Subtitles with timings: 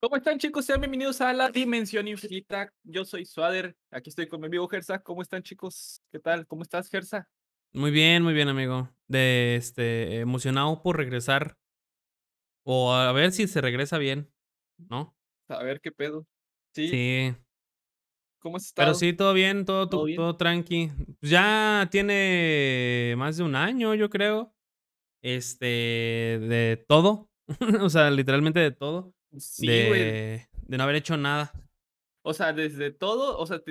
[0.00, 0.64] ¿Cómo están chicos?
[0.64, 2.72] Sean bienvenidos a la Dimensión Infinita.
[2.84, 5.02] Yo soy Suader, aquí estoy con mi amigo Gersa.
[5.02, 6.02] ¿Cómo están chicos?
[6.10, 6.46] ¿Qué tal?
[6.46, 7.28] ¿Cómo estás, Gersa?
[7.72, 8.88] Muy bien, muy bien, amigo.
[9.08, 11.56] De este, emocionado por regresar.
[12.64, 14.30] O a ver si se regresa bien,
[14.78, 15.14] ¿no?
[15.48, 16.26] A ver qué pedo.
[16.74, 17.34] Sí, Sí.
[18.38, 18.94] ¿cómo has Pero estado?
[18.94, 20.16] sí, todo bien, todo, ¿Todo tu- bien?
[20.16, 20.90] todo tranqui.
[21.20, 24.54] Ya tiene más de un año, yo creo.
[25.22, 27.28] Este, de todo.
[27.86, 29.14] o sea, literalmente de todo.
[29.38, 29.66] Sí.
[29.66, 31.52] De, de no haber hecho nada.
[32.22, 33.62] O sea, desde todo, o sea,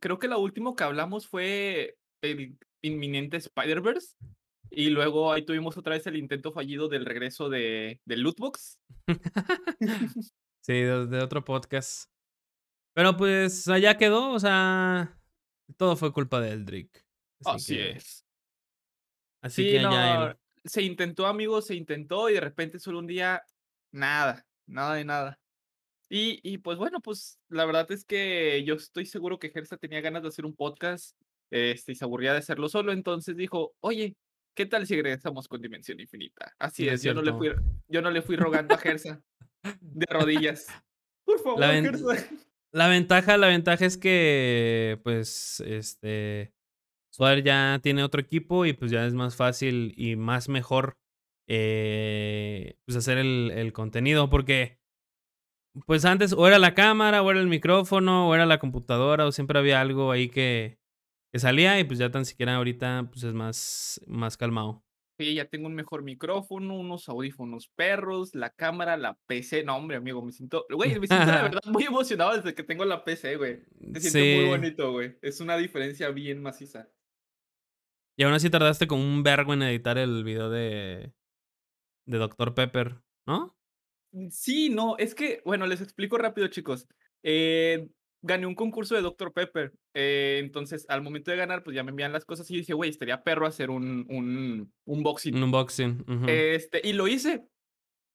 [0.00, 4.16] creo que lo último que hablamos fue el inminente Spider-Verse.
[4.70, 8.78] Y luego ahí tuvimos otra vez el intento fallido del regreso de, del Lootbox.
[10.60, 12.10] Sí, de, de otro podcast.
[12.92, 15.16] Pero pues allá quedó, o sea,
[15.76, 17.06] todo fue culpa de Eldrick.
[17.44, 18.26] Así Así que, es.
[19.42, 20.36] así Sí, que allá no, él.
[20.64, 23.44] se intentó, amigos, se intentó y de repente solo un día,
[23.92, 25.38] nada, nada de nada.
[26.08, 30.00] Y, y pues bueno, pues la verdad es que yo estoy seguro que Gersa tenía
[30.00, 31.16] ganas de hacer un podcast
[31.50, 34.14] este, y se aburría de hacerlo solo, entonces dijo, oye,
[34.54, 36.52] ¿qué tal si regresamos con Dimensión Infinita?
[36.58, 37.50] Así es es, yo no le fui,
[37.88, 39.20] yo no le fui rogando a Gersa
[39.80, 40.66] de rodillas.
[41.24, 42.28] Por La, favor, ven- Gersa.
[42.72, 46.52] la ventaja, la ventaja es que, pues, este,
[47.12, 50.98] Suárez ya tiene otro equipo y pues ya es más fácil y más mejor,
[51.48, 54.78] eh, pues hacer el, el contenido porque,
[55.86, 59.32] pues antes o era la cámara o era el micrófono o era la computadora o
[59.32, 60.78] siempre había algo ahí que,
[61.32, 64.82] que salía y pues ya tan siquiera ahorita pues es más, más calmado.
[65.18, 69.64] Sí, ya tengo un mejor micrófono, unos audífonos perros, la cámara, la PC.
[69.64, 72.84] No, hombre, amigo, me siento, güey, me siento la verdad muy emocionado desde que tengo
[72.84, 73.62] la PC, güey.
[73.94, 75.16] Se siente muy bonito, güey.
[75.22, 76.90] Es una diferencia bien maciza.
[78.18, 81.14] Y aún así tardaste como un vergo en editar el video de,
[82.06, 82.54] de Dr.
[82.54, 83.56] Pepper, ¿no?
[84.12, 86.86] Mm, Sí, no, es que, bueno, les explico rápido, chicos.
[87.22, 87.88] Eh,
[88.22, 89.32] gané un concurso de Dr.
[89.32, 89.72] Pepper.
[89.94, 92.74] eh, entonces, al momento de ganar, pues ya me envían las cosas y yo dije,
[92.74, 95.34] güey, estaría perro hacer un, un unboxing.
[95.36, 96.04] Un unboxing.
[96.06, 96.24] ujú.
[96.28, 97.46] Este, y lo hice.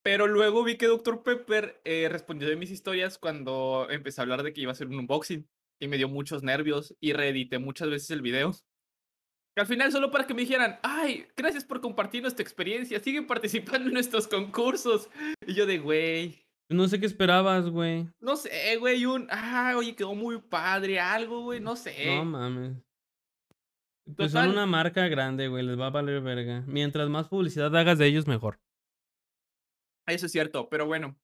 [0.03, 1.21] Pero luego vi que Dr.
[1.23, 4.87] Pepper eh, respondió de mis historias cuando empecé a hablar de que iba a hacer
[4.87, 5.47] un unboxing.
[5.79, 8.51] Y me dio muchos nervios y reedité muchas veces el video.
[9.55, 13.27] Que al final solo para que me dijeran, ay, gracias por compartir nuestra experiencia, siguen
[13.27, 15.09] participando en nuestros concursos.
[15.45, 18.07] Y yo de, güey, No sé qué esperabas, güey.
[18.21, 22.21] no sé, güey, un, ah, oye, quedó muy padre, algo, güey, no No sé.
[22.23, 22.77] mames.
[24.15, 25.63] Pues son una marca grande, güey.
[25.63, 26.63] Les va a valer verga.
[26.67, 28.59] Mientras más publicidad hagas de ellos, mejor.
[30.07, 31.17] Eso es cierto, pero bueno,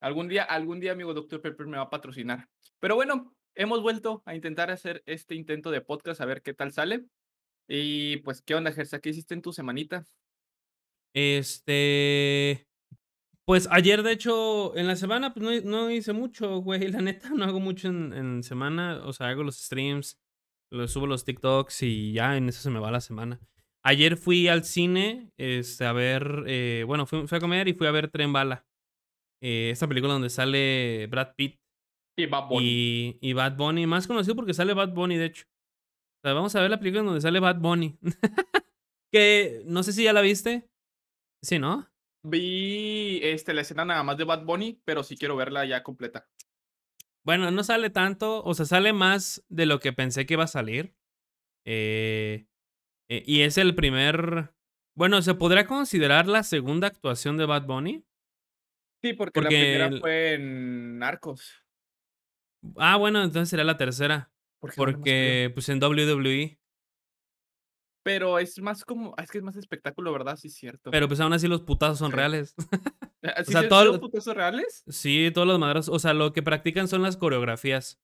[0.00, 1.40] algún día, algún día, amigo Dr.
[1.40, 2.48] Pepper me va a patrocinar.
[2.80, 6.72] Pero bueno, hemos vuelto a intentar hacer este intento de podcast, a ver qué tal
[6.72, 7.04] sale.
[7.68, 9.00] Y pues, ¿qué onda, Gersa?
[9.00, 10.06] ¿Qué hiciste en tu semanita?
[11.14, 12.66] Este.
[13.46, 16.88] Pues ayer, de hecho, en la semana, pues no, no hice mucho, güey.
[16.88, 19.02] La neta, no hago mucho en, en semana.
[19.04, 20.18] O sea, hago los streams,
[20.70, 23.40] los subo los TikToks y ya en eso se me va la semana.
[23.84, 26.44] Ayer fui al cine este, a ver.
[26.46, 28.64] eh, bueno, fui, fui a comer y fui a ver Tren Bala.
[29.42, 31.60] eh, esta película donde sale Brad Pitt
[32.16, 32.66] Y Bad Bunny.
[32.66, 33.86] y, y Bad Bunny.
[33.86, 35.44] Más conocido porque sale Bad Bunny, de hecho.
[36.22, 37.98] O sea, vamos a ver la película donde sale Bad Bunny.
[39.12, 40.68] que no sé si ya la viste.
[41.42, 41.88] Sí, ¿no?
[42.24, 46.28] Vi este, la escena nada más de Bad Bunny, pero sí quiero verla ya completa.
[47.24, 50.48] Bueno, no sale tanto, o sea, sale más de lo que pensé que iba a
[50.48, 50.94] salir.
[51.66, 52.46] Eh,
[53.10, 54.54] eh, y es el primer.
[54.96, 58.04] Bueno, ¿se podría considerar la segunda actuación de Bad Bunny?
[59.02, 61.64] Sí, porque, la primera el- fue en Narcos.
[62.76, 64.31] Ah, bueno, entonces sería la tercera.
[64.76, 66.58] Porque, pues en WWE.
[68.04, 70.36] Pero es más como, es que es más espectáculo, ¿verdad?
[70.36, 70.90] Sí, es cierto.
[70.90, 72.16] Pero pues aún así los putazos son Sí.
[72.16, 72.54] reales.
[73.24, 74.82] Ah, ¿Sí sea, se- todo son el- putazos reales?
[74.88, 75.94] Sí, todos los madrazos.
[75.94, 78.00] O sea, lo que practican son las coreografías.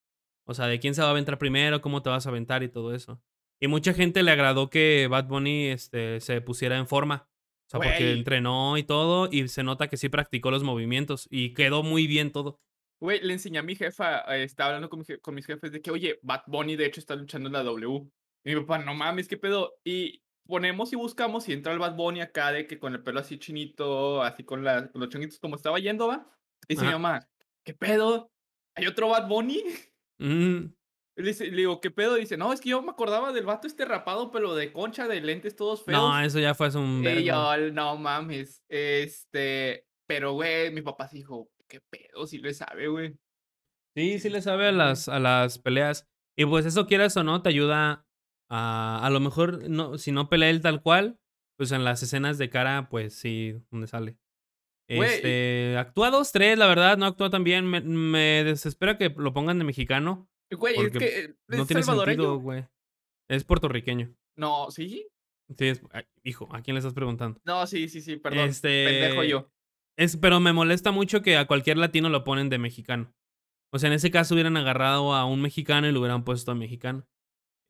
[0.47, 2.69] O sea, de quién se va a aventar primero, cómo te vas a aventar y
[2.69, 3.21] todo eso.
[3.61, 7.29] Y mucha gente le agradó que Bad Bunny este, se pusiera en forma.
[7.67, 9.29] O sea, porque entrenó y todo.
[9.33, 11.27] Y se nota que sí practicó los movimientos.
[11.33, 12.61] Y quedó muy bien todo.
[13.01, 15.71] Güey, le enseñé a mi jefa, eh, estaba hablando con, mi je- con mis jefes
[15.73, 18.09] de que, oye, Bad Bunny de hecho está luchando en la W.
[18.45, 19.75] Y mi papá, no mames, qué pedo.
[19.85, 23.21] Y ponemos y buscamos y entra el Bad Bunny acá de que con el pelo
[23.21, 26.27] así chinito, así con, la- con los chonguitos como estaba yendo, va.
[26.69, 27.21] Dice mi mamá,
[27.65, 28.31] ¿qué pedo?
[28.75, 29.63] ¿Hay otro Bad Bunny?
[30.19, 30.73] Mm,
[31.17, 32.15] Y Le, dice- le digo, ¿qué pedo?
[32.17, 35.21] Dice, no, es que yo me acordaba del vato este rapado, pero de concha, de
[35.21, 35.99] lentes todos feos.
[36.01, 38.63] no, eso ya fue hace un Y yo, no mames.
[38.69, 42.27] Este, pero güey, mi papá se dijo, ¿qué pedo?
[42.27, 43.15] Si le sabe, güey.
[43.97, 46.07] Sí, sí le sabe a las, a las peleas.
[46.37, 48.07] Y pues eso quieras o no, te ayuda
[48.51, 49.01] a.
[49.05, 51.19] A lo mejor, no, si no pelea él tal cual,
[51.57, 54.17] pues en las escenas de cara, pues sí, donde sale.
[54.89, 55.17] Güey.
[55.17, 57.67] Este, actúa 2, 3, la verdad, no actúa tan bien.
[57.67, 61.67] Me me desespera que lo pongan de mexicano, Güey, es porque que, eh, no es
[61.67, 62.39] tiene sentido, salvadoreño.
[62.39, 62.65] güey.
[63.29, 64.15] Es puertorriqueño.
[64.37, 65.07] No, ¿sí?
[65.59, 65.83] Sí, es
[66.23, 67.41] hijo, ¿a quién le estás preguntando?
[67.45, 68.49] No, sí, sí, sí, perdón.
[68.49, 69.51] Este, Pendejo yo.
[69.99, 73.13] Es pero me molesta mucho que a cualquier latino lo ponen de mexicano.
[73.73, 76.55] O sea, en ese caso hubieran agarrado a un mexicano y lo hubieran puesto a
[76.55, 77.07] mexicano.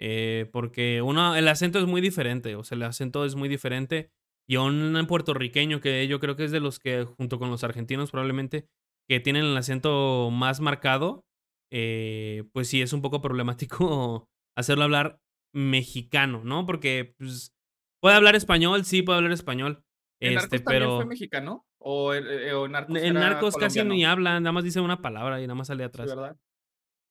[0.00, 4.10] Eh, porque uno el acento es muy diferente, o sea, el acento es muy diferente.
[4.48, 7.64] Y a un puertorriqueño que yo creo que es de los que, junto con los
[7.64, 8.68] argentinos probablemente,
[9.08, 11.24] que tienen el acento más marcado,
[11.72, 15.18] eh, pues sí es un poco problemático hacerlo hablar
[15.54, 16.66] mexicano, ¿no?
[16.66, 17.54] Porque, pues,
[18.02, 19.82] puede hablar español, sí puede hablar español,
[20.20, 21.67] ¿En este, también fue pero mexicano?
[21.90, 25.40] ¿O en eh, o en Narcos en casi ni habla, nada más dice una palabra
[25.40, 26.08] y nada más sale Sí, atrás.
[26.08, 26.36] ¿verdad?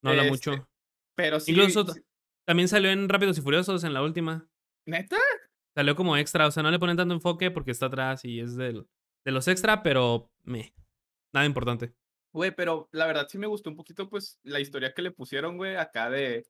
[0.03, 0.69] No habla Este, mucho.
[1.15, 2.01] pero sí Incluso sí
[2.45, 4.47] también salió en Rápidos y Furiosos en la última.
[4.85, 5.18] ¿Neta?
[5.75, 8.56] Salió como extra, o sea, no le ponen tanto enfoque porque está atrás y es
[8.56, 8.88] del
[9.25, 10.74] de los extra, pero meh,
[11.33, 11.94] nada importante.
[12.31, 15.57] Güey, pero la verdad sí me gustó un poquito, pues, la historia que le pusieron,
[15.57, 16.45] güey, acá de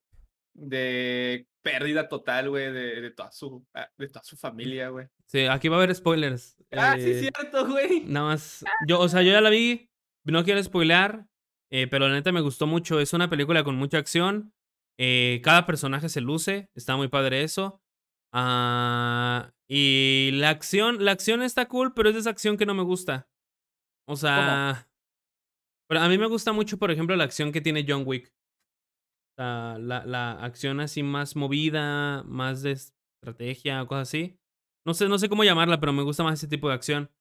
[0.58, 5.08] de pérdida total, güey, de de toda su ah, de toda su familia, güey.
[5.28, 6.56] Sí, aquí va a haber spoilers.
[6.72, 8.02] Ah, sí, Eh, cierto, güey.
[8.06, 9.90] nada más, yo, o sea, yo ya la vi,
[10.26, 11.28] no quiero spoilear,
[11.72, 13.00] eh, pero la neta me gustó mucho.
[13.00, 14.54] Es una película con mucha acción,
[14.98, 17.82] eh, cada personaje se luce, está muy padre eso.
[18.34, 22.74] Ah, y la acción, la acción está cool, pero es de esa acción que no
[22.74, 23.28] me gusta.
[24.06, 24.18] O ¿Cómo?
[24.18, 24.90] sea,
[25.90, 28.34] pero a mí me gusta mucho, por ejemplo, la acción que tiene John Wick.
[29.38, 34.40] La la acción así más movida, más de estrategia cosas así.
[34.86, 37.12] No sé no sé cómo llamarla, pero me gusta más ese tipo de acción.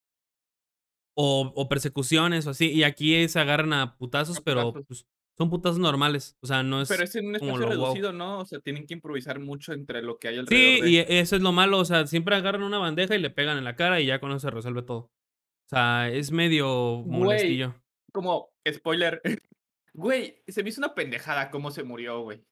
[1.18, 4.86] O o persecuciones o así, y aquí se agarran a putazos, A pero, putazos.
[4.86, 5.06] pues,
[5.38, 7.94] son putazos normales, o sea, no Pero es es en un espacio lo wow.
[7.94, 8.40] reducido, ¿no?
[8.40, 11.36] O sea, tienen que improvisar mucho entre lo que hay Sí, alrededor y de eso
[11.36, 14.00] es lo malo, o sea, siempre agarran una bandeja y le pegan en la cara
[14.00, 14.98] y ya con eso se resuelve todo.
[14.98, 17.74] O sea, es medio molestillo.
[18.12, 19.20] como spoiler,
[19.96, 22.44] güey, se me hizo una pendejada cómo se murió, güey.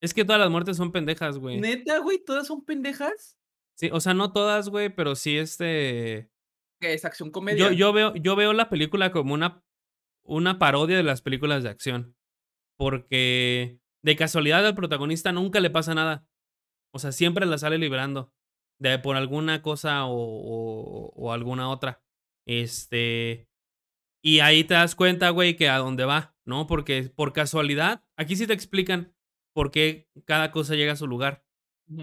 [0.00, 1.60] Es que todas las muertes son pendejas, güey.
[1.60, 2.18] ¿Neta, güey?
[2.24, 3.36] ¿Todas son pendejas?
[3.76, 6.30] Sí, o sea, no todas, güey, pero sí, este
[6.80, 7.72] ¿Qué es acción yo comedia?
[7.72, 9.62] yo veo yo veo la película como una
[10.24, 12.16] una parodia de las películas de acción,
[12.76, 16.26] porque de casualidad al protagonista nunca le pasa nada.
[16.92, 18.32] O sea, siempre la sale librando
[18.80, 22.02] de por alguna cosa o o o alguna otra.
[22.46, 23.48] Este,
[24.22, 26.66] y ahí te das cuenta, güey, que a dónde va, ¿no?
[26.66, 29.14] Porque por casualidad, aquí sí te explican
[29.54, 31.44] por qué cada cosa llega a su lugar,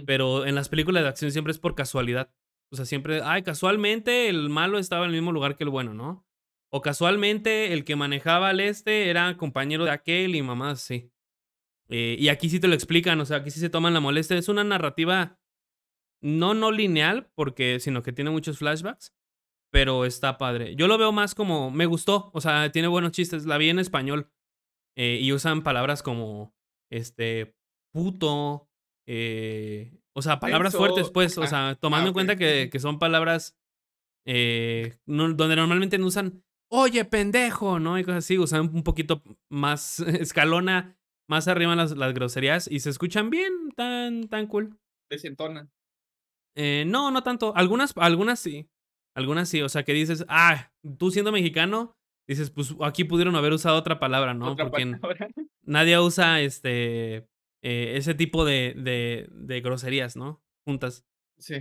[0.06, 2.34] pero en las películas de acción siempre es por casualidad.
[2.72, 5.94] O sea, siempre, ay, casualmente el malo estaba en el mismo lugar que el bueno,
[5.94, 6.26] ¿no?
[6.72, 11.12] O casualmente el que manejaba al este era compañero de aquel y mamadas así.
[11.88, 14.38] Eh, y aquí sí te lo explican, o sea, aquí sí se toman la molestia.
[14.38, 15.40] Es una narrativa
[16.22, 19.14] no no lineal, porque sino que tiene muchos flashbacks,
[19.72, 20.76] pero está padre.
[20.76, 23.46] Yo lo veo más como me gustó, o sea, tiene buenos chistes.
[23.46, 24.32] La vi en español,
[24.98, 26.54] eh, y usan palabras como,
[26.92, 27.56] este,
[27.94, 28.70] puto,
[29.08, 33.00] eh, o sea, palabras fuertes, pues, o sea, Ah, tomando en cuenta que que son
[33.00, 33.58] palabras,
[34.26, 38.00] eh, no donde normalmente no usan, oye, pendejo, ¿no?
[38.00, 40.98] Y cosas así, usan un poquito más escalona,
[41.30, 44.78] más arriba las las groserías y se escuchan bien, tan tan cool.
[45.10, 45.72] Desentonan.
[46.56, 47.54] Eh, no, no tanto.
[47.56, 48.70] Algunas algunas sí.
[49.16, 51.96] Algunas sí, o sea, que dices, ah, tú siendo mexicano,
[52.28, 54.52] dices, pues aquí pudieron haber usado otra palabra, ¿no?
[54.52, 55.28] Otra Porque palabra.
[55.64, 57.16] nadie usa, este,
[57.62, 60.42] eh, ese tipo de de de groserías, ¿no?
[60.66, 61.06] Juntas.
[61.38, 61.56] Sí.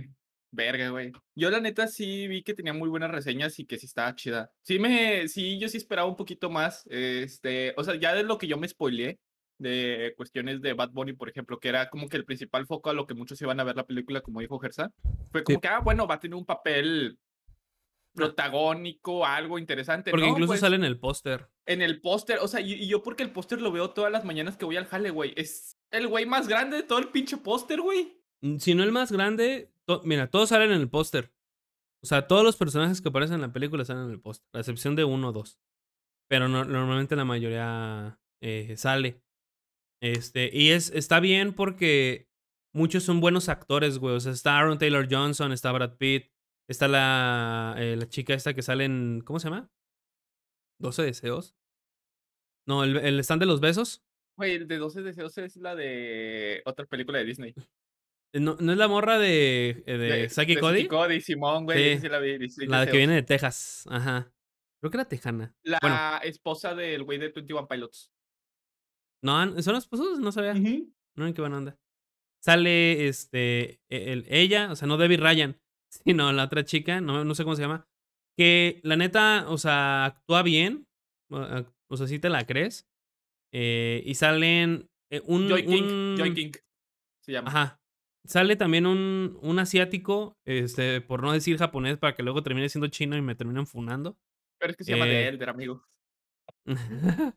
[0.51, 1.11] Verga, güey.
[1.35, 4.53] Yo, la neta, sí vi que tenía muy buenas reseñas y que sí estaba chida.
[4.63, 8.37] Sí me sí, yo sí esperaba un poquito más, este, o sea, ya de lo
[8.37, 9.19] que yo me spoileé,
[9.59, 12.93] de cuestiones de Bad Bunny, por ejemplo, que era como que el principal foco a
[12.93, 14.91] lo que muchos iban a ver la película, como dijo Gersa,
[15.31, 15.61] fue como Sí.
[15.61, 17.17] que, ah, bueno, va a tener un papel.
[18.15, 20.31] Protagónico, algo interesante, Porque ¿no?
[20.31, 21.47] incluso Pues sale en el póster.
[21.67, 24.25] en el póster, o sea, y y yo porque el póster lo veo todas las
[24.25, 25.33] mañanas que voy al jale, güey.
[25.35, 28.17] Es el güey más grande de todo el pinche póster, güey.
[28.41, 31.31] Mm, si no el más grande, to mira, todos salen en el póster.
[32.03, 34.59] O sea, todos los personajes que aparecen en la película salen en el póster, a
[34.59, 35.59] excepción de 1 o 2.
[36.27, 39.21] Pero no normalmente la mayoría, eh, sale.
[40.01, 42.27] Este, y es está bien porque
[42.73, 44.15] muchos son buenos actores, güey.
[44.15, 46.27] O sea, está Aaron Taylor Johnson, está Brad Pitt,
[46.67, 49.69] está la, eh, la chica esta que sale en ¿cómo se llama?
[50.81, 51.55] ¿12 deseos?
[52.67, 54.03] No, el el stand de los besos.
[54.37, 57.53] Güey, el de 12 deseos es la de otra película de Disney.
[58.33, 60.77] ¿No no es la morra de eh, de De Saki de Cody?
[60.79, 64.33] Saki Cody, simón, güey, Sí, la vi, 16 la que viene de Texas, ajá.
[64.81, 65.55] Creo que era tejana.
[65.63, 68.11] Bueno, La esposa del güey de 21 Pilots.
[69.23, 70.19] no, ¿son esposos?
[70.19, 70.51] No sabía.
[70.51, 70.93] Ujú.
[71.15, 71.79] No, qué buena onda.
[72.43, 75.59] Sale, este, e el ella, o sea, no Debbie Ryan,
[76.05, 77.87] sino la otra chica, no no sé cómo se llama,
[78.37, 80.87] Que la neta, o sea, actúa bien.
[81.29, 82.87] O sea, sí te la crees.
[83.51, 86.51] Eh, y salen, eh, un Joy King, Joy King
[87.23, 87.49] se llama.
[87.49, 87.81] Ajá.
[88.25, 92.87] Sale también un un asiático, este, por no decir japonés, para que luego termine siendo
[92.87, 94.17] chino y me terminen funando.
[94.59, 95.85] Pero es que se llama Eh Elder, amigo.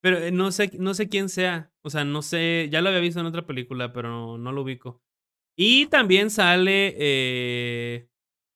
[0.00, 1.72] Pero, eh, no sé no sé quién sea.
[1.82, 5.02] O sea, no sé, ya lo había visto en otra película, pero no lo ubico.
[5.56, 8.08] Y también sale, eh,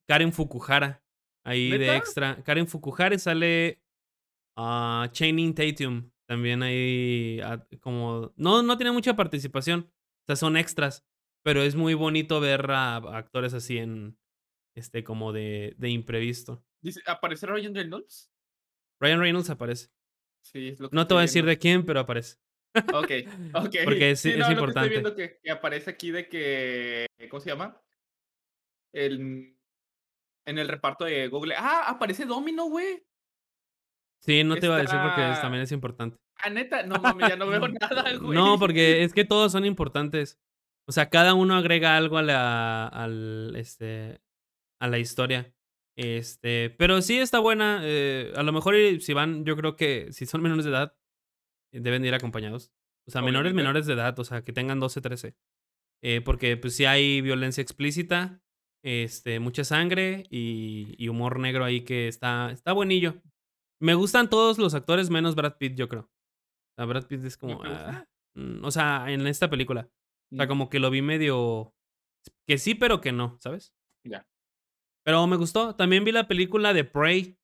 [0.09, 1.05] Karen Fukuhara,
[1.45, 2.43] ahí de extra.
[2.43, 3.81] Karen Fukuhara sale,
[4.57, 10.57] ah, Channing Tatum, también ahí, ah, como no no tiene mucha participación, o sea, son
[10.57, 11.07] extras,
[11.45, 14.19] pero es muy bonito ver a actores así en,
[14.77, 16.65] este, como de de imprevisto.
[16.83, 18.31] Dice, ¿aparece Ryan Reynolds?
[19.01, 19.89] Ryan Reynolds aparece.
[20.45, 21.51] Sí, es lo que No te voy a decir viendo.
[21.51, 22.39] de quién, pero aparece.
[22.95, 23.85] Okey, okey.
[23.85, 24.89] Porque es Sí, es no, lo que estoy importante.
[24.91, 27.81] viendo que que aparece aquí de que, ¿cómo se llama?
[28.93, 29.55] El
[30.47, 31.55] en el reparto de Google.
[31.57, 31.85] ¡Ah!
[31.89, 33.05] Aparece Domino, güey.
[34.23, 36.17] Sí, no te iba a decir porque es también es importante.
[36.41, 36.83] Ah, ¿neta?
[36.85, 38.59] No mames, ya no veo nada, No, güey.
[38.59, 40.39] porque es que todos son importantes.
[40.87, 44.21] O sea, cada uno agrega algo a la al, este,
[44.81, 45.55] a la historia.
[45.97, 50.27] Este, pero sí está buena, eh, a lo mejor si van, yo creo que si
[50.27, 50.97] son menores de edad,
[51.73, 52.73] deben de ir acompañados.
[53.07, 53.57] O sea, menores, Obviamente.
[53.57, 55.37] menores de edad, o sea, que tengan 12, 13.
[56.03, 58.43] Eh, porque, pues, sí hay violencia explícita,
[58.85, 63.21] este, mucha sangre y y humor negro ahí que está está buenillo.
[63.81, 66.03] Me gustan todos los actores menos Brad Pitt, yo creo.
[66.03, 68.07] O sea, Brad Pitt es ¿No como, ah,
[68.37, 69.89] mm, o sea, en esta película.
[70.33, 70.49] O sea, Mm.
[70.49, 71.75] como que lo vi medio
[72.47, 73.73] que sí, pero que no, ¿sabes?
[74.07, 74.27] Ya.
[75.05, 75.75] Pero me gustó.
[75.75, 77.39] También vi la película de Prey,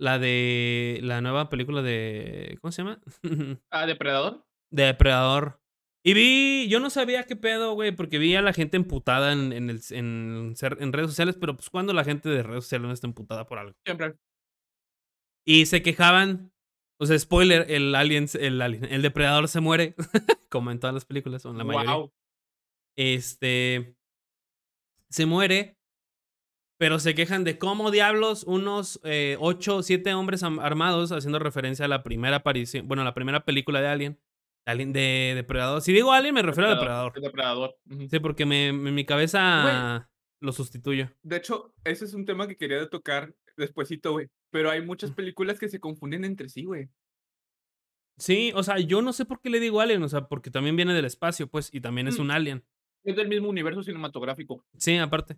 [0.00, 3.00] la de la nueva película de, ¿cómo se llama?
[3.70, 4.46] Ah, ¿Depredador?
[4.72, 5.60] Depredador.
[6.02, 9.52] Y vi yo no sabía qué pedo, güey, porque vi a la gente emputada en
[9.52, 13.06] en el en redes sociales, pero, pues, ¿cuándo la gente de redes sociales no está
[13.06, 13.76] emputada por algo?
[13.84, 14.16] Siempre.
[15.46, 16.50] Y se quejaban,
[16.98, 19.94] o sea, spoiler, el alien el alien, el depredador se muere,
[20.48, 21.92] como en todas las películas, o en la mayoría.
[21.92, 22.12] Guau.
[22.96, 23.94] Este
[25.10, 25.76] se muere,
[26.80, 31.84] pero se quejan de cómo diablos unos, eh, 8 o 7 hombres armados, haciendo referencia
[31.84, 34.18] a la primera aparición, bueno, la primera película de Alien,
[34.64, 35.82] Alien de Depredador.
[35.82, 37.76] Si digo Alien, me refiero a Depredador, Depredador.
[38.08, 40.08] Sí, porque me mi cabeza
[40.40, 41.10] lo sustituyo.
[41.22, 44.28] De hecho, ese es un tema que quería tocar despuesito, güey.
[44.50, 46.88] Pero hay muchas películas que se confunden entre sí, güey.
[48.16, 50.76] Sí, o sea, yo no sé por qué le digo Alien, o sea, porque también
[50.76, 52.22] viene del espacio, pues, y también es Mm.
[52.22, 52.64] un alien.
[53.04, 54.64] Es del mismo universo cinematográfico.
[54.78, 55.36] Sí, aparte.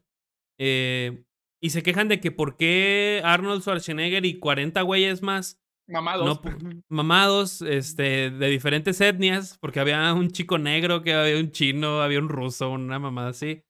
[0.59, 1.25] Eh,
[1.63, 6.43] y se quejan de que por qué Arnold Schwarzenegger y 40 güeyes más Mamados.
[6.45, 12.03] no mamados, este, de diferentes etnias, porque había un chico negro, que había un chino,
[12.03, 13.63] había un ruso, una mamada así.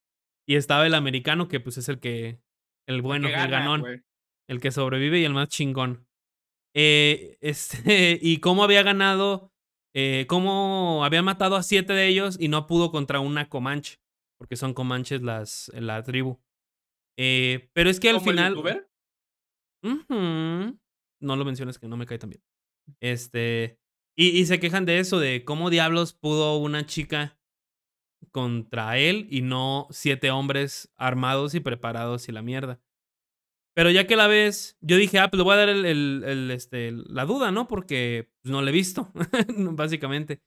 [0.46, 2.40] Y estaba el americano, que, pues, es el que
[2.87, 4.04] el bueno, que el ganón,
[4.49, 6.06] el que sobrevive y el más chingón.
[6.75, 9.52] Eh, este, y cómo había ganado,
[9.94, 13.99] eh, cómo había matado a 7 de ellos y no pudo contra una comanche,
[14.38, 16.40] porque son comanches las la tribu.
[17.19, 18.87] Eh, pero es que al ¿Como el final?
[19.83, 20.78] Ujú.
[21.21, 22.42] No lo menciones, que no me cae tan bien.
[23.00, 23.78] Este,
[24.16, 27.38] y y se quejan de eso, de cómo diablos pudo una chica
[28.33, 32.81] contra él y no 7 hombres armados y preparados y la mierda.
[33.75, 36.25] Pero ya que la ves, yo dije: "Ah, pues le voy a dar el el
[36.26, 37.69] el, este, la duda", ¿no?
[37.69, 39.11] Porque, pues, no la he visto,
[39.49, 40.42] básicamente.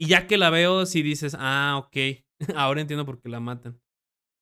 [0.00, 3.80] Y ya que la veo, sí dices: "Ah, okey, ahora entiendo por qué la matan".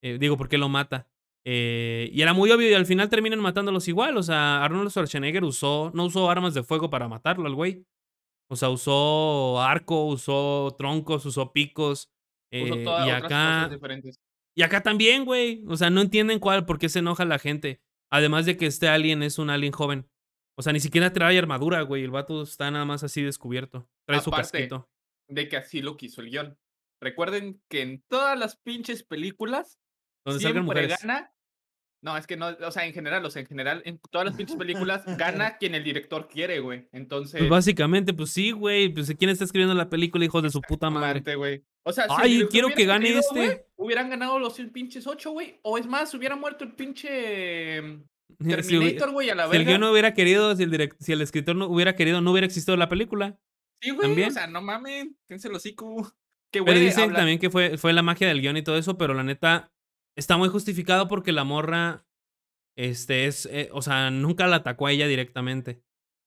[0.04, 1.09] Eh, digo, por qué lo mata.
[1.46, 4.16] Eh, y era muy obvio, y al final terminan matándolos igual.
[4.16, 7.84] O sea, Arnold Schwarzenegger usó no usó armas de fuego para matarlo al güey.
[8.50, 12.10] O sea, usó arco, usó troncos, usó picos,
[12.52, 14.20] Usó eh, todas y acá diferentes.
[14.56, 15.64] y acá también, güey.
[15.66, 17.80] O sea, no entienden cuál por qué se enoja la gente.
[18.12, 20.08] Además de que este alien es un alien joven.
[20.56, 22.04] O sea, ni siquiera trae armadura, güey.
[22.04, 23.88] El vato está nada más así descubierto.
[24.06, 24.88] Trae su casquito.
[25.28, 26.56] de que así lo quiso el guion.
[27.02, 29.80] Recuerden que en todas las pinches películas
[30.24, 31.00] Donde siempre mujeres.
[31.02, 31.33] gana
[32.04, 34.37] no, es que no, o sea, en general, o sea, en general, en todas las
[34.37, 36.80] pinches películas gana quien el director quiere, güey.
[36.80, 38.90] Pues, Entonces básicamente, pues sí, güey.
[38.90, 41.34] Pues, ¿quién está escribiendo la película, hijos de su puta madre?
[41.34, 41.64] Güey.
[41.82, 43.46] O sea, si Ay, quiero que gane querido, este.
[43.46, 45.58] güey, hubieran ganado los pinches 8, güey.
[45.62, 47.80] O es más, hubiera muerto el pinche
[48.38, 49.78] hubi Terminator, güey, a la si el guion verga.
[49.87, 52.90] no hubiera querido, si el si el escritor no hubiera querido, no hubiera existido la
[52.90, 53.38] película.
[53.80, 54.30] Sí, güey, o También.
[54.30, 56.12] sea, no mamen, cállense el hocico.
[56.52, 58.78] Que, Pero güey, dicen habla también que fue fue la magia del guion y todo
[58.78, 59.74] eso, pero la neta
[60.16, 62.06] está muy justificado porque la morra,
[62.76, 65.83] este, es, eh, o sea, nunca la atacó a ella directamente.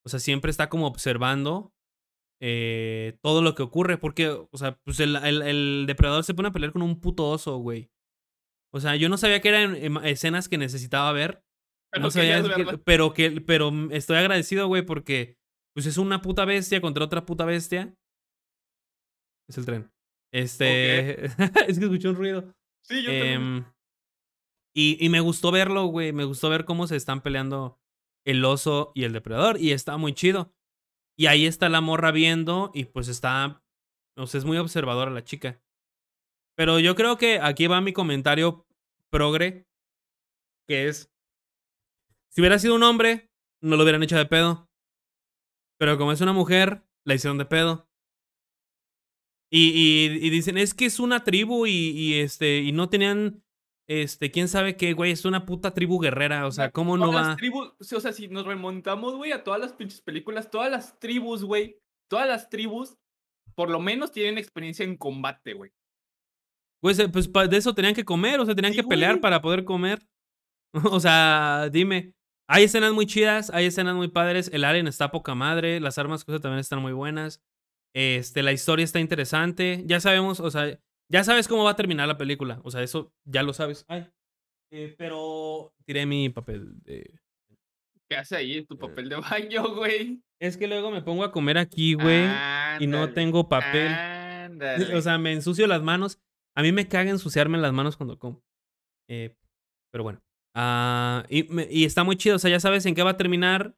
[0.06, 1.74] O sea, siempre está como observando,
[2.42, 6.50] eh, todo lo que ocurre, porque, o sea, pues el el el depredador se pone
[6.50, 7.90] a pelear con un puto oso, güey.
[8.74, 11.44] O sea, yo no sabía que eran, em, escenas que necesitaba ver,
[11.94, 15.38] No Pero sabía querías que pero que pero, mm, estoy agradecido, güey, porque,
[15.74, 17.96] pues, es una puta bestia contra otra puta bestia.
[19.50, 19.92] Es el tren.
[20.34, 21.26] Este,
[21.68, 22.54] es que escuché un ruido.
[22.84, 23.66] Sí, yo también.
[24.80, 27.80] Y y me gustó verlo, güey, me gustó ver cómo se están peleando
[28.28, 30.54] el oso y el depredador, y está muy chido.
[31.18, 33.64] Y ahí está la morra viendo y, pues, está,
[34.16, 35.60] o sea, es muy observadora la chica.
[36.56, 38.68] Pero yo creo que aquí va mi comentario
[39.12, 39.68] progre,
[40.68, 41.10] que es
[42.32, 43.32] si hubiera sido un hombre,
[43.64, 44.70] no lo hubieran hecho de pedo.
[45.80, 47.88] Pero como es una mujer, la hicieron de pedo.
[49.52, 53.44] Y y y dicen: "Es que es una tribu y y, este, y no tenían,
[53.88, 57.16] este, quién sabe qué", güey, es una puta tribu guerrera, o sea, ¿cómo no Todas
[57.16, 57.36] las va?
[57.36, 61.44] tribus, o sea, si nos remontamos, güey, a todas las pinches películas, todas las tribus,
[61.44, 61.80] güey,
[62.10, 62.98] todas las tribus,
[63.56, 65.72] por lo menos tienen experiencia en combate, güey.
[66.82, 69.64] Pues, pues, de eso tenían que comer, o sea, tenían Sí, que pelear para poder
[69.66, 70.00] comer.
[70.98, 72.14] O sea, dime,
[72.48, 76.24] hay escenas muy chidas, hay escenas muy padres, el alien está poca madre, las armas,
[76.26, 77.42] cosas también están muy buenas.
[77.96, 79.84] Este, la historia está interesante.
[79.86, 80.78] Ya sabemos, o sea,
[81.10, 83.86] ya sabes cómo va a terminar la película, o sea, eso ya lo sabes.
[83.88, 84.08] Ay,
[84.72, 87.20] eh, pero tiré mi papel de
[88.10, 88.78] ¿Qué hace ahí en tu Eh.
[88.78, 90.22] papel de baño, güey?
[90.40, 92.26] Es que luego me pongo a comer aquí, güey,
[92.80, 93.88] y no tengo papel.
[94.48, 94.96] ándale.
[94.96, 96.20] O sea, me ensucio las manos.
[96.56, 98.42] A mí me caga ensuciarme las manos cuando como.
[99.10, 99.36] Eh,
[99.92, 100.22] pero bueno.
[100.56, 103.18] Ah, y me y está muy chido, o sea, ya sabes en qué va a
[103.18, 103.76] terminar,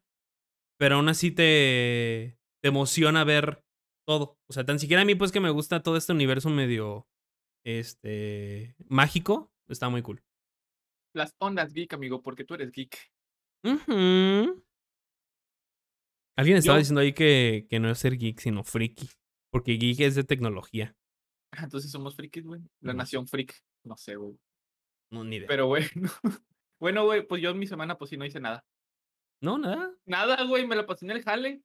[0.78, 3.62] pero aún así te te emociona ver
[4.06, 4.38] todo.
[4.48, 7.06] O sea, tan siquiera a mí, pues, que me gusta todo este universo medio,
[7.64, 10.22] este, mágico, está muy cool.
[11.14, 12.96] Las ondas geek, amigo, porque tú eres geek.
[13.64, 14.64] Ujú.
[16.36, 19.08] Alguien estaba Yo diciendo ahí que que no es ser geek, sino friki,
[19.50, 20.96] porque geek es de tecnología.
[21.58, 22.60] Entonces somos frikis, güey.
[22.80, 23.54] La No nación freak.
[23.84, 24.38] No sé, güey.
[25.10, 25.48] No, ni idea.
[25.48, 25.88] Pero bueno.
[26.80, 28.64] Bueno, güey, pues yo en mi semana, pues sí, no hice nada.
[29.42, 29.94] No, nada.
[30.06, 31.62] Nada, güey, me la pasé en el jale,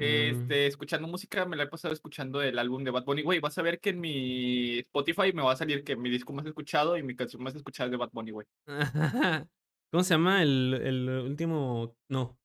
[0.00, 0.02] Mm.
[0.42, 3.22] este, escuchando música, me la he pasado escuchando el álbum de Bad Bunny.
[3.22, 6.32] Güey, vas a ver que en mi Spotify me va a salir que mi disco
[6.32, 8.46] más escuchado y mi canción más escuchada es de Bad Bunny, güey.
[9.92, 11.96] ¿Cómo se llama el el último?
[12.10, 12.38] No.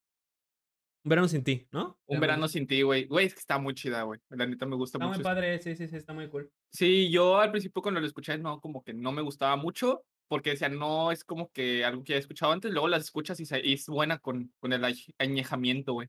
[1.04, 1.98] Un verano sin ti, ¿no?
[2.06, 3.06] Un verano sin ti, güey.
[3.06, 4.20] Güey, es que está muy chida, güey.
[4.30, 5.18] La neta me gusta Está mucho.
[5.18, 6.52] muy padre, sí, sí, sí, está muy cool.
[6.72, 10.52] Sí, yo al principio cuando lo escuché, no, como que no me gustaba mucho, porque
[10.52, 13.48] decía, no es como que algo que ya he escuchado antes, luego las escuchas y,
[13.48, 16.08] se- y es buena con, con el añ- añejamiento, güey.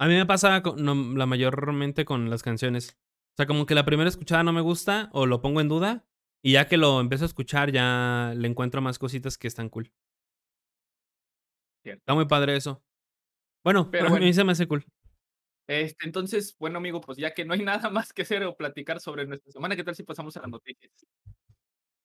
[0.00, 2.96] A mí me pasa con no, la mayormente con las canciones.
[3.32, 6.06] O sea, como que la primera escuchada no me gusta o lo pongo en duda
[6.42, 9.92] y ya que lo empiezo a escuchar ya le encuentro más cositas que están cool.
[11.82, 12.00] Cierto.
[12.00, 12.82] Está muy padre eso.
[13.62, 14.86] Bueno, Pero a mí se me hace cool.
[15.68, 19.00] Este, entonces, bueno, amigo, pues ya que no hay nada más que hacer o platicar
[19.00, 20.90] sobre nuestra semana, ¿qué tal si pasamos a las noticias?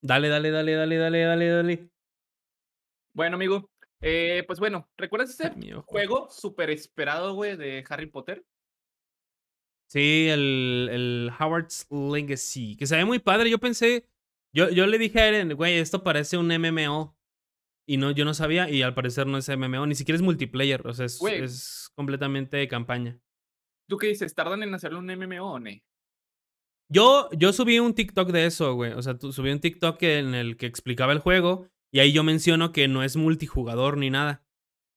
[0.01, 1.89] Dale, dale, dale, dale, dale, dale, dale.
[3.13, 5.51] Bueno, amigo, eh, pues bueno, ¿recuerdas ese
[5.85, 8.45] juego súper esperado, güey, de Harry Potter?
[9.87, 13.49] Sí, el, el Howard's Legacy, que se ve muy padre.
[13.49, 14.07] Yo pensé,
[14.53, 17.15] yo, yo le dije a Eren, güey, esto parece un MMO.
[17.87, 20.87] Y no, yo no sabía, y al parecer no es MMO, ni siquiera es multiplayer,
[20.87, 21.43] o sea, es, Güey.
[21.43, 23.19] es completamente de campaña.
[23.87, 24.33] ¿Tú qué dices?
[24.33, 25.69] ¿Tardan en hacerlo un MMO no?
[26.89, 28.93] Yo, yo subí un TikTok de eso, güey.
[28.93, 32.73] O sea, subí un TikTok en el que explicaba el juego, y ahí yo menciono
[32.73, 34.43] que no es multijugador ni nada.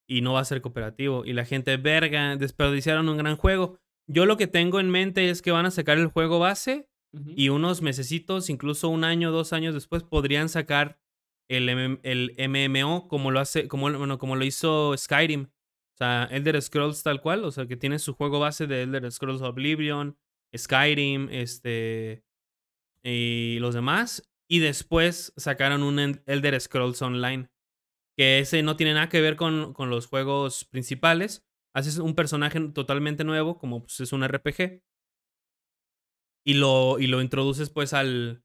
[0.08, 1.24] Y no va a ser cooperativo.
[1.24, 3.78] Y la gente, verga, desperdiciaron un gran juego.
[4.08, 6.88] Yo lo que tengo en mente es que van a sacar el juego base
[7.36, 10.98] y unos mesecitos, incluso un año, dos años después, podrían sacar
[11.48, 15.42] el, el MMO como lo hace, como, bueno, como lo hizo Skyrim.
[15.42, 19.12] O sea, Elder Scrolls tal cual, o sea, que tiene su juego base de Elder
[19.12, 20.18] Scrolls Oblivion,
[20.52, 22.24] Skyrim, este
[23.04, 24.28] y los demás.
[24.48, 27.50] Y después sacaron un Elder Scrolls Online.
[28.16, 31.46] Que ese no tiene nada que ver con, con los juegos principales.
[31.74, 34.82] Haces un personaje totalmente nuevo, como pues, es un RPG
[36.48, 38.42] y lo, y lo introduces pues al,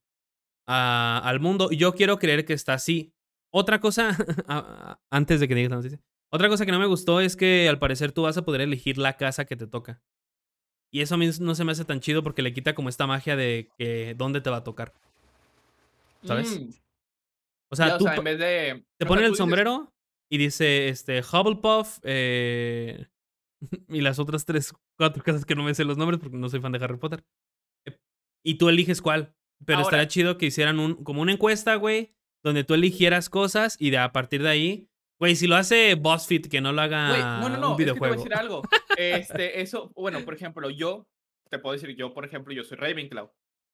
[0.66, 1.72] al mundo.
[1.72, 3.14] Yo quiero creer que está así.
[3.50, 4.18] Otra cosa,
[5.10, 8.12] antes de que digas noticia, otra cosa que no me gustó es que al parecer
[8.12, 10.04] tú vas a poder elegir la casa que te toca.
[10.92, 13.08] Y eso a mí no se me hace tan chido porque le quita como esta
[13.08, 14.94] magia de que dónde te va a tocar.
[16.24, 16.60] ¿Sabes?
[16.60, 16.70] Mm,
[17.72, 18.86] O sea, ya, o tú sea, en vez de.
[19.00, 19.94] te ponen el dices- sombrero
[20.32, 23.08] y dice este Hufflepuff eh,
[23.90, 26.60] y las otras tres, cuatro casas que no me sé los nombres porque no soy
[26.60, 27.24] fan de Harry Potter.
[27.88, 27.98] Eh,
[28.46, 29.36] Y tú eliges cuál.
[29.66, 33.78] Pero Ahora- estaría chido que hicieran un, como una encuesta, güey, donde tú eligieras cosas
[33.80, 37.10] y de a partir de ahí, güey, si lo hace BuzzFeed, que no lo haga
[37.10, 38.62] Güey, no, no, no, un es que te voy a decir algo.
[38.98, 41.08] Este, eso, bueno, por ejemplo, yo,
[41.50, 43.32] te puedo decir, yo, por ejemplo, yo soy Ravenclaw,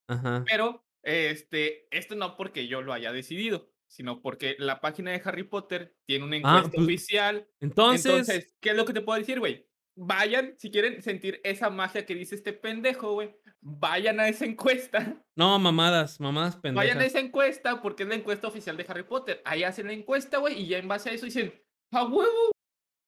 [0.08, 0.44] Ajá.
[0.48, 3.72] pero, este, esto no porque yo lo haya decidido.
[3.92, 7.48] sino porque la página de Harry Potter tiene una Ah, encuesta pues, oficial.
[7.60, 9.66] entonces Entonces, ¿qué es lo que te puedo decir, güey?
[9.96, 15.00] Vayan, si quieren sentir esa magia que dice este pendejo, güey, vayan a esa encuesta.
[15.36, 17.04] No, mamadas, mamadas Vayan a pendejas.
[17.06, 19.42] esa encuesta porque es la encuesta oficial de Harry Potter.
[19.44, 21.52] Ahí hacen la encuesta, güey, y ya en base a eso dicen,
[21.92, 22.52] ¡a huevo!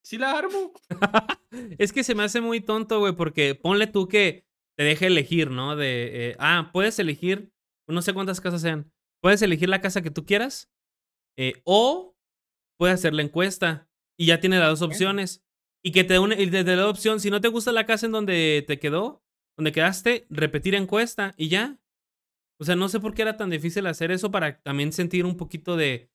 [0.03, 0.73] Sí la armo.
[1.77, 4.45] Es que se me hace muy tonto, güey, porque ponle tú que
[4.77, 5.75] te deje elegir, ¿no?
[5.75, 7.50] De, eh, ah, puedes elegir,
[7.91, 10.71] no sé cuántas casas sean, puedes elegir la casa que tú quieras
[11.37, 12.15] eh, o
[12.77, 15.43] puedes hacer la encuesta y ya tiene las dos opciones.
[15.83, 18.05] Y que te, une, y te dé la opción, si no te gusta la casa
[18.05, 19.23] en donde te quedó,
[19.57, 21.79] donde quedaste, repetir encuesta y ya.
[22.59, 25.37] O sea, no sé por qué era tan difícil hacer eso para también sentir un
[25.37, 26.11] poquito de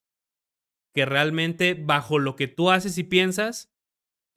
[0.95, 3.69] que realmente bajo lo que tú haces y piensas,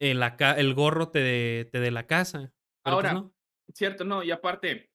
[0.01, 2.53] eh, la ca- el gorro te dé te dé la casa.
[2.83, 3.33] Pero pues Ahora, no.
[3.73, 4.90] Cierto, no, y aparte,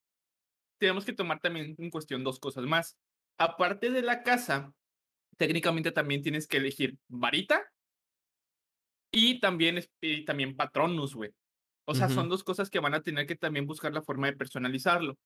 [0.79, 2.97] tenemos que tomar también en cuestión dos cosas más.
[3.39, 4.73] Aparte de la casa,
[5.37, 7.71] técnicamente también tienes que elegir varita
[9.11, 11.33] y también, y también patronus, güey.
[11.89, 14.37] O sea, son dos cosas que van a tener que también buscar la forma de
[14.37, 15.17] personalizarlo.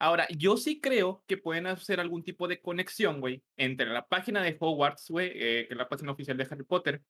[0.00, 4.42] Ahora, yo sí creo que pueden hacer algún tipo de conexión, güey, entre la página
[4.42, 7.02] de Hogwarts, güey, eh, que es la página oficial de Harry Potter,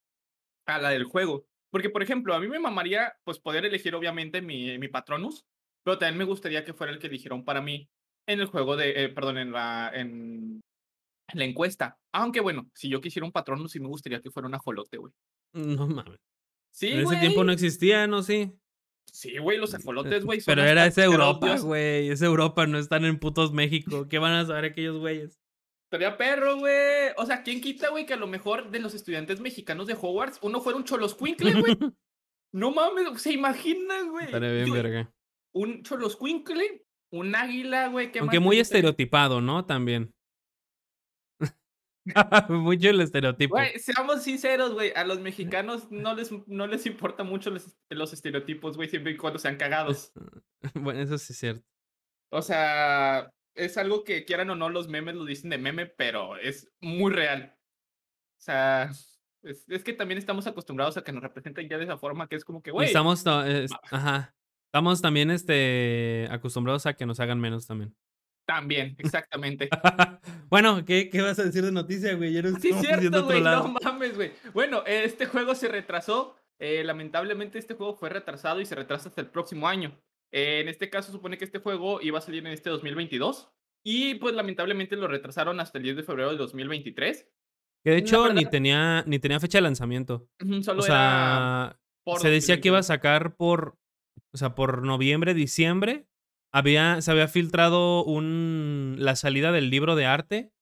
[0.67, 1.47] a la del juego.
[1.71, 5.47] Porque, por ejemplo, a mí me mamaría, pues, poder elegir, obviamente, mi, mi Patronus,
[5.85, 7.89] pero también me gustaría que fuera el que eligieron para mí
[8.27, 10.61] en el juego de, eh, perdón, en la, en
[11.35, 11.99] la encuesta.
[12.13, 15.13] Aunque, bueno, si yo quisiera un Patronus, sí me gustaría que fuera un ajolote, güey.
[15.55, 16.21] No mames.
[16.75, 18.23] Sí, En ese tiempo no existía, ¿no?
[18.23, 18.53] Sí.
[19.11, 20.41] Sí, güey, los ajolotes, güey.
[20.45, 22.09] Pero era esa Europa, güey.
[22.09, 24.09] Es Europa, no están en putos México.
[24.09, 25.39] ¿Qué van a saber aquellos güeyes?
[25.85, 27.11] Estaría perro, güey.
[27.19, 30.39] O sea, ¿quién quita, güey, que a lo mejor de los estudiantes mexicanos de Hogwarts,
[30.41, 31.77] uno fuera un choloscuincle, güey?
[32.55, 34.27] No mames, ¿se imaginan, güey?
[34.27, 35.11] Estaría bien, verga.
[35.55, 38.11] Un choloscuincle, un águila, güey.
[38.11, 39.65] ¿qué Aunque más muy estereotipado, ¿no?
[39.67, 40.15] También.
[42.49, 43.55] Mucho el estereotipo.
[43.55, 44.93] Güey, seamos sinceros, güey.
[44.97, 49.17] A los mexicanos no les, no les importa mucho los, los estereotipos, güey, siempre y
[49.17, 50.13] cuando sean cagados.
[50.75, 51.65] Bueno, eso sí es cierto.
[52.31, 56.37] O sea, es algo que quieran o no, los memes lo dicen de meme, pero
[56.37, 57.57] es muy real.
[58.39, 58.91] O sea,
[59.43, 62.37] es, es que también estamos acostumbrados a que nos representen ya de esa forma, que
[62.37, 64.33] es como que, güey, estamos, ta- es- ajá.
[64.73, 67.95] Estamos también este, acostumbrados a que nos hagan menos también.
[68.47, 69.69] también, exactamente.
[70.49, 72.41] bueno, ¿qué, ¿qué vas a decir de noticia, güey?
[72.41, 73.43] Nos Sí, cierto, güey.
[73.43, 74.33] No mames, güey.
[74.55, 76.37] Bueno, este juego se retrasó.
[76.59, 80.01] eh, lamentablemente, este juego fue retrasado y se retrasa hasta el próximo año.
[80.33, 83.53] Eh, en este caso, supone que este juego iba a salir en este 2022.
[83.85, 87.31] Y pues, lamentablemente, lo retrasaron hasta el 10 de febrero de 2023.
[87.85, 90.31] Que de hecho ni tenía, ni tenía fecha de lanzamiento.
[90.63, 91.79] Solo O sea,
[92.17, 92.87] se decía que iba a 2022.
[92.87, 93.77] sacar por,
[94.33, 96.07] o sea, por noviembre, diciembre.
[96.55, 100.53] Había, se había filtrado un, la salida del libro de arte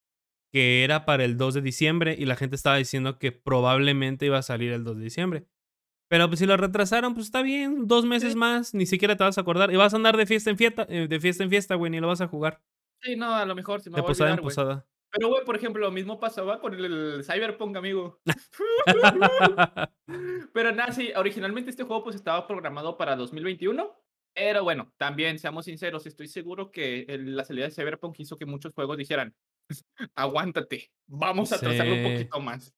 [0.53, 4.39] que era para el 2 de diciembre y la gente estaba diciendo que probablemente iba
[4.39, 5.47] a salir el 2 de diciembre.
[6.09, 8.39] Pero pues si lo retrasaron, pues está bien, dos meses Sí.
[8.39, 9.73] más, ni siquiera te vas a acordar.
[9.73, 12.01] Y vas a andar de fiesta en fiesta, eh, de fiesta en fiesta, güey, ni
[12.01, 12.61] lo vas a jugar.
[13.03, 14.87] Sí, no, a lo mejor se me De posada en olvidar, posada.
[15.13, 18.21] Pero, güey, por ejemplo, lo mismo pasaba con el, el Cyberpunk, amigo.
[20.53, 23.93] Pero nada, sí, originalmente este juego pues estaba programado para 2021.
[24.35, 28.47] Pero bueno, también, seamos sinceros, estoy seguro que el- la salida de Cyberpunk hizo que
[28.47, 29.35] muchos juegos dijeran,
[30.15, 32.13] aguántate, vamos a atrasarlo un Sí.
[32.13, 32.73] poquito más.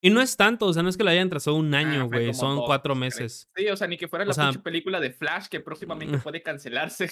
[0.00, 2.06] y no es tanto, o sea, no es que lo hayan trazado un Ah, año,
[2.06, 3.48] güey, como son dos, cuatro meses.
[3.56, 6.42] Sí, o sea, ni que fuera O la sea, película de Flash que próximamente puede
[6.42, 7.10] cancelarse.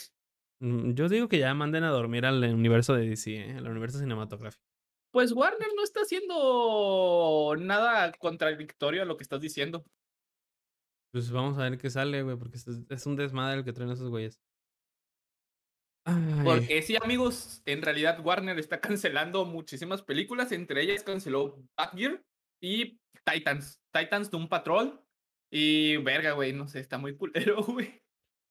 [0.61, 3.57] Mm, Yo digo que ya manden a dormir al universo de DC, ¿eh?
[3.57, 4.65] al universo cinematográfico.
[5.13, 9.85] Pues Warner no está haciendo nada contradictorio a lo que estás diciendo.
[11.13, 14.11] Pues vamos a ver qué sale, güey, porque es, un desmadre el que traen esos
[14.11, 14.39] güeyes.
[16.05, 22.23] Ay, Porque sí, amigos, en realidad Warner está cancelando muchísimas películas, entre ellas canceló Batgear
[22.61, 23.81] y Titans.
[23.93, 25.01] Titans Doom Patrol.
[25.51, 28.03] Y verga, güey, no sé, está muy culero, güey.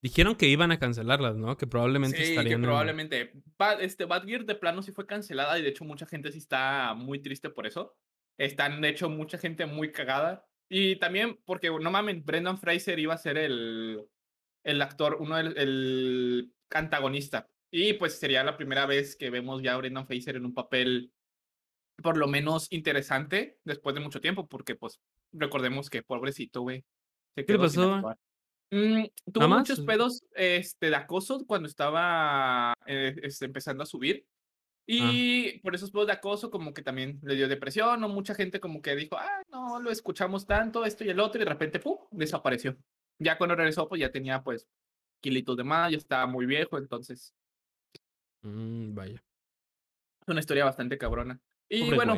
[0.05, 1.57] Dijeron que iban a cancelarlas, ¿no?
[1.57, 2.59] Que probablemente Sí, que estarían.
[2.59, 3.31] en- probablemente.
[3.57, 6.93] Ba- este Batgear de plano sí fue cancelada y de hecho mucha gente sí está
[6.93, 7.95] muy triste por eso.
[8.37, 10.45] Están, de hecho, mucha gente muy cagada.
[10.69, 14.05] Y también porque, no mamen, Brendan Fraser iba a ser el,
[14.63, 17.49] el actor, uno del el antagonista.
[17.71, 21.11] Y pues sería la primera vez que vemos ya a Brendan Fraser en un papel
[22.03, 24.99] por lo menos interesante después de mucho tiempo, porque pues
[25.31, 26.83] recordemos que pobrecito, güey.
[27.35, 28.01] ¿Qué le pasó?
[28.71, 34.25] Mm, tuvo muchos pedos este, de acoso cuando estaba eh, este, empezando a subir.
[34.87, 38.59] Y por esos pedos de acoso, como que también le dio depresión, o mucha gente
[38.59, 41.79] como que dijo, ah, no lo escuchamos tanto, esto y el otro, y de repente,
[41.79, 41.97] ¡pum!
[42.11, 42.77] desapareció.
[43.19, 44.67] Ya cuando regresó, pues ya tenía pues
[45.23, 47.33] kilitos de más, ya estaba muy viejo, entonces
[48.45, 49.15] Mm, vaya.
[49.15, 51.39] es una historia bastante cabrona.
[51.67, 52.15] Y Pobre bueno.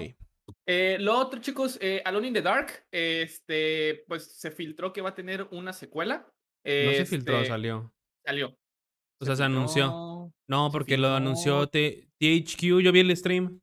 [0.65, 5.09] Eh, lo otro, chicos, eh, Alone in the Dark, este, pues, se filtró que va
[5.09, 6.29] a tener una secuela.
[6.65, 7.93] No se filtró, Este, salió.
[8.25, 8.49] salió.
[8.49, 10.31] O Se sea, se anunció.
[10.49, 13.59] No, se porque lo anunció T THQ, yo vi el stream.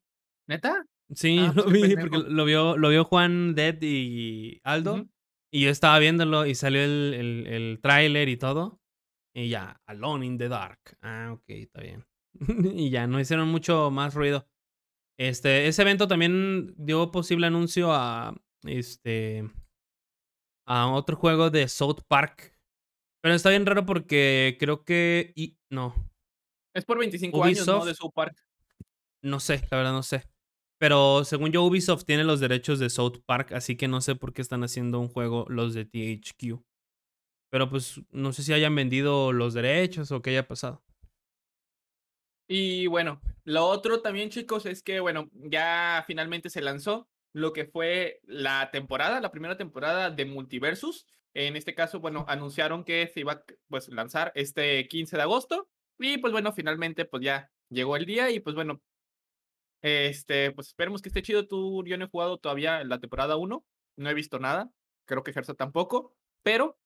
[0.49, 0.85] ¿Neta?
[1.15, 5.07] Sí, Ah, lo pues, vi, porque lo vio lo vio Juan, Dead y Aldo,
[5.53, 8.81] y yo estaba viéndolo y salió el el el tráiler y todo,
[9.35, 10.81] y ya, Alone in the Dark.
[11.03, 12.05] Ah, okey, está bien.
[12.75, 14.47] Y ya, no hicieron mucho más ruido.
[15.19, 19.49] Este, ese evento también dio posible anuncio a, este
[20.67, 22.54] a otro juego de South Park.
[23.25, 25.95] Pero está bien raro porque creo que y no.
[26.75, 27.83] Es por 25 años, ¿no?
[27.83, 28.37] De South Park.
[29.23, 30.29] No sé, la verdad no sé.
[30.79, 34.35] Pero según yo, Ubisoft tiene los derechos de South Park, así que no sé por
[34.35, 36.63] qué están haciendo un juego los de THQ.
[37.49, 40.85] Pero, pues, no sé si hayan vendido los derechos o qué haya pasado.
[42.47, 47.65] Y bueno, lo otro también, chicos, es que, bueno, ya finalmente se lanzó lo que
[47.65, 51.07] fue la temporada, la primera temporada de Multiversus.
[51.35, 55.69] En este caso, bueno, anunciaron que se iba a, pues, lanzar este 15 de agosto.
[55.99, 58.81] Y, pues, bueno, finalmente, pues, ya llegó el día y, pues, bueno
[59.83, 61.47] este, pues, esperemos que esté chido.
[61.47, 63.67] Tú yo no he jugado todavía la temporada 1,
[63.97, 64.71] no he visto nada,
[65.07, 66.79] creo que Gerson tampoco, pero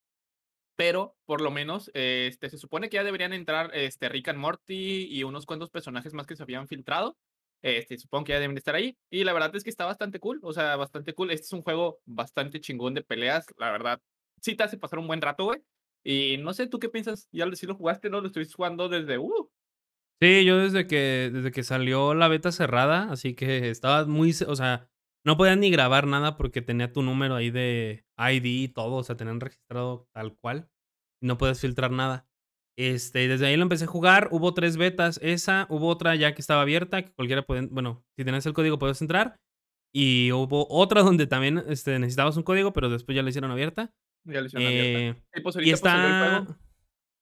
[0.77, 5.07] pero, por lo menos, este, se supone que ya deberían entrar, este, Rick and Morty
[5.11, 7.19] y unos cuantos personajes más que se habían filtrado.
[7.63, 8.97] Este, supongo que ya deben de estar ahí.
[9.11, 11.33] Y la verdad es que está bastante cool, o sea, bastante cool.
[11.33, 14.01] Este es un juego bastante chingón de peleas, la verdad.
[14.41, 15.61] Sí te hace pasar un buen rato, güey.
[16.05, 17.29] Y no sé, ¿tú qué piensas?
[17.33, 18.21] Ya sí lo jugaste, ¿no?
[18.21, 19.51] Lo estuviste jugando desde, uh.
[20.21, 24.57] Sí, yo desde que desde que salió la beta cerrada, así que estaba muy o
[24.57, 24.91] sea,
[25.25, 29.05] no podías ni grabar nada porque tenía tu número ahí de ID y todo, o
[29.05, 30.69] sea, tenían registrado tal cual,
[31.23, 32.27] no puedes filtrar nada.
[32.77, 36.41] Este, desde ahí lo empecé a jugar, hubo 3 betas, esa, hubo otra ya que
[36.41, 39.39] estaba abierta, que cualquiera puede bueno, si tenías el código podías entrar,
[39.93, 43.93] y hubo otra donde también, este, necesitabas un código, pero después ya la hicieron abierta.
[44.33, 44.61] Ya abierta.
[44.61, 46.47] Eh, Y pues pues está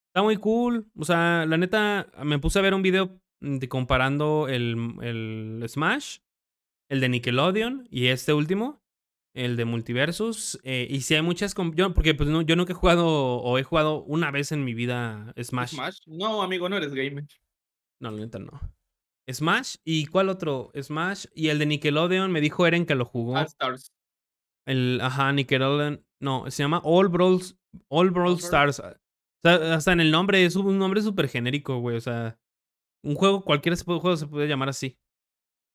[0.09, 4.49] está muy cool, o sea, la neta, me puse a ver un video de comparando
[4.49, 6.19] el el Smash,
[6.89, 8.83] el de Nickelodeon y este último,
[9.35, 12.77] el de Multiversus, eh, y sí hay muchas yo porque, pues, no, yo nunca he
[12.77, 15.75] jugado o he jugado una vez en mi vida Smash.
[15.75, 15.99] ¿Smash?
[16.07, 17.27] No, amigo, no eres gamer.
[18.01, 18.59] No, la neta no.
[19.31, 20.73] Smash, ¿y cuál otro?
[20.81, 23.39] Smash y el de Nickelodeon, me dijo Eren que lo All jugó.
[23.41, 23.93] Stars.
[24.65, 28.39] El ajá, Nickelodeon, no, se llama All Brawls All Brawl All Brawl.
[28.39, 28.81] Stars.
[28.81, 28.93] O
[29.43, 32.39] sea, hasta en el nombre es un nombre súper genérico, güey, o sea,
[33.05, 34.99] un juego, cualquier juego se puede llamar así.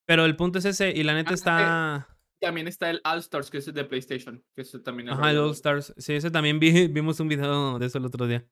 [0.07, 3.19] Pero el punto es ese, y la neta Ah, eh, está también está el All
[3.19, 5.51] Stars, que es el de PlayStation, que ese también es Ajá, el All.
[5.51, 5.93] Stars.
[5.97, 8.45] Sí, ese también vi vimos un video de eso el otro día.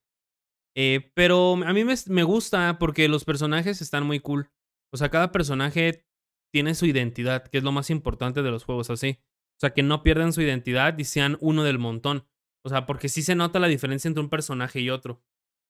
[0.78, 4.52] Eh, pero a mí me me gusta porque los personajes están muy cool.
[4.94, 6.06] O sea, cada personaje
[6.54, 9.20] tiene su identidad, que es lo más importante de los juegos así.
[9.60, 12.26] O sea, que no pierdan su identidad y sean uno del montón.
[12.64, 15.22] O sea, porque sí se nota la diferencia entre un personaje y otro.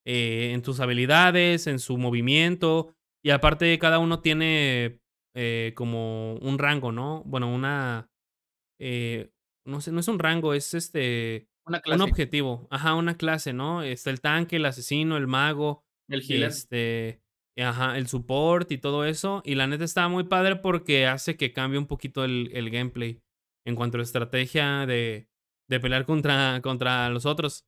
[0.06, 4.99] Eh, en sus habilidades, en su movimiento, y aparte cada uno tiene,
[5.36, 7.23] eh, como un rango, ¿no?
[7.25, 8.10] Bueno, una,
[8.80, 9.32] eh,
[9.65, 12.04] no sé, no es un rango, es, este, Una un clase.
[12.04, 12.67] objetivo.
[12.69, 13.82] Ajá, una clase, ¿no?
[13.84, 16.49] Está el tanque, el asesino, el mago, El healer.
[16.49, 17.21] este,
[17.58, 19.41] ajá, el support y todo eso.
[19.45, 23.21] Y la neta está muy padre porque hace que cambie un poquito el el gameplay
[23.65, 25.28] en cuanto a la estrategia de
[25.69, 27.65] de pelear contra contra los otros.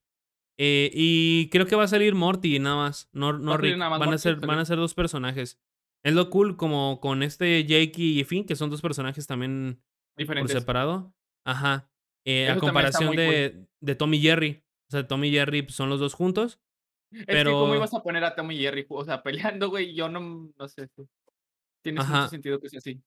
[0.58, 3.77] Eh, y creo que va a salir Morty nada más, no no Rick.
[3.77, 5.60] nada más Van a ser van a ser 2 personajes.
[6.04, 9.82] Es lo cool como con este Jake y Finn, que son 2 personajes también
[10.15, 10.58] por Diferentes.
[10.58, 11.13] separado.
[11.45, 11.89] Ajá.
[12.25, 13.17] Eh, a comparación cool.
[13.17, 14.63] de de Tom y Jerry.
[14.89, 16.60] O sea, Tom y Jerry, pues, son los 2 juntos,
[17.12, 18.86] Es que, ¿cómo ibas pero a poner a Tom y Jerry?
[18.89, 21.04] O sea, peleando, güey, yo no no sé, sí.
[21.84, 23.01] Tienes mucho sentido que sea así.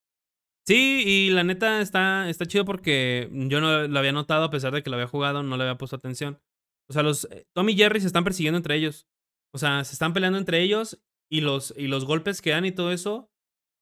[0.67, 4.73] Sí, y la neta está está chido porque yo no lo había notado a pesar
[4.73, 6.41] de que lo había jugado, no le había puesto atención.
[6.89, 9.07] O sea, los Tom y Jerry se están persiguiendo entre ellos.
[9.53, 12.73] O sea, se están peleando entre ellos y los y los golpes que dan y
[12.73, 13.31] todo eso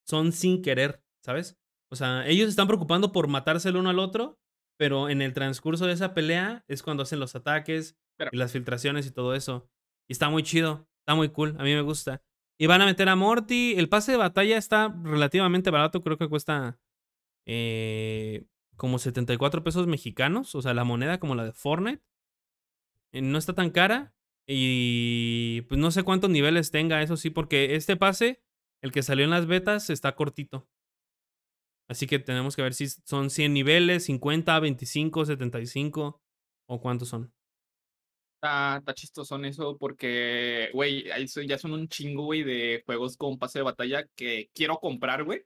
[0.08, 1.56] son sin querer, ¿sabes?
[1.90, 4.40] O sea, ellos están preocupando por matarse el uno al otro,
[4.76, 8.52] pero en el transcurso de esa pelea es cuando hacen los ataques Pero y las
[8.52, 9.70] filtraciones y todo eso.
[10.08, 12.22] Y está muy chido, está muy cool, a mí me gusta.
[12.62, 16.28] Y van a meter a Morty, el pase de batalla está relativamente barato, creo que
[16.28, 16.78] cuesta,
[17.44, 18.46] eh,
[18.76, 22.04] como 74 pesos mexicanos, o sea, la moneda como la de Fortnite.
[23.10, 24.14] Eh, no está tan cara
[24.46, 28.44] y, pues, no sé cuántos niveles tenga, eso sí, porque este pase,
[28.80, 30.68] el que salió en las betas, está cortito.
[31.88, 36.22] Así que tenemos que ver si son 100 niveles, 50, 25, 75
[36.68, 37.34] o cuántos son.
[38.42, 41.04] Está está chistosón eso porque, güey,
[41.46, 45.44] ya son un chingo, güey, de juegos con pase de batalla que quiero comprar, güey.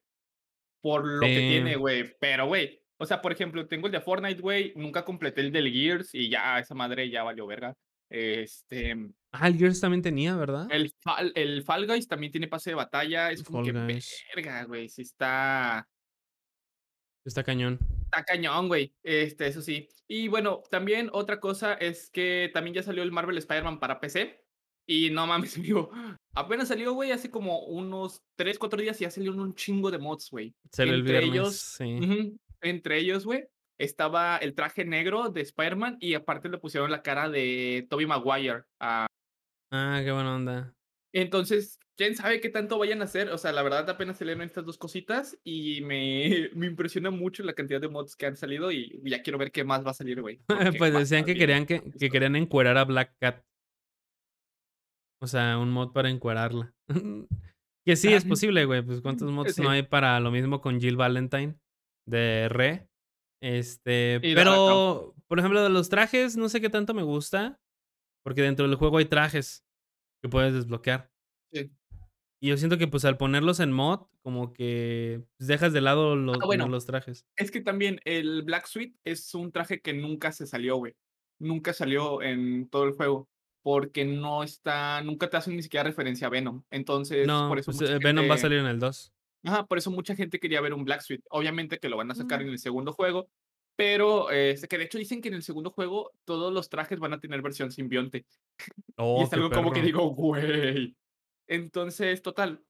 [0.81, 2.11] por lo que tiene, güey.
[2.19, 5.71] Pero, güey, o sea, por ejemplo, tengo el de Fortnite, güey, nunca completé el del
[5.71, 7.75] Gears y ya esa madre ya valió verga.
[8.09, 8.97] Este
[9.33, 10.67] Ah, el Gears también tenía, ¿verdad?
[10.71, 14.25] el Fall el Fall Guys también tiene pase de batalla, es como Fall que Guys.
[14.35, 15.87] verga, güey, sí está
[17.27, 17.79] Está cañón.
[18.18, 19.88] Está cañón, güey, este, eso sí.
[20.09, 24.42] Y bueno, también otra cosa es que también ya salió el Marvel Spider-Man para PC
[24.87, 25.90] y no mames, amigo,
[26.35, 29.98] apenas salió, güey, hace como unos 3, 4 días y ya salieron un chingo de
[29.98, 30.55] mods, güey.
[30.72, 31.98] Salió el Entre viernes, ellos sí.
[32.00, 33.44] ujú, entre ellos, güey,
[33.79, 38.64] estaba el traje negro de Spider-Man y aparte le pusieron la cara de Tobey Maguire
[38.81, 39.07] a
[39.72, 40.76] Ah, qué buena onda.
[41.16, 43.31] Entonces, quién sabe qué tanto vayan a hacer.
[43.31, 47.55] O sea, la verdad apenas salieron estas 2 cositas y me me impresiona mucho la
[47.55, 50.20] cantidad de mods que han salido y ya quiero ver qué más va a salir,
[50.20, 50.40] güey,
[50.79, 53.42] Pues decían que querían que querían encuerar a Black Cat.
[55.22, 56.74] O sea, un mod para encuerarla.
[57.87, 60.81] Que sí, Ah, es posible, güey, pues, ¿cuántos mods no hay para lo mismo con
[60.81, 61.55] Jill Valentine
[62.05, 62.88] de R?
[63.40, 67.61] Este, Y pero, por ejemplo, de los trajes, no sé qué tanto me gusta,
[68.24, 69.65] porque dentro del juego hay trajes
[70.27, 71.11] que puedes desbloquear.
[71.53, 71.71] Sí.
[72.41, 76.12] Y yo siento que, pues, al ponerlos en mod, como que, pues, dejas de lado
[76.15, 76.69] Ah, bueno.
[76.69, 77.25] los trajes.
[77.37, 80.95] Es que también el Black Suite es un traje que nunca se salió, güey.
[81.39, 83.29] Nunca salió en todo el juego,
[83.62, 86.62] porque no está nunca te hacen ni siquiera referencia a Venom.
[86.71, 89.12] Entonces, por eso pues, eh, Venom va a salir en el 2.
[89.45, 91.23] ajá, por eso mucha gente quería ver un Black Suite.
[91.31, 92.47] Obviamente que lo van a sacar Mm.
[92.47, 93.29] en el segundo juego,
[93.77, 97.12] pero, este, que de hecho dicen que en el segundo juego todos los trajes van
[97.15, 98.27] a tener versión simbionte.
[99.15, 100.97] Y Oh, es qué algo como que digo: "Güey".
[101.47, 102.65] Entonces, total,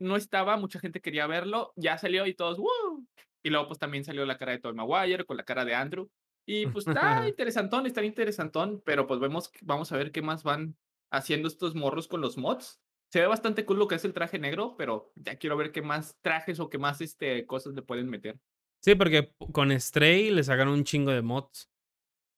[0.00, 3.06] no estaba, mucha gente quería verlo, ya salió y todos: "Woo".
[3.44, 6.10] Y luego, pues, también salió la cara de Tobey Maguire con la cara de Andrew.
[6.46, 10.76] Y, pues, está interesantón, está interesantón, pero, pues, vemos vamos a ver qué más van
[11.12, 12.80] haciendo estos morros con los mods.
[13.12, 15.82] Se ve bastante cool lo que es el traje negro, pero ya quiero ver qué
[15.82, 18.40] más trajes o qué más, este, cosas le pueden meter.
[18.80, 21.70] Sí, porque con Stray le sacaron un chingo de mods.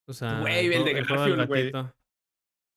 [0.07, 1.73] O sea, Güey, el el de el Garfield, güey.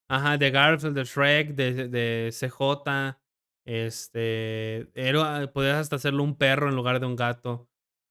[0.09, 3.17] Ajá, de Garfield, de Shrek, de de CJ,
[3.65, 7.67] este, era podías hasta hacerlo un perro en lugar de un gato.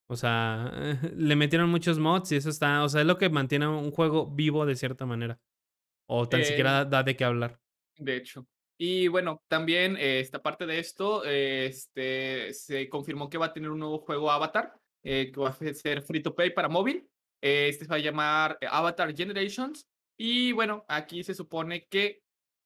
[0.08, 0.70] O sea,
[1.16, 4.26] le metieron muchos mods y eso está o sea, es lo que mantiene un juego
[4.26, 5.38] vivo de cierta manera.
[6.06, 7.60] O tan Eh siquiera da de qué hablar.
[7.96, 8.46] De hecho.
[8.78, 13.70] Y bueno, también, eh, esta parte de esto, este, se confirmó que va a tener
[13.70, 17.08] un nuevo juego Avatar, eh, que va a ser free to play para móvil.
[17.42, 19.86] Este se va a llamar Avatar Generations.
[20.18, 22.20] Y bueno, aquí se supone que,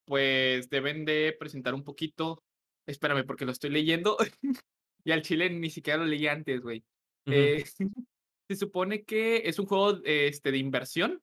[0.06, 2.42] pues, deben de presentar un poquito
[2.86, 4.16] espérame, porque lo estoy leyendo,
[5.04, 6.84] y al chile ni siquiera lo leí antes, güey.
[7.26, 7.36] Ujú.
[7.36, 7.64] Eh,
[8.48, 11.20] se supone que es un juego, este, de inversión.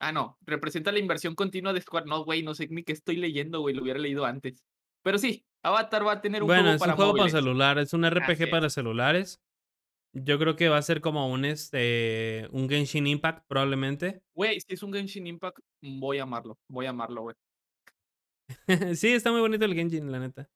[0.00, 2.06] Ah, no, representa la inversión continua de Square.
[2.06, 4.64] No, güey, no sé ni qué estoy leyendo, güey, lo hubiera leído antes.
[5.02, 7.40] Pero sí, Avatar va a tener un Bueno, juego es un para juego para móviles.
[7.40, 9.40] celular, es un RPG para celulares.
[10.14, 14.22] Yo creo que va a ser como un, este, un Genshin Impact, probablemente.
[14.34, 17.36] Güey, si es un Genshin Impact, voy a amarlo, voy a amarlo, güey.
[18.96, 20.48] Sí, está muy bonito el Genshin, la neta.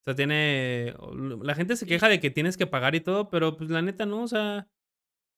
[0.00, 0.94] O sea, tiene
[1.42, 4.06] la gente se queja de que tienes que pagar y todo, pero, pues, la neta
[4.06, 4.68] no, o sea,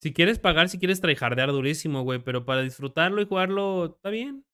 [0.03, 4.45] si quieres pagar, si quieres tryhardear durísimo, güey, pero para disfrutarlo y jugarlo, está bien.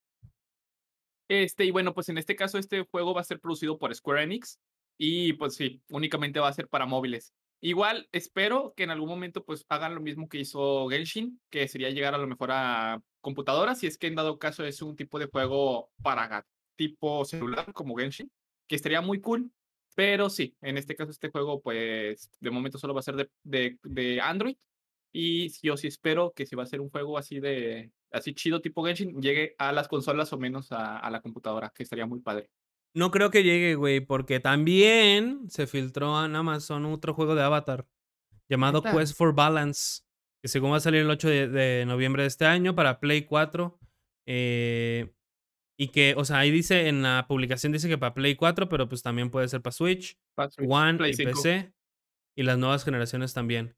[1.28, 4.22] Este, y bueno, pues en este caso, este juego va a ser producido por Square
[4.22, 4.60] Enix
[4.96, 7.34] y, pues sí, únicamente va a ser para móviles.
[7.62, 11.90] Igual, espero que en algún momento, pues, hagan lo mismo que hizo Genshin, que sería
[11.90, 15.18] llegar a lo mejor a computadoras, si es que en dado caso es un tipo
[15.18, 18.30] de juego para tipo celular como Genshin,
[18.68, 19.50] que estaría muy cool.
[19.96, 23.30] Pero sí, en este caso, este juego, pues, de momento solo va a ser de
[23.42, 24.56] de de Android.
[25.12, 28.60] Y yo sí espero que si va a ser un juego así de así chido
[28.60, 32.20] tipo Genshin, llegue a las consolas o menos a a la computadora, que estaría muy
[32.20, 32.50] padre.
[32.98, 37.86] No creo que llegue, güey, porque también se filtró en Amazon otro juego de Avatar
[38.48, 38.82] llamado.
[38.82, 40.02] Quest for Balance,
[40.42, 43.22] que según va a salir el 8 de de noviembre de este año para Play
[43.22, 43.78] 4,
[44.26, 45.12] eh,
[45.78, 48.88] y que, o sea, ahí dice en la publicación dice que para Play 4, pero,
[48.88, 51.30] pues, también puede ser para Switch, Para Switch, One Play y 5.
[51.30, 51.72] PC,
[52.36, 53.76] y las nuevas generaciones también.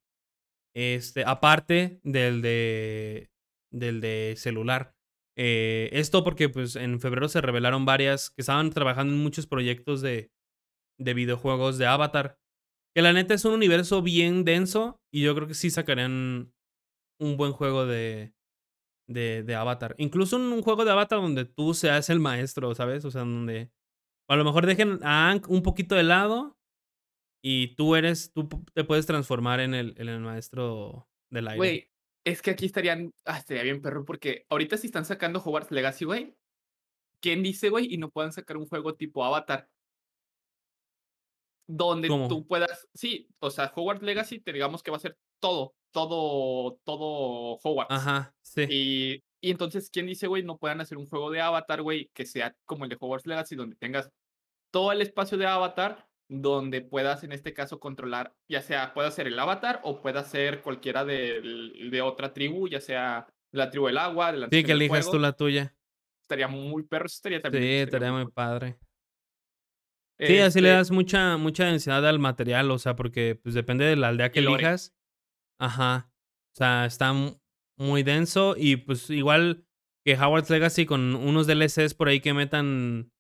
[0.75, 3.31] Este, aparte del de
[3.71, 4.95] del de celular.
[5.43, 10.03] Eh, esto porque, pues, en febrero se revelaron varias que estaban trabajando en muchos proyectos
[10.03, 10.31] de
[10.99, 12.39] de videojuegos de Avatar,
[12.95, 16.53] que la neta es un universo bien denso, y yo creo que sí sacarían
[17.19, 18.35] un buen juego de
[19.09, 19.95] de de Avatar.
[19.97, 23.07] Incluso un juego de Avatar donde tú seas el maestro, ¿sabes?
[23.07, 23.73] O sea, donde
[24.29, 26.59] a lo mejor dejen a Aang un poquito de lado
[27.43, 31.90] y tú eres tú te puedes transformar en el el maestro del aire.
[32.25, 36.05] Es que aquí estarían ah, estaría bien perro, porque ahorita si están sacando Hogwarts Legacy,
[36.05, 36.37] güey,
[37.21, 39.69] ¿quién dice, güey, y no puedan sacar un juego tipo Avatar?
[41.73, 42.27] donde ¿Cómo?
[42.27, 46.81] tú puedas sí, o sea, Hogwarts Legacy, te digamos que va a ser todo, todo
[46.85, 47.95] todo Hogwarts.
[47.95, 48.67] Ajá, sí.
[48.69, 52.27] Y y entonces, ¿quién dice, güey, no puedan hacer un juego de Avatar, güey, que
[52.27, 54.11] sea como el de Hogwarts Legacy, donde tengas
[54.71, 59.27] todo el espacio de Avatar, donde puedas, en este caso, controlar, ya sea, pueda ser
[59.27, 63.99] el Avatar o pueda ser cualquiera del de otra tribu, ya sea la tribu del
[63.99, 65.75] agua, de la Sí, que elijas tú la tuya.
[66.23, 68.79] Estaría muy perro, estaría Sí, también estaría estaría muy padre.
[70.21, 73.85] Sí, así le Este das mucha mucha densidad al material, o sea, porque, pues, depende
[73.85, 74.63] de la aldea que lore.
[74.63, 74.95] elijas.
[75.59, 76.13] Ajá.
[76.55, 77.41] O sea, está mu
[77.77, 79.67] muy denso y, pues, igual
[80.05, 83.11] que Hogwarts Legacy con unos DLCs por ahí que metan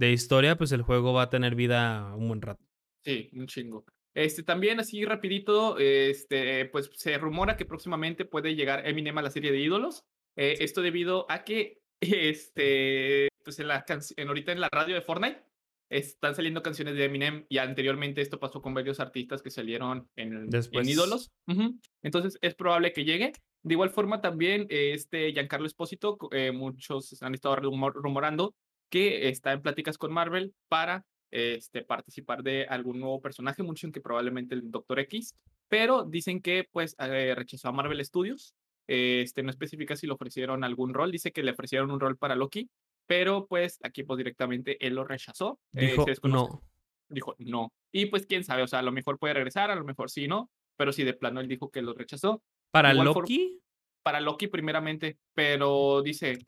[0.00, 2.64] de historia, pues, el juego va a tener vida un buen rato.
[3.04, 3.84] Sí, un chingo.
[4.14, 9.30] Este, también así rapidito, este, pues, se rumora que próximamente puede llegar Eminem a la
[9.30, 10.04] serie de ídolos.
[10.36, 13.84] Eh, esto debido a que, este, pues, en la
[14.16, 15.42] en ahorita en la radio de Fortnite
[15.90, 20.32] están saliendo canciones de Eminem, y anteriormente esto pasó con varios artistas que salieron en
[20.34, 20.88] en Después.
[20.88, 21.30] ídolos.
[21.46, 21.78] Ujú.
[22.02, 23.32] Entonces, es probable que llegue.
[23.62, 28.54] De igual forma, también, este, Giancarlo Espósito, eh, muchos han estado rumor rumorando
[28.90, 33.92] que está en pláticas con Marvel para, este, participar de algún nuevo personaje, mucho en
[33.92, 35.36] que probablemente el Doctor X,
[35.68, 38.54] pero dicen que, pues, eh, rechazó a Marvel Studios.
[38.88, 42.34] Este, no especifica si le ofrecieron algún rol, dice que le ofrecieron un rol para
[42.34, 42.68] Loki,
[43.06, 45.60] pero, pues, aquí, pues, directamente él lo rechazó.
[45.74, 46.62] Eh, Dijo: desconoce "No".
[47.08, 47.72] dijo: "No".
[47.92, 50.26] Y, pues, quién sabe, o sea, a lo mejor puede regresar, a lo mejor sí,
[50.26, 50.50] ¿no?
[50.76, 52.42] Pero sí, de plano, él dijo que lo rechazó.
[52.72, 53.60] ¿Para igual for Loki?
[54.02, 56.38] para Loki primeramente, pero dice,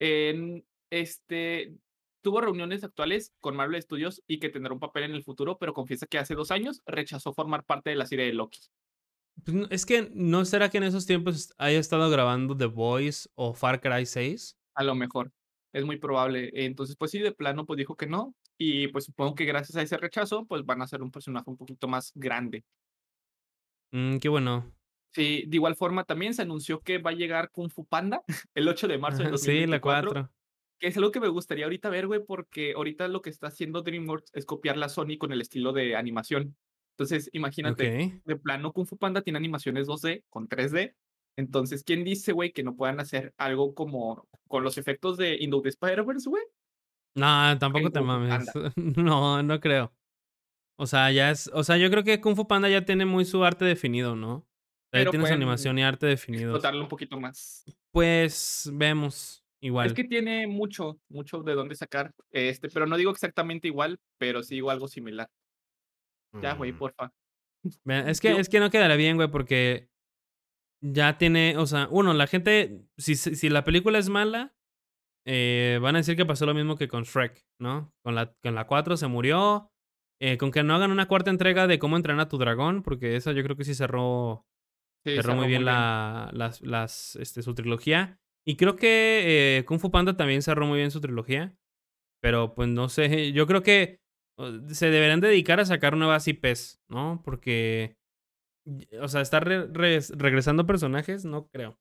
[0.00, 1.72] en este,
[2.26, 5.72] tuvo reuniones actuales con Marvel Studios y que tendrá un papel en el futuro, pero
[5.72, 8.58] confiesa que hace 2 años rechazó formar parte de la serie de Loki.
[9.44, 13.54] Pues, es que, ¿no será que en esos tiempos haya estado grabando The Boys o
[13.54, 14.58] Far Cry 6?
[14.74, 15.30] A lo mejor,
[15.72, 16.50] es muy probable.
[16.52, 19.82] Entonces, pues sí, de plano, pues dijo que no, y pues supongo que gracias a
[19.82, 22.64] ese rechazo, pues van a hacer un personaje un poquito más grande.
[23.92, 24.72] Mm, qué bueno.
[25.14, 28.22] Sí, de igual forma también se anunció que va a llegar Kung Fu Panda
[28.54, 30.35] el 8 de marzo dos mil sí, la veinticuatro, 4.
[30.78, 33.82] Que es algo que me gustaría ahorita ver, güey, porque ahorita lo que está haciendo
[33.82, 36.56] DreamWorks es copiarle a Sony con el estilo de animación.
[36.96, 40.94] Entonces, imagínate, de plano Kung Fu Panda tiene animaciones 2D con 3D.
[41.36, 45.60] Entonces, ¿quién dice, güey, que no puedan hacer algo como con los efectos de Into
[45.60, 46.42] the Spider-Verse, güey?
[47.14, 48.50] No, tampoco te mames.
[48.50, 48.72] Panda.
[48.96, 49.92] No, no creo.
[50.78, 53.24] O sea, ya es o sea, yo creo que Kung Fu Panda ya tiene muy
[53.24, 54.46] su arte definido, ¿no?
[54.92, 56.54] Ya tiene su animación y arte definidos.
[56.54, 57.64] explotarlo un poquito más.
[57.90, 63.68] Pues, vemos, Es que tiene mucho, mucho de dónde sacar, este, pero no digo exactamente
[63.68, 65.28] igual, pero sí digo algo similar.
[66.42, 66.78] Ya, güey, Mm.
[66.78, 67.12] porfa.
[67.64, 67.80] Es
[68.20, 69.88] que es que no quedaría bien, güey, porque
[70.82, 74.54] ya tiene, o sea, 1, la gente, si si la película es mala,
[75.26, 77.92] eh, van a decir que pasó lo mismo que con Shrek, ¿no?
[78.04, 79.72] Con la con la 4 se murió,
[80.20, 83.16] eh, con que no hagan una cuarta entrega de Cómo entrenar a tu dragón, porque
[83.16, 84.46] esa yo creo que sí cerró
[85.04, 85.64] Sí, cerró muy bien muy bien.
[85.64, 88.20] la las las, este, su trilogía.
[88.46, 91.56] Y creo que, eh, Kung Fu Panda también cerró muy bien su trilogía,
[92.20, 94.00] pero, pues, no sé, yo creo que,
[94.68, 97.22] se deberían dedicar a sacar nuevas IPs, ¿no?
[97.24, 97.96] Porque,
[99.00, 101.78] o sea, estar re res regresando personajes, no creo.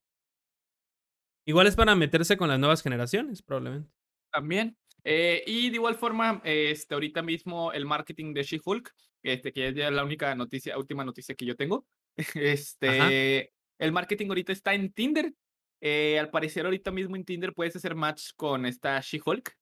[1.46, 3.92] Igual es para meterse con las nuevas generaciones, probablemente.
[4.32, 8.92] También, eh, y de igual forma, este, ahorita mismo el marketing de She-Hulk,
[9.22, 11.86] este, que es ya la única noticia última noticia que yo tengo,
[12.18, 12.40] Ajá.
[12.40, 15.34] este, el marketing ahorita está en Tinder.
[15.88, 19.54] Eh, al parecer, ahorita mismo en Tinder puedes hacer match con esta She-Hulk.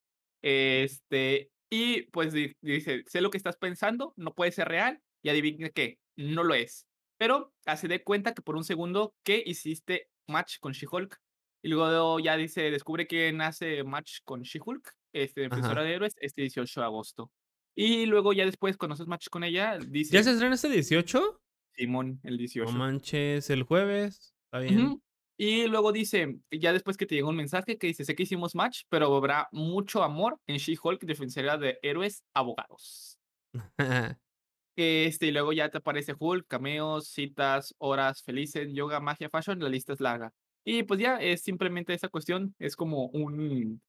[0.42, 5.30] Este, y pues di dice: "Sé lo que estás pensando, no puede ser real, y
[5.30, 6.88] adivina qué, no lo es.
[7.18, 11.18] Pero hace de cuenta que por un segundo que hiciste match con She-Hulk".
[11.62, 16.42] Y luego ya dice: "Descubre quién hace match con She-Hulk, este, Defensora de Héroes, este
[16.44, 17.32] 18 de agosto".
[17.76, 19.78] Y luego ya después, cuando haces match con ella,
[20.10, 21.40] ¿Ya se dice estrena este 18?
[21.76, 22.72] Simón, el No 18.
[22.72, 24.36] manches, ¿el jueves?
[24.46, 24.98] Está bien.
[25.40, 28.54] Y luego dice, ya después que te llega un mensaje que dice: "Sé que hicimos
[28.56, 33.18] match, pero habrá mucho amor en She-Hulk, Defensora de Héroes, Abogados".
[34.78, 39.70] Este, y luego ya te aparece Hulk, cameos, citas, horas felices, yoga, magia, fashion, la
[39.70, 40.32] lista es larga.
[40.66, 43.82] Y pues ya, es simplemente esa cuestión, es como un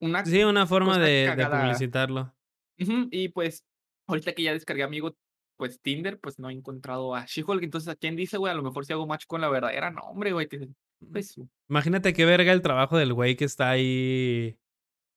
[0.00, 2.34] una Sí, una forma de de publicitarlo.
[3.10, 3.64] Y pues,
[4.06, 5.12] ahorita que ya descargué amigo,
[5.60, 7.62] pues Tinder, pues no he encontrado a She-Hulk.
[7.62, 8.50] Entonces, ¿a quién dice, güey?
[8.50, 11.38] A lo mejor si hago match con la verdadera, no, hombre, güey, Mm, pues
[11.68, 14.58] imagínate qué verga el trabajo del güey que está ahí,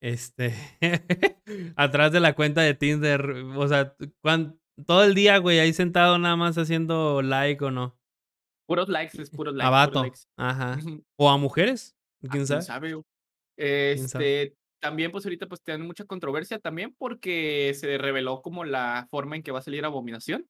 [0.01, 0.53] este,
[1.77, 3.25] atrás de la cuenta de Tinder,
[3.55, 7.97] o sea, cuan todo el día, güey, ahí sentado nada más haciendo like, ¿o no?
[8.67, 10.19] Puros likes, es puros A likes, puros vato, likes.
[10.37, 10.77] ajá.
[11.17, 13.03] O a mujeres, Ah, quién quién sabe.
[13.57, 14.57] Quién sabe.
[14.83, 19.41] También, pues, ahorita, pues, tienen mucha controversia también, porque se reveló como la forma en
[19.41, 20.45] que va a salir Abominación.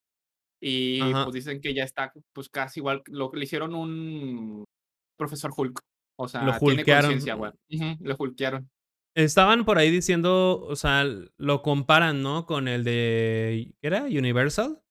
[0.59, 1.25] Y, Ajá.
[1.25, 4.63] pues, dicen que ya está, pues, casi igual, lo que le hicieron un
[5.19, 5.79] Profesor Hulk.
[6.17, 7.51] O Lo sea, tiene conciencia, güey.
[7.69, 7.93] hulkearon.
[7.97, 8.69] Ujú, lo hulkearon.
[9.15, 11.05] Estaban por ahí diciendo, o sea,
[11.37, 12.47] lo comparan, ¿no?
[12.47, 14.05] Con el de, ¿qué era?
[14.05, 14.81] ¿Universal?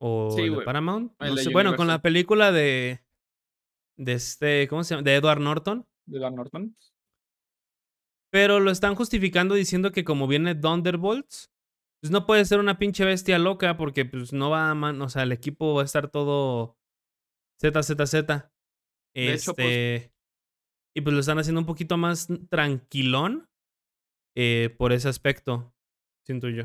[0.00, 0.62] ¿O Sí, de.
[0.62, 1.12] Paramount?
[1.20, 1.50] El sé.
[1.50, 3.00] Bueno, con la película de
[3.96, 5.04] de este, ¿cómo se llama?
[5.04, 5.86] De Edward Norton.
[6.06, 6.76] ¿De Edward Norton?
[8.34, 11.52] Pero lo están justificando diciendo que como viene Thunderbolts,
[12.00, 15.08] pues, no puede ser una pinche bestia loca porque, pues, no va a man o
[15.08, 16.76] sea, el equipo va a estar todo
[17.62, 18.50] ZZZ.
[19.14, 20.12] De hecho, pues Este,
[20.96, 23.48] y pues, lo están haciendo un poquito más tranquilón,
[24.36, 25.72] eh, por ese aspecto,
[26.26, 26.64] siento yo.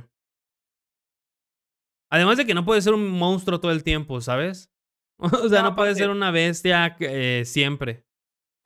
[2.11, 4.71] Además de que no puede ser un monstruo todo el tiempo, ¿sabes?
[5.45, 8.08] O sea, No, no puede ser una bestia eh, siempre.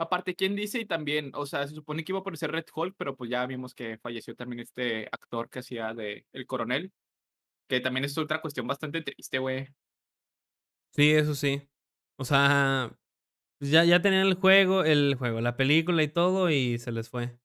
[0.03, 0.79] Aparte, ¿quién dice?
[0.79, 3.45] Y también, o sea, se supone que iba a aparecer Red Hulk, pero, pues, ya
[3.45, 6.91] vimos que falleció también este actor que hacía de El Coronel,
[7.67, 9.67] que también es otra cuestión bastante triste, güey.
[10.91, 11.67] Sí, eso sí.
[12.17, 12.97] O sea,
[13.59, 17.09] pues, ya ya tenían el juego el juego, la película y todo, y se les
[17.09, 17.37] fue.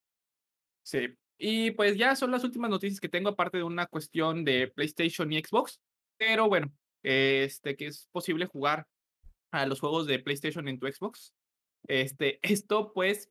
[0.84, 1.14] Sí.
[1.38, 5.32] Y, pues, ya son las últimas noticias que tengo, aparte de una cuestión de PlayStation
[5.32, 5.80] y Xbox.
[6.18, 8.86] Pero bueno, este, que es posible jugar
[9.52, 11.32] a los juegos de PlayStation en tu Xbox.
[11.86, 13.30] Este, esto, pues,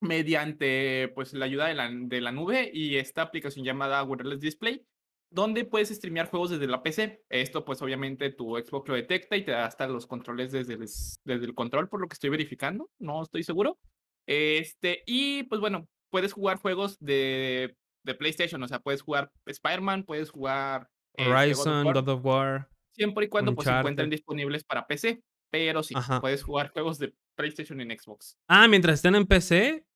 [0.00, 4.86] mediante, pues, la ayuda de la de la nube y esta aplicación llamada Wireless Display,
[5.30, 7.22] donde puedes streamear juegos desde la PC.
[7.30, 11.16] Esto, pues, obviamente, tu Xbox lo detecta y te da hasta los controles desde les
[11.24, 13.78] desde el control, por lo que estoy verificando, no estoy seguro.
[14.26, 20.04] Este, y, pues, bueno, puedes jugar juegos de de PlayStation, o sea, puedes jugar Spider-Man,
[20.04, 20.88] puedes jugar,
[21.18, 25.22] of Horizon, War God of War, siempre y cuando, pues, se encuentren disponibles para PC.
[25.54, 26.20] Pero sí, Ajá.
[26.20, 28.36] puedes jugar juegos de PlayStation en Xbox.
[28.48, 29.86] Ah, ¿mientras estén en PC?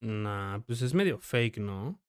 [0.00, 2.00] No, pues, es medio fake, ¿no?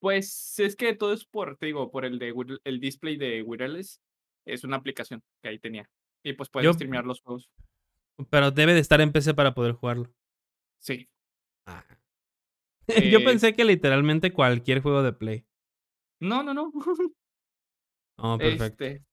[0.00, 2.34] Pues, es que todo es por, te digo, por el de
[2.64, 4.02] el display de Wireless,
[4.44, 5.88] es una aplicación que ahí tenía.
[6.24, 7.52] Y, pues, puedes Yo streamear los juegos.
[8.28, 10.12] Pero debe de estar en PC para poder jugarlo.
[10.80, 11.08] Sí.
[11.66, 11.86] Ah.
[13.16, 15.46] Yo Eh pensé que literalmente cualquier juego de Play.
[16.18, 16.72] No, no, no.
[18.22, 18.84] Oh, perfecto.
[18.84, 19.09] Este,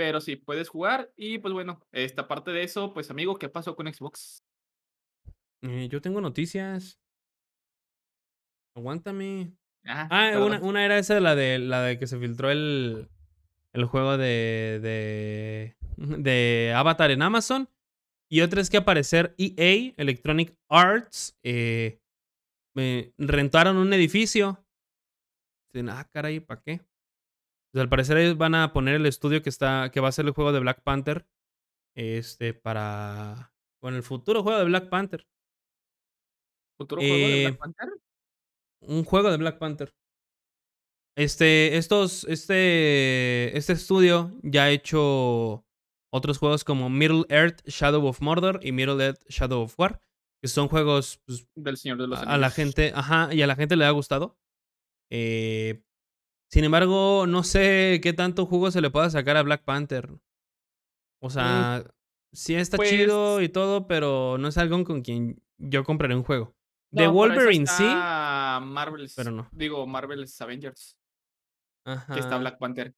[0.00, 3.76] pero sí, puedes jugar y, pues, bueno, esta parte de eso, pues, amigo, ¿qué pasó
[3.76, 4.42] con Xbox?
[5.60, 6.98] Eh, yo tengo noticias.
[8.74, 9.52] Aguántame.
[9.84, 13.10] Ah, Ah, una una era esa, la de la de que se filtró el
[13.74, 17.68] el juego de de de Avatar en Amazon.
[18.30, 22.00] Y otra es que, al parecer, EA, Electronic Arts, eh,
[22.74, 24.64] me rentaron un edificio.
[25.74, 26.80] Dicen: "Ah, caray, ¿para qué?".
[27.72, 30.26] Pues, al parecer, ellos van a poner el estudio que está que va a ser
[30.26, 31.26] el juego de Black Panther,
[31.94, 35.26] este, para con el futuro juego de Black Panther.
[36.78, 37.88] ¿Futuro juego de Black Eh Panther?
[38.82, 39.94] un juego de Black Panther.
[41.16, 45.66] Este, estos este este estudio ya ha hecho
[46.12, 50.00] otros juegos como Middle-earth: Shadow of Mordor y Middle-earth: Shadow of War,
[50.40, 53.46] que son juegos, pues Del Señor de los a a la gente ajá, y a
[53.46, 54.38] la gente le ha gustado.
[55.10, 55.82] Eh,
[56.50, 60.10] sin embargo, no sé qué tanto jugo se le pueda sacar a Black Panther.
[61.22, 61.30] O Mm.
[61.30, 61.84] sea,
[62.32, 66.22] sí está Pues chido y todo, pero no es algo con quien yo compraré un
[66.24, 66.54] juego.
[66.92, 69.48] De No, eso Wolverine sí Marvel's, pero no.
[69.52, 70.96] digo, Marvel's Avengers.
[71.84, 72.38] Que está Ajá.
[72.38, 72.94] Black Panther.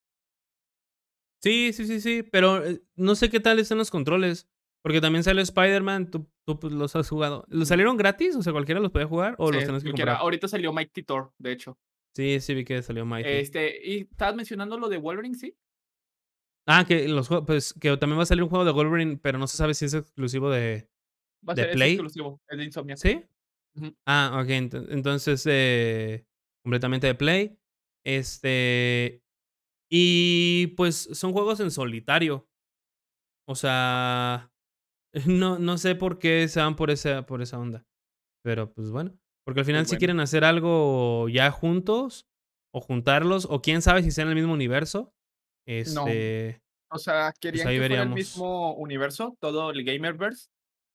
[1.41, 4.47] Sí, sí, sí, sí, pero, eh, no sé qué tal estén los controles,
[4.81, 8.35] porque también sale Spider-Man, tú tú, pues, los has jugado, ¿los salieron gratis?
[8.35, 10.11] O sea, ¿cualquiera los podía jugar o Sí, los tenías que cualquiera.
[10.13, 10.23] comprar?
[10.23, 11.77] Ahorita salió Mighty Thor, de hecho.
[12.15, 13.29] Sí, sí vi que salió Mighty.
[13.29, 15.55] Este, y estabas mencionando lo de Wolverine, ¿sí?
[16.65, 19.37] Ah, que los juegos pues, que también va a salir un juego de Wolverine, pero
[19.37, 20.89] no se sabe si es exclusivo de
[21.47, 21.93] Va a de ser Play.
[21.93, 22.97] exclusivo, es de Insomniac.
[22.97, 23.23] ¿Sí?
[24.05, 26.25] Ah, ent entonces, eh,
[26.63, 27.57] completamente de Play.
[28.05, 29.23] Este,
[29.89, 32.47] y pues, son juegos en solitario.
[33.47, 34.51] O sea,
[35.27, 37.85] no no sé por qué se van por esa por esa onda.
[38.43, 39.99] Pero, pues, bueno, porque al final Pues si bueno.
[39.99, 42.27] quieren hacer algo ya juntos,
[42.71, 45.13] o juntarlos, o quién sabe si sea en el mismo universo,
[45.67, 46.07] No.
[46.07, 50.49] este O sea, pues, querían que fuera el mismo universo, todo el Gamerverse,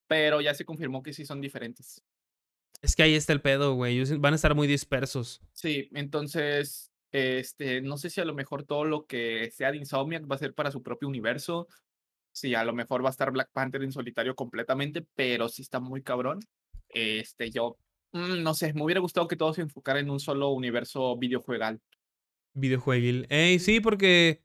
[0.09, 2.03] pero ya se confirmó que sí son diferentes.
[2.83, 5.41] Es que ahí está el pedo, güey, van a estar muy dispersos.
[5.53, 10.31] Sí, entonces, este, no sé si a lo mejor todo lo que sea de Insomniac
[10.31, 11.67] va a ser para su propio universo.
[12.33, 15.81] Sí, a lo mejor va a estar Black Panther en solitario completamente, pero sí está
[15.81, 16.39] muy cabrón.
[16.89, 17.77] Este, yo,
[18.13, 21.81] mm, no sé, me hubiera gustado que todo se enfocara en un solo universo videojuegal.
[22.55, 23.27] Videojueguil.
[23.31, 24.43] Ey, sí, porque,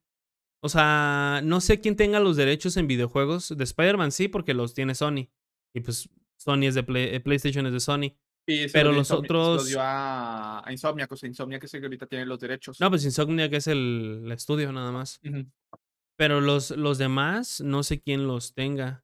[0.61, 3.55] o sea, no sé quién tenga los derechos en videojuegos.
[3.57, 5.29] De Spider-Man sí, porque los tiene Sony.
[5.73, 8.15] Y pues, Sony es de Play eh, PlayStation es de Sony.
[8.45, 11.85] Pero los Insomnia se otros dio a a Insomniac, o sea, Insomniac es el que
[11.85, 12.79] ahorita tiene los derechos.
[12.81, 15.21] No, pues Insomniac es el el estudio nada más.
[16.17, 19.02] Pero los los demás, no sé quién los tenga.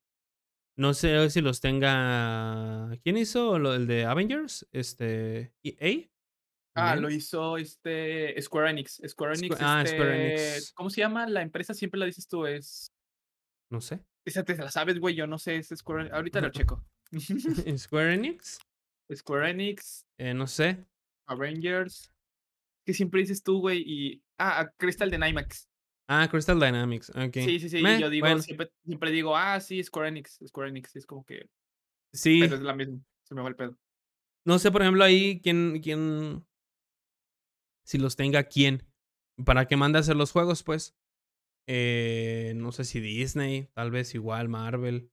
[0.79, 4.65] No sé si los tenga ¿quién hizo lo el de Avengers?
[4.71, 6.09] Este, ¿EA?
[6.73, 9.01] Ah, lo hizo, este, Square Enix.
[9.05, 10.71] Square Squa Enix, ah, Square este, Enix.
[10.71, 11.73] ¿cómo se llama la empresa?
[11.73, 12.93] Siempre la dices tú, es
[13.69, 13.99] No sé.
[14.23, 16.81] esa te la sabes, güey, yo no sé, es Square ahorita lo checo.
[17.77, 18.59] ¿Square Enix?
[19.13, 20.85] Square Enix Eh, no sé.
[21.27, 22.09] Avengers.
[22.85, 25.68] Que siempre dices tú, güey, y ah, Crystal Dynamics.
[26.11, 27.43] Ah, Crystal Dynamics, okey.
[27.43, 28.41] Sí, sí, sí, Meh, yo digo, bueno.
[28.41, 31.49] siempre siempre digo: "Ah, sí, Square Enix, Square Enix", es como que
[32.13, 32.39] Sí.
[32.39, 33.77] pero es la misma, se me va el pedo.
[34.45, 36.45] No sé, por ejemplo, ahí quién quién
[37.87, 38.83] si los tenga quién,
[39.45, 40.95] para que mande a hacer los juegos, pues.
[41.67, 45.11] Eh, no sé si Disney, tal vez igual Marvel,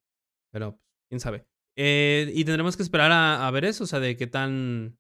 [0.53, 0.81] pero
[1.11, 1.47] quién sabe.
[1.77, 4.99] Eh, y tendremos que esperar a a ver eso, o sea, de qué tan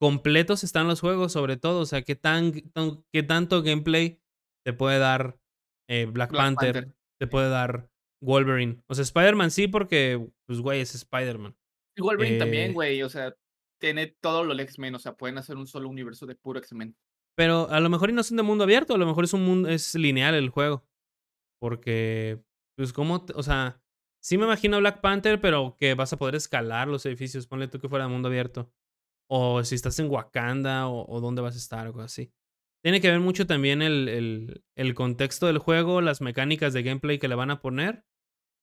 [0.00, 4.20] completos están los juegos, sobre todo, o sea, qué tan tan qué tanto gameplay
[4.66, 5.38] te puede dar,
[5.88, 7.88] eh, Black Black Panther, Panther, te puede dar
[8.20, 8.82] Wolverine.
[8.88, 11.56] O sea, Spider-Man sí, porque, pues, güey, es Spider-Man.
[11.96, 13.32] Y Wolverine también, Eh güey, o sea,
[13.80, 16.96] tiene todo lo X-Men, o sea, pueden hacer un solo universo de puro X-Men.
[17.36, 19.44] Pero a lo mejor y no son de mundo abierto, a lo mejor es un
[19.44, 20.84] mun es lineal el juego.
[21.60, 22.42] Porque,
[22.76, 23.34] pues, ¿cómo te?
[23.36, 23.80] O sea,
[24.20, 27.78] sí me imagino Black Panther, pero que vas a poder escalar los edificios, ponle tú
[27.78, 28.72] que fuera de mundo abierto.
[29.30, 32.32] O si estás en Wakanda, o o dónde vas a estar, o algo así.
[32.86, 37.18] Tiene que ver mucho también el el el contexto del juego, las mecánicas de gameplay
[37.18, 38.04] que le van a poner,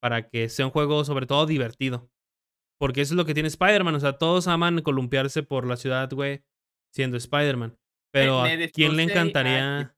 [0.02, 2.10] para que sea un juego, sobre todo, divertido.
[2.80, 6.10] Porque eso es lo que tiene Spider-Man, o sea, todos aman columpiarse por la ciudad,
[6.14, 6.42] güey,
[6.94, 7.78] siendo Spider-Man.
[8.14, 9.94] Pero, ¿a quién le encantaría?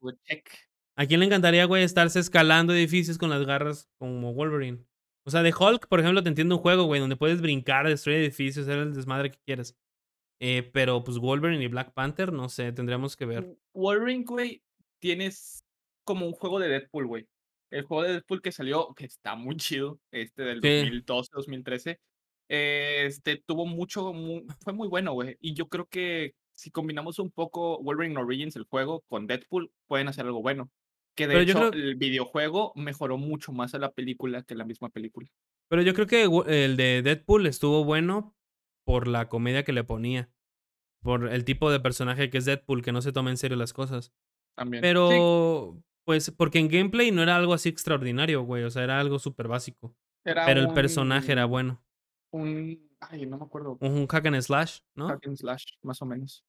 [0.97, 4.87] ¿A quién le encantaría, güey, estarse escalando edificios con las garras como Wolverine?
[5.27, 8.21] O sea, de Hulk, por ejemplo, te entiendo un juego, güey, donde puedes brincar, destruir
[8.21, 9.77] edificios, hacer el desmadre que quieras.
[10.39, 13.41] Eh, pero, pues, Wolverine y Black Panther, no sé, tendríamos que ver.
[13.43, 14.61] W Wolverine, güey,
[14.99, 15.63] tienes
[16.03, 17.27] como un juego de Deadpool, güey.
[17.71, 20.81] El juego de Deadpool que salió, que está muy chido, este, del Sí.
[20.81, 21.99] 2012, 2013,
[22.47, 25.37] este, tuvo mucho mu fue muy bueno, güey.
[25.39, 30.07] Y yo creo que si combinamos un poco Wolverine Origins, el juego, con Deadpool, pueden
[30.07, 30.69] hacer algo bueno.
[31.15, 34.53] Que de Pero yo hecho, creo el videojuego mejoró mucho más a la película que
[34.55, 35.29] la misma película.
[35.69, 36.23] pero yo creo que
[36.63, 38.35] el de Deadpool estuvo bueno
[38.85, 40.29] por la comedia que le ponía.
[41.01, 43.73] Por el tipo de personaje que es Deadpool, que no se toma en serio las
[43.73, 44.13] cosas.
[44.55, 44.81] También.
[44.81, 44.87] Sí.
[44.87, 49.19] Pero, pues, porque en gameplay no era algo así extraordinario, güey, o sea, era algo
[49.19, 49.95] superbásico.
[50.23, 51.83] Era Pero el personaje era bueno.
[52.31, 53.77] un ay, no me acuerdo.
[53.81, 55.09] Un hack and slash, ¿no?
[55.09, 56.45] Hack and slash, más o menos.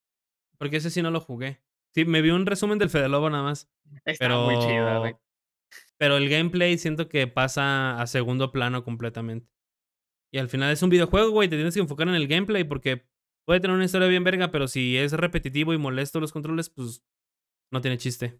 [0.58, 1.60] Porque ese sí no lo jugué.
[1.94, 3.70] Sí, me vi un resumen del Fede Lobo nada más.
[4.04, 5.12] Estaba muy chida, güey.
[5.12, 5.26] Pero
[5.98, 9.50] pero el gameplay siento que pasa a segundo plano completamente.
[10.36, 13.06] Y al final es un videojuego, güey, te tienes que enfocar en el gameplay porque
[13.46, 17.02] puede tener una historia bien verga, pero si es repetitivo y molesto los controles, pues
[17.72, 18.38] no tiene chiste.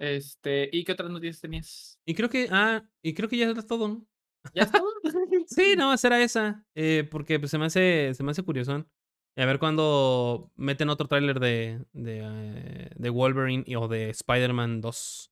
[0.00, 2.00] Este, ¿y qué otras noticias tenías?
[2.04, 4.06] Y creo que ah, y creo que ya era todo, ¿no?
[4.52, 4.88] ¿Ya es todo?
[5.46, 8.90] Sí, más era esa, eh, porque, pues, se me hace se me hace curiosón.
[9.36, 14.10] Y a ver cuándo meten otro tráiler de de, eh, de Wolverine y o de
[14.10, 15.30] Spider-Man 2.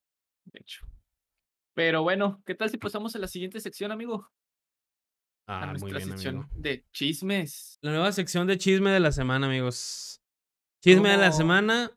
[0.52, 0.86] De hecho.
[1.74, 4.30] Pero bueno, ¿qué tal si pasamos a la siguiente sección, amigo?
[5.48, 6.50] A Ah, muy bien, sección amigo.
[6.54, 7.78] de chismes.
[7.82, 10.22] La nueva sección de chisme de la semana, amigos.
[10.82, 11.36] Chisme de la ¿Cómo?
[11.36, 11.90] semana,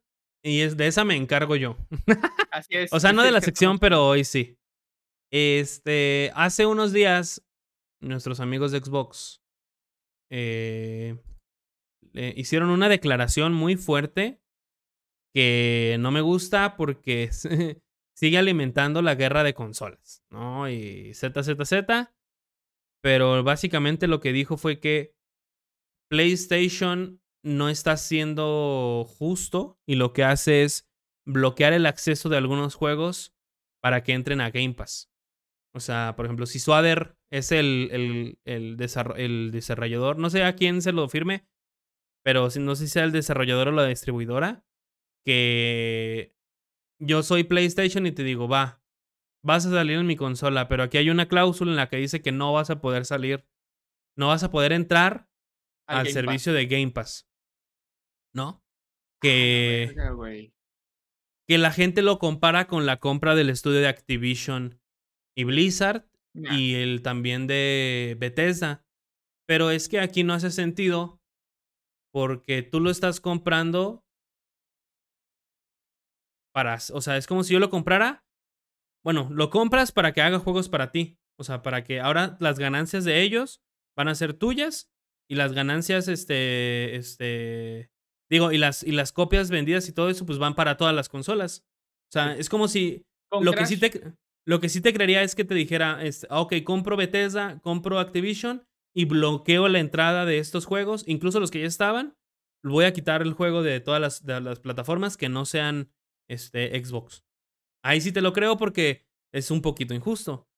[0.44, 1.78] y es de esa me encargo yo.
[2.52, 4.58] Así es, O sea, no de la sección, pero hoy sí.
[5.32, 7.44] Este, hace unos días,
[8.00, 9.42] nuestros amigos de Xbox,
[10.32, 11.18] eh,
[12.14, 14.40] eh, hicieron una declaración muy fuerte
[15.34, 17.30] que no me gusta porque
[18.16, 20.70] sigue alimentando la guerra de consolas, ¿no?
[20.70, 21.74] Y ZZZ.
[23.06, 25.14] Pero básicamente lo que dijo fue que
[26.10, 30.90] PlayStation no está siendo justo y lo que hace es
[31.24, 33.36] bloquear el acceso de algunos juegos
[33.80, 35.12] para que entren a Game Pass.
[35.76, 40.42] O sea, por ejemplo, si Swader es el, el, el, desarro- el desarrollador, no sé
[40.44, 41.46] a quién se lo firme,
[42.24, 44.66] pero no sé si sea el desarrollador o la distribuidora,
[45.24, 46.34] que
[47.00, 48.84] yo soy PlayStation y te digo, va,
[49.46, 52.22] vas a salir en mi consola, pero aquí hay una cláusula en la que dice
[52.22, 53.46] que no vas a poder salir,
[54.18, 55.30] no vas a poder entrar
[55.88, 56.14] al al Game Pass.
[56.14, 57.30] servicio de Game Pass.
[58.34, 58.64] ¿No?
[59.24, 60.16] A la Que, verga,
[61.48, 64.82] que la gente lo compara con la compra del estudio de Activision
[65.38, 68.86] y Blizzard Nah, y el también de Bethesda.
[69.48, 71.22] Pero es que aquí no hace sentido
[72.12, 74.04] porque tú lo estás comprando
[76.54, 78.25] para, o sea, es como si yo lo comprara.
[79.06, 81.20] Bueno, lo compras para que haga juegos para ti.
[81.38, 83.62] O sea, para que ahora las ganancias de ellos
[83.96, 84.90] van a ser tuyas
[85.30, 87.92] y las ganancias, este, este,
[88.32, 91.08] digo, y las, y las copias vendidas y todo eso, pues van para todas las
[91.08, 91.64] consolas.
[92.10, 93.06] O sea, es como si
[93.42, 96.56] lo que, sí te, lo que sí te creería es que te dijera, este, ok,
[96.64, 98.64] compro Bethesda, compro Activision
[98.96, 102.16] y bloqueo la entrada de estos juegos, incluso los que ya estaban,
[102.64, 105.92] voy a quitar el juego de todas las, de las plataformas que no sean
[106.28, 107.24] este, Xbox.
[107.86, 110.50] Ahí sí te lo creo porque es un poquito injusto.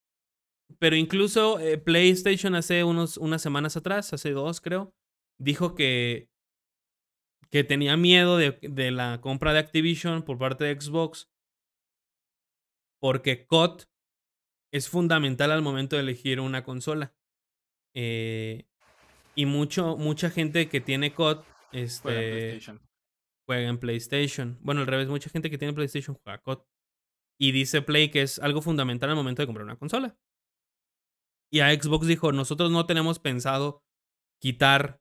[0.80, 4.94] Pero incluso eh, PlayStation hace unos, unas semanas atrás, hace dos creo,
[5.38, 6.30] dijo que,
[7.50, 11.30] que tenía miedo de, de la compra de Activision por parte de Xbox
[13.00, 13.84] porque COD
[14.72, 17.14] es fundamental al momento de elegir una consola.
[17.94, 18.66] Eh,
[19.36, 22.60] y mucho, mucha gente que tiene COD este,
[23.46, 24.58] juega en PlayStation.
[24.62, 26.60] Bueno, al revés, mucha gente que tiene PlayStation juega COD.
[27.40, 30.18] Y dice Play que es algo fundamental al momento de comprar una consola.
[31.52, 33.84] Y a Xbox dijo, nosotros no tenemos pensado
[34.40, 35.00] quitar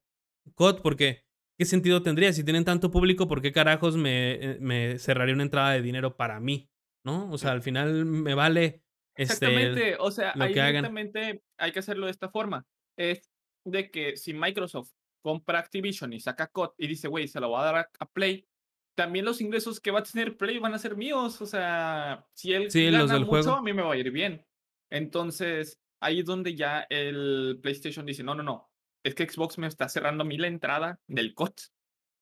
[0.54, 1.24] COD porque
[1.58, 2.32] ¿qué sentido tendría?
[2.32, 6.16] Si tienen tanto público, ¿por qué carajos me, eh, me cerraría una entrada de dinero
[6.16, 6.70] para mí?
[7.04, 7.30] ¿No?
[7.30, 8.82] O sea, al final me vale
[9.16, 12.66] este, Exactamente, o sea, hay que hacerlo de esta forma.
[12.98, 13.32] Es
[13.64, 17.62] de que si Microsoft compra Activision y saca COD y dice, güey, se lo va
[17.62, 18.46] a dar a, Play,
[18.96, 21.40] también los ingresos que va a tener Play van a ser míos.
[21.40, 23.52] O sea, si él gana los del mucho, juego.
[23.52, 24.44] a mí me va a ir bien.
[24.90, 28.70] Entonces, ahí es donde ya el PlayStation dice, no, no, no,
[29.04, 31.52] es que Xbox me está cerrando a mí la entrada del COD.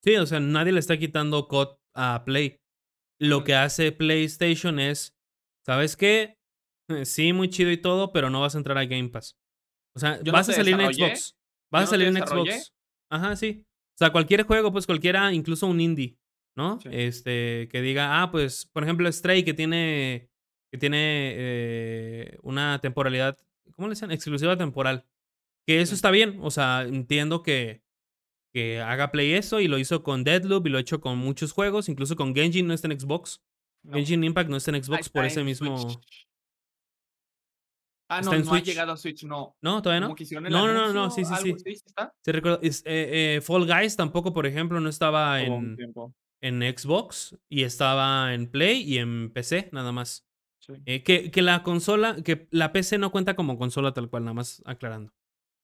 [0.03, 2.61] Sí, o sea, nadie le está quitando COD a Play.
[3.20, 5.16] Lo que hace PlayStation es,
[5.64, 6.39] ¿sabes qué?
[7.07, 9.39] Sí, muy chido y todo, pero no vas a entrar a Game Pass.
[9.97, 11.35] O sea, vas a salir en Xbox.
[11.72, 12.75] Vas a salir en Xbox.
[13.11, 13.64] Ajá, sí.
[13.95, 16.18] O sea, cualquier juego, pues cualquiera, incluso un indie,
[16.57, 16.78] ¿no?
[16.90, 20.30] Este, que diga, ah, pues, por ejemplo, Stray, que tiene,
[20.70, 23.36] que tiene eh, una temporalidad,
[23.74, 24.11] ¿cómo le dicen?
[24.11, 25.05] Exclusiva temporal.
[25.66, 26.38] Que eso está bien.
[26.42, 27.82] O sea, entiendo que,
[28.52, 31.52] que haga Play eso y lo hizo con Deadloop y lo ha hecho con muchos
[31.52, 33.42] juegos, incluso con Genshin no está en Xbox.
[33.90, 35.76] Genshin Impact no está en Xbox por ese mismo.
[38.09, 39.57] Ah, no, no ha llegado a Switch, no.
[39.61, 40.14] No, todavía no.
[40.50, 41.34] No, no, no, no, sí, sí,
[41.64, 41.70] sí.
[41.70, 42.14] ¿Está?
[42.20, 42.61] Sí, recuerdo.
[42.62, 45.76] Es, eh, eh, Fall Guys tampoco, por ejemplo, no estaba en,
[46.47, 50.28] en Xbox y estaba en Play y en PC, nada más.
[50.86, 54.34] Eh, que, que la consola, que la PC no cuenta como consola tal cual, nada
[54.34, 55.12] más aclarando.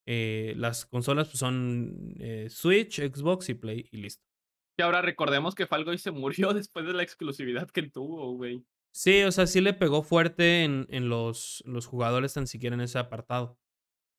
[0.05, 2.15] las consolas pues, son
[2.49, 4.23] Switch, Xbox y Play y listo.
[4.77, 8.65] Y ahora recordemos que Fall Guys se murió después de la exclusividad que tuvo, güey.
[8.93, 12.81] Sí, o sea, sí le pegó fuerte en, en los, los jugadores tan siquiera en
[12.81, 13.57] ese apartado.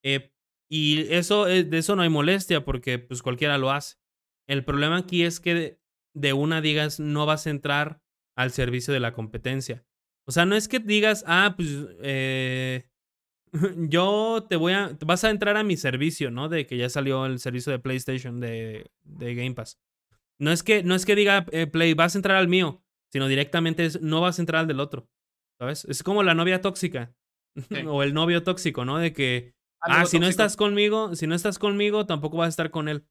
[0.02, 0.32] Eh,
[0.70, 3.96] y eso, eh, de eso no hay molestia porque pues cualquiera lo hace.
[4.48, 5.81] El problema aquí es que
[6.14, 8.00] de, una digas no vas a entrar
[8.36, 9.84] al servicio de la competencia.
[10.26, 11.68] O sea, no es que digas, ah, pues
[12.02, 12.88] eh,
[13.76, 16.48] yo te voy a, vas a entrar a mi servicio, ¿no?
[16.48, 19.78] De que ya salió el servicio de PlayStation de, de Game Pass.
[20.38, 22.82] No es que, no es que diga Play, vas a entrar al mío
[23.12, 25.06] sino directamente es, no vas a entrar al del otro.
[25.58, 25.84] ¿Sabes?
[25.84, 27.14] Es como la novia tóxica
[27.86, 28.98] o el novio tóxico, ¿no?
[28.98, 32.70] De que, ah, si no estás conmigo, si no estás conmigo, tampoco vas a estar
[32.70, 33.06] con él.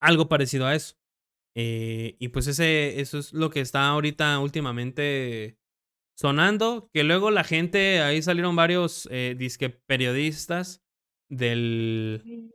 [0.00, 0.94] Algo parecido a eso.
[1.54, 5.58] Eh, y pues ese, eso es lo que está ahorita últimamente
[6.16, 6.88] sonando.
[6.92, 10.82] Que luego la gente, ahí salieron varios eh, disque periodistas
[11.28, 12.52] del,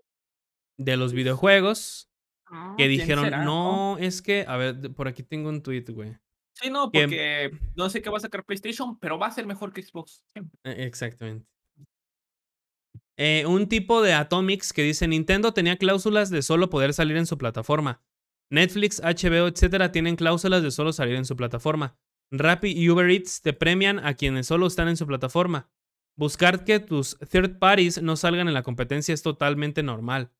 [0.77, 2.07] de los videojuegos
[2.49, 6.17] Ah, que dijeron, no, es que, a ver, por aquí tengo un tweet, güey.
[6.53, 9.73] Sí, no, porque no sé qué va a sacar PlayStation, pero va a ser mejor
[9.73, 10.23] que Xbox.
[10.63, 11.45] E, exactamente.
[13.17, 17.25] Eh, un tipo de Atomics que dice Nintendo tenía cláusulas de solo poder salir en
[17.25, 18.01] su plataforma.
[18.51, 21.97] Netflix, HBO, etcétera, tienen cláusulas de solo salir en su plataforma.
[22.31, 25.69] Rappi y Uber Eats te premian a quienes solo están en su plataforma.
[26.17, 30.31] Buscar que tus third parties no salgan en la competencia es totalmente normal.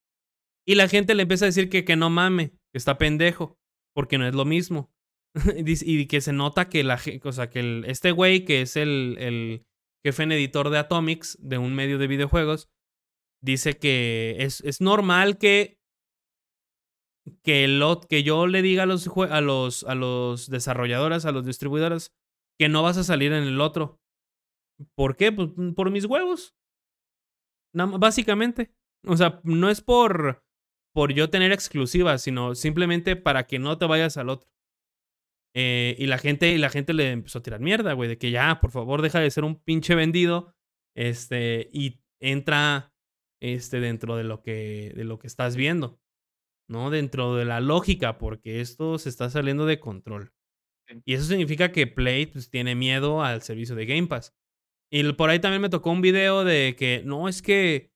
[0.66, 3.58] Y la gente le empieza a decir que, que no mame, que está pendejo,
[3.94, 4.92] porque no es lo mismo.
[5.56, 9.66] y que se nota que la o que el, este güey, que es el, el
[10.04, 12.70] jefe en editor de Atomics, de un medio de videojuegos,
[13.42, 15.77] dice que es, es normal que,
[17.44, 21.46] que, el, que yo le diga a los, a, los, a los desarrolladores, a los
[21.46, 22.14] distribuidores,
[22.60, 24.00] que no vas a salir en el otro.
[24.96, 25.32] ¿Por qué?
[25.32, 26.56] Pues por mis huevos.
[27.74, 28.74] básicamente.
[29.06, 30.44] O sea, no es por
[30.98, 34.50] por yo tener exclusivas, sino simplemente para que no te vayas al otro.
[35.56, 38.32] Eh, y la gente, y la gente le empezó a tirar mierda, güey, de que
[38.32, 40.56] ya, por favor, deja de ser un pinche vendido.
[40.96, 42.96] Este, y entra
[43.40, 46.00] este, dentro de lo que, de lo que estás viendo.
[46.70, 46.90] ¿No?
[46.90, 50.34] Dentro de la lógica, porque esto se está saliendo de control.
[51.06, 54.34] Y eso significa que Play pues, tiene miedo al servicio de Game Pass.
[54.90, 57.92] Y por ahí también me tocó un video de que no, es que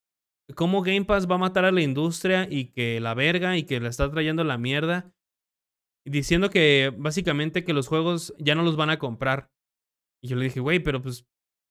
[0.55, 3.79] cómo Game Pass va a matar a la industria y que la verga y que
[3.79, 5.13] la está trayendo la mierda.
[6.05, 9.51] Diciendo que básicamente que los juegos ya no los van a comprar.
[10.21, 11.27] Y yo le dije, güey, pero pues,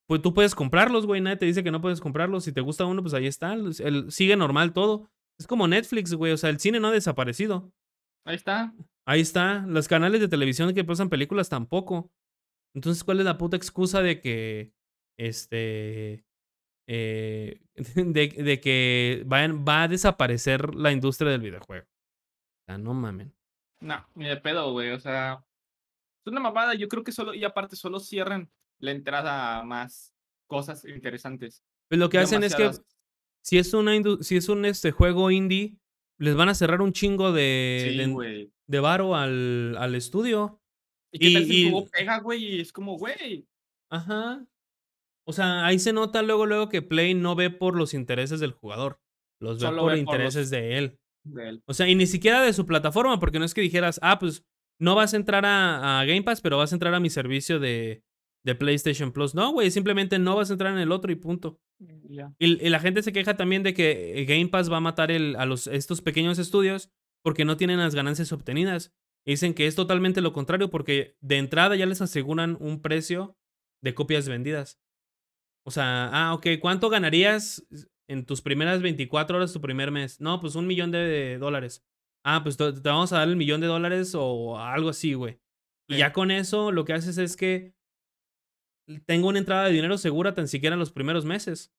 [0.06, 1.20] pues tú puedes comprarlos, güey.
[1.20, 2.44] Nadie te dice que no puedes comprarlos.
[2.44, 3.54] Si te gusta uno, pues ahí está.
[3.54, 5.10] El, sigue normal todo.
[5.40, 6.32] Es como Netflix, güey.
[6.32, 7.72] O sea, el cine no ha desaparecido.
[8.26, 8.74] Ahí está.
[9.06, 9.64] Ahí está.
[9.66, 12.12] Los canales de televisión que pasan películas tampoco.
[12.74, 14.74] Entonces, ¿cuál es la puta excusa de que.
[15.18, 16.26] Este.
[16.86, 21.86] Eh, de, de, que va a desaparecer la industria del videojuego.
[21.86, 23.34] O sea, no mamen.
[23.80, 24.90] No, ni de pedo, güey.
[24.90, 25.42] O sea,
[26.22, 26.74] es una mamada.
[26.74, 30.14] Yo creo que solo, y aparte, solo cierran la entrada a más
[30.46, 31.64] cosas interesantes.
[31.88, 32.70] Pues lo que hacen es que
[33.42, 35.76] si es una si es un este juego indie,
[36.18, 40.60] les van a cerrar un chingo de, de, de, varo al, al estudio.
[41.12, 42.44] ¿Y qué tal si el juego pega, güey?
[42.44, 43.46] Y es como, güey.
[43.90, 44.46] Ajá.
[45.24, 48.52] O sea, ahí se nota luego, luego que Play no ve por los intereses del
[48.52, 49.00] jugador.
[49.40, 50.98] Los ve por intereses de él.
[51.66, 54.44] O sea, y ni siquiera de su plataforma, porque no es que dijeras, ah, pues
[54.78, 58.02] no vas a entrar a, Game Pass, pero vas a entrar a mi servicio de,
[58.44, 59.34] de PlayStation Plus.
[59.34, 61.60] No, güey, simplemente no vas a entrar en el otro y punto.
[61.78, 65.10] Mm, y, la gente se queja también de que eh, Game Pass va a matar
[65.10, 66.90] el, a los, estos pequeños estudios
[67.22, 68.94] porque no tienen las ganancias obtenidas.
[69.26, 73.36] dicen que es totalmente lo contrario porque de entrada ya les aseguran un precio
[73.82, 74.80] de copias vendidas.
[75.66, 77.66] O sea, ah, ok, ¿cuánto ganarías
[78.08, 80.20] en tus primeras 24 horas tu primer mes?
[80.20, 81.84] No, pues un millón de dólares.
[82.24, 85.38] Ah, pues te, vamos a dar el millón de dólares o algo así, güey.
[85.88, 87.74] Y ya con eso lo que haces es que
[89.06, 91.72] tengo una entrada de dinero segura tan siquiera en los primeros meses.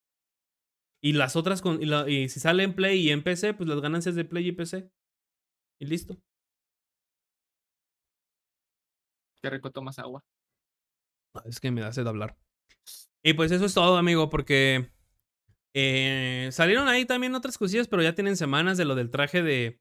[1.03, 4.16] Y las otras, con, y, si sale en Play y en PC, pues las ganancias
[4.16, 4.91] de Play y PC.
[5.80, 6.18] Y listo.
[9.41, 10.24] Qué rico tomas agua.
[11.34, 12.38] Ah, es que me da sed hablar.
[13.24, 14.91] Y pues eso es todo, amigo, porque
[15.74, 19.80] eh, salieron ahí también otras cosillas, pero ya tienen semanas de lo del traje de,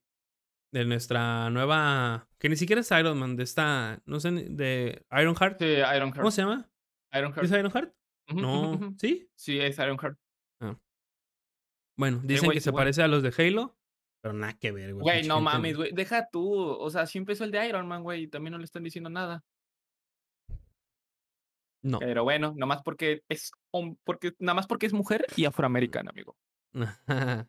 [0.72, 5.59] de nuestra nueva, que ni siquiera es Iron Man, de esta, no sé, de Ironheart.
[5.59, 6.16] Sí, Ironheart.
[6.16, 6.70] ¿Cómo se llama?
[7.12, 7.44] Ironheart.
[7.44, 7.94] ¿Es Ironheart?
[8.34, 9.28] no, ¿sí?
[9.34, 10.18] Sí, es Ironheart.
[10.61, 10.78] Ah.
[11.96, 13.76] Bueno, dicen que se parece a los de Halo,
[14.20, 15.02] pero nada que ver, güey.
[15.02, 15.92] Güey, no mames, güey.
[15.92, 16.52] Deja tú.
[16.52, 19.11] O sea, sí empezó el de Iron Man, güey, y también no le están diciendo
[19.11, 19.44] nada.
[21.82, 21.98] No.
[21.98, 23.52] Pero bueno, nomás porque es
[24.04, 26.36] porque nada más porque es mujer y afroamericana, amigo.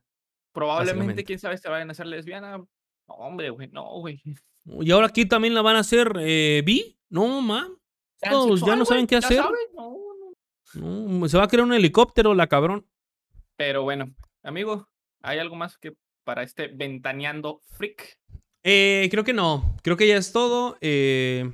[0.53, 2.57] Probablemente, quién sabe, se vayan a hacer lesbiana.
[2.57, 2.68] No,
[3.07, 4.22] hombre, güey, no, güey.
[4.66, 6.97] Y ahora aquí también la van a hacer eh, bi.
[7.09, 7.78] No, man.
[8.30, 9.44] Todos ya no saben qué hacer.
[9.74, 9.98] No,
[10.76, 11.28] no.
[11.28, 12.88] se va a crear un helicóptero, la cabrón.
[13.58, 14.14] Pero bueno,
[14.44, 14.90] amigo,
[15.22, 18.18] ¿hay algo más que para este ventaneando freak?
[18.64, 19.76] Eh, creo que no.
[19.84, 20.78] Creo que ya es todo.
[20.82, 21.52] Eh,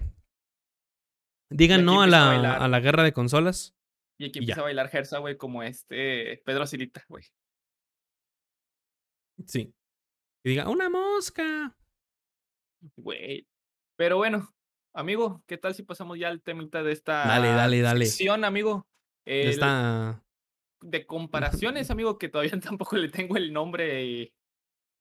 [1.49, 3.75] Digan no a la, a, la guerra de consolas.
[4.19, 7.23] Y aquí empieza a bailar Gersa, güey, como este Pedro Silita, güey.
[9.45, 9.73] Sí.
[10.43, 11.75] Y diga, una mosca.
[12.97, 13.47] Güey.
[13.95, 14.53] Pero bueno,
[14.97, 18.05] amigo, ¿qué tal si pasamos ya al tema de esta dale, dale, dale.
[18.05, 18.87] sección, amigo?
[19.25, 20.23] Está...
[20.81, 24.33] De comparaciones, amigo, que todavía tampoco le tengo el nombre y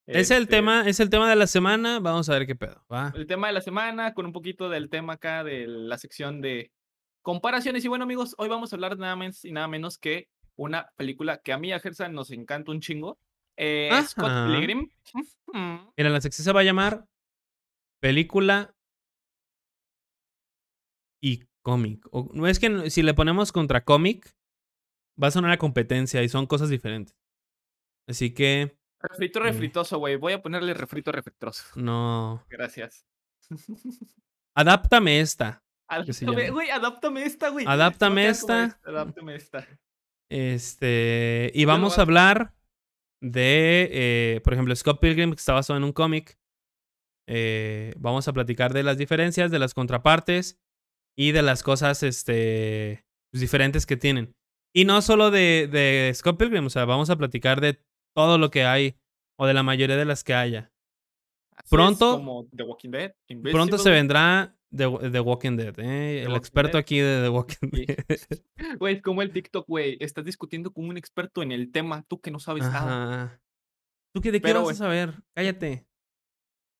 [0.07, 1.99] es el este tema, es el tema de la semana.
[1.99, 2.85] Vamos a ver qué pedo.
[2.93, 3.13] ¿va?
[3.17, 6.71] El tema de la semana, con un poquito del tema acá de la sección de
[7.23, 7.85] comparaciones.
[7.85, 11.39] Y bueno, amigos, hoy vamos a hablar nada más y nada menos que una película
[11.39, 13.19] que a mí, a Gersa, nos encanta un chingo.
[13.57, 14.89] Eh, Scott Pilgrim.
[15.97, 17.05] Mira, la sección se va a llamar
[17.99, 18.76] Película
[21.27, 22.07] y cómic.
[22.33, 24.37] No es que si le ponemos contra cómic,
[25.21, 27.17] va a sonar a competencia y son cosas diferentes.
[28.09, 30.17] Así que Refrito refritoso, güey.
[30.17, 31.65] Voy a ponerle refrito refritoso.
[31.75, 32.45] No.
[32.49, 33.07] Gracias.
[34.57, 35.63] Adáptame esta.
[35.89, 37.67] Adáptame, güey, adáptame esta, güey.
[37.69, 38.81] Adáptame esta.
[38.85, 39.67] Adáptame esta.
[40.31, 41.53] Este.
[41.55, 42.55] Y vamos a hablar
[43.21, 46.39] de, eh, por ejemplo, Scott Pilgrim, que está basado en un cómic.
[47.29, 50.59] Eh, vamos a platicar de las diferencias, de las contrapartes
[51.17, 54.35] y de las cosas este, pues, diferentes que tienen.
[54.75, 57.81] Y no solo de, de Scott Pilgrim, o sea, vamos a platicar de
[58.15, 58.97] todo lo que hay
[59.39, 60.73] o de la mayoría de las que haya.
[61.71, 63.15] pronto, como The Walking Dead,
[63.51, 64.87] pronto se vendrá The,
[65.21, 66.25] Walking Dead, ¿eh?
[66.25, 67.97] el experto aquí de The Walking Dead.
[68.79, 72.31] Güey, como el TikTok, güey, estás discutiendo con un experto en el tema, tú que
[72.31, 73.41] no sabes nada.
[74.15, 75.15] ¿Tú qué de qué vas a saber?
[75.35, 75.87] Cállate.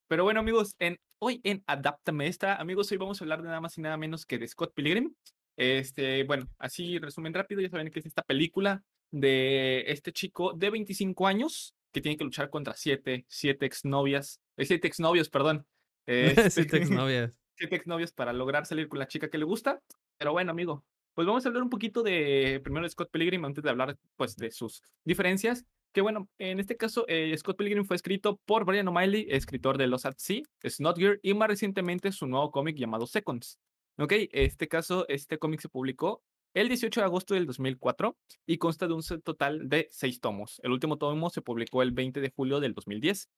[0.09, 3.61] Pero bueno, amigos, en, hoy en Adáptame esta, amigos, hoy vamos a hablar de nada
[3.61, 5.15] más y nada menos que de Scott Pilgrim.
[5.57, 10.71] Este, bueno, así resumen rápido, ya saben que es esta película de este chico de
[10.71, 15.67] 25 años que tiene que luchar contra siete, siete exnovias, eh, siete exnovios, perdón.
[16.09, 17.37] Este, siete exnovias.
[17.57, 19.81] siete exnovios para lograr salir con la chica que le gusta.
[20.19, 23.65] Pero bueno, amigo, pues vamos a hablar un poquito de primero de Scott Pilgrim antes
[23.65, 25.67] de hablar pues de sus diferencias.
[25.97, 29.87] Que bueno, en este caso, eh, Scott Pilgrim fue escrito por Brian O'Malley, escritor de
[29.87, 33.59] Los at Sea, Snotgear y más recientemente su nuevo cómic llamado Seconds.
[33.97, 36.23] Ok, este caso, este cómic se publicó
[36.53, 40.61] el 18 de agosto del 2004 y consta de un total de seis tomos.
[40.63, 43.31] El último tomo se publicó el 20 de julio del 2010.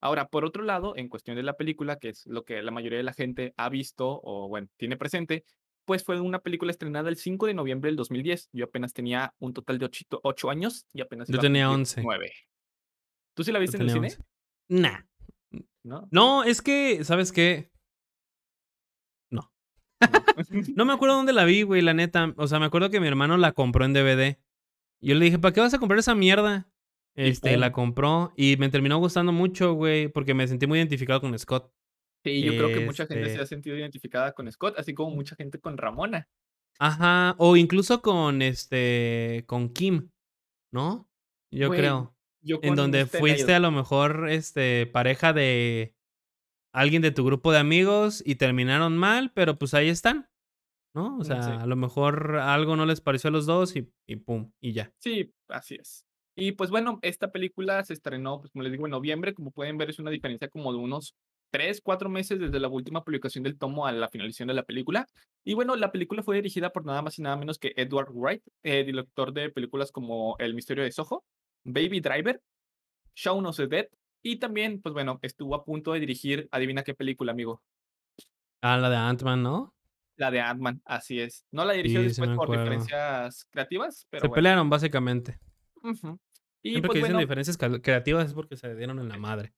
[0.00, 2.96] Ahora, por otro lado, en cuestión de la película, que es lo que la mayoría
[2.96, 5.44] de la gente ha visto o, bueno, tiene presente,
[5.86, 8.50] pues fue una película estrenada el 5 de noviembre del 2010.
[8.52, 9.88] Yo apenas tenía un total de
[10.22, 11.28] 8, años y apenas...
[11.28, 12.02] Yo tenía 11.
[12.02, 12.32] 9.
[13.34, 14.08] ¿Tú sí la viste en el cine?
[14.68, 15.00] Nah.
[15.84, 16.08] ¿No?
[16.10, 17.70] No, es que, ¿sabes qué?
[19.30, 19.52] No.
[20.76, 22.34] no me acuerdo dónde la vi, güey, la neta.
[22.36, 24.38] O sea, me acuerdo que mi hermano la compró en DVD.
[25.00, 26.68] Y yo le dije, ¿para qué vas a comprar esa mierda?
[27.14, 31.38] Este, la compró y me terminó gustando mucho, güey, porque me sentí muy identificado con
[31.38, 31.72] Scott.
[32.26, 35.14] Sí, yo creo que mucha gente se ha este sentido identificada con Scott, así como
[35.14, 36.28] mucha gente con Ramona.
[36.80, 40.10] Ajá, o incluso con este, con Kim,
[40.72, 41.08] ¿no?
[41.52, 42.16] Yo creo.
[42.42, 45.94] en donde este fuiste a lo mejor, este, pareja de
[46.74, 50.28] alguien de tu grupo de amigos y terminaron mal, pero pues ahí están,
[50.96, 51.18] ¿no?
[51.18, 54.16] O mm, sea, a lo mejor algo no les pareció a los dos y, y
[54.16, 54.92] pum, y ya.
[54.98, 56.04] Sí, así es.
[56.36, 59.32] Y pues bueno, esta película se estrenó, pues como les digo, en noviembre.
[59.32, 61.16] Como pueden ver, es una diferencia como de unos
[61.50, 65.06] tres, cuatro meses desde la última publicación del tomo a la finalización de la película.
[65.44, 68.42] Y bueno, la película fue dirigida por nada más y nada menos que Edward Wright,
[68.62, 71.24] eh, director de películas como El misterio de Soho,
[71.64, 72.40] Baby Driver,
[73.14, 73.86] Shaun of the Dead,
[74.22, 77.62] y también, pues bueno, estuvo a punto de dirigir, adivina qué película, amigo.
[78.60, 79.72] Ah, la de Ant-Man, ¿no?
[80.16, 81.46] La de Ant-Man, así es.
[81.52, 85.38] No la dirigió después por diferencias creativas, pero Se pelearon, básicamente.
[86.62, 89.54] Y Siempre pues, que dicen diferencias creativas es porque se dieron en la madre.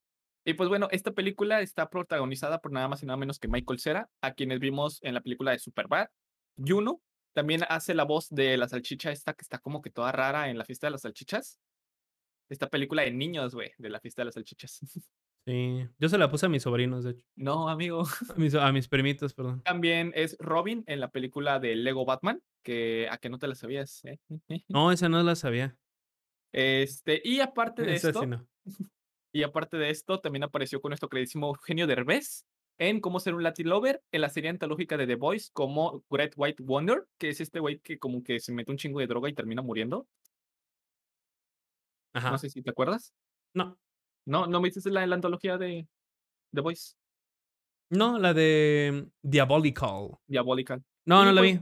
[0.48, 3.80] Y pues bueno, esta película está protagonizada por nada más y nada menos que Michael
[3.80, 6.08] Cera, a quienes vimos en la película de Superbad.
[6.56, 7.02] Juno
[7.34, 10.56] también hace la voz de la salchicha esta que está como que toda rara en
[10.56, 11.60] la fiesta de las salchichas.
[12.48, 14.80] Esta película de niños, güey, de la fiesta de las salchichas.
[15.46, 17.24] Sí, yo se la puse a mis sobrinos, de hecho.
[17.34, 18.02] No, amigo.
[18.02, 19.62] A mis, a mis primitos, perdón.
[19.62, 23.54] También es Robin en la película de Lego Batman, que a que no te la
[23.54, 24.04] sabías.
[24.04, 24.18] ¿eh?
[24.68, 25.74] No, esa no la sabía.
[26.52, 28.20] Este, y aparte de esto,
[29.32, 32.46] Y aparte de esto, también apareció con nuestro queridísimo Eugenio Derbez
[32.78, 36.32] en Cómo ser un Latin Lover, en la serie antológica de The Voice, como Great
[36.36, 39.28] White Wonder, que es este güey que como que se mete un chingo de droga
[39.28, 40.06] y termina muriendo.
[42.12, 42.30] Ajá.
[42.30, 43.12] No sé si te acuerdas.
[43.52, 43.78] No.
[44.24, 45.88] No, ¿no me dices la, la antología de
[46.54, 46.94] The Voice?
[47.90, 50.18] No, la de Diabolical.
[50.26, 50.84] Diabolical.
[51.04, 51.60] No, no la vi.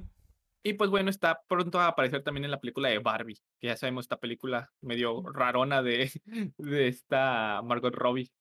[0.67, 3.77] Y pues bueno, está pronto a aparecer también en la película de Barbie, que ya
[3.77, 6.11] sabemos esta película medio rarona de,
[6.59, 8.33] de esta Margot Robbie.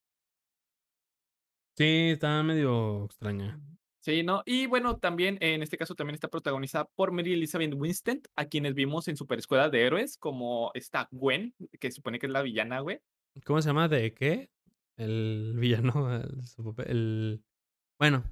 [1.78, 3.62] Sí, está medio extraña.
[4.00, 4.42] Sí, ¿no?
[4.44, 8.74] Y bueno, también en este caso también está protagonizada por Mary Elizabeth Winston, a quienes
[8.74, 12.80] vimos en Super Escuela de Héroes, como esta Gwen, que supone que es la villana,
[12.80, 13.02] güey.
[13.44, 13.88] ¿Cómo se llama?
[13.88, 14.50] ¿De qué?
[14.98, 16.10] El villano,
[16.88, 17.44] el
[18.00, 18.24] bueno,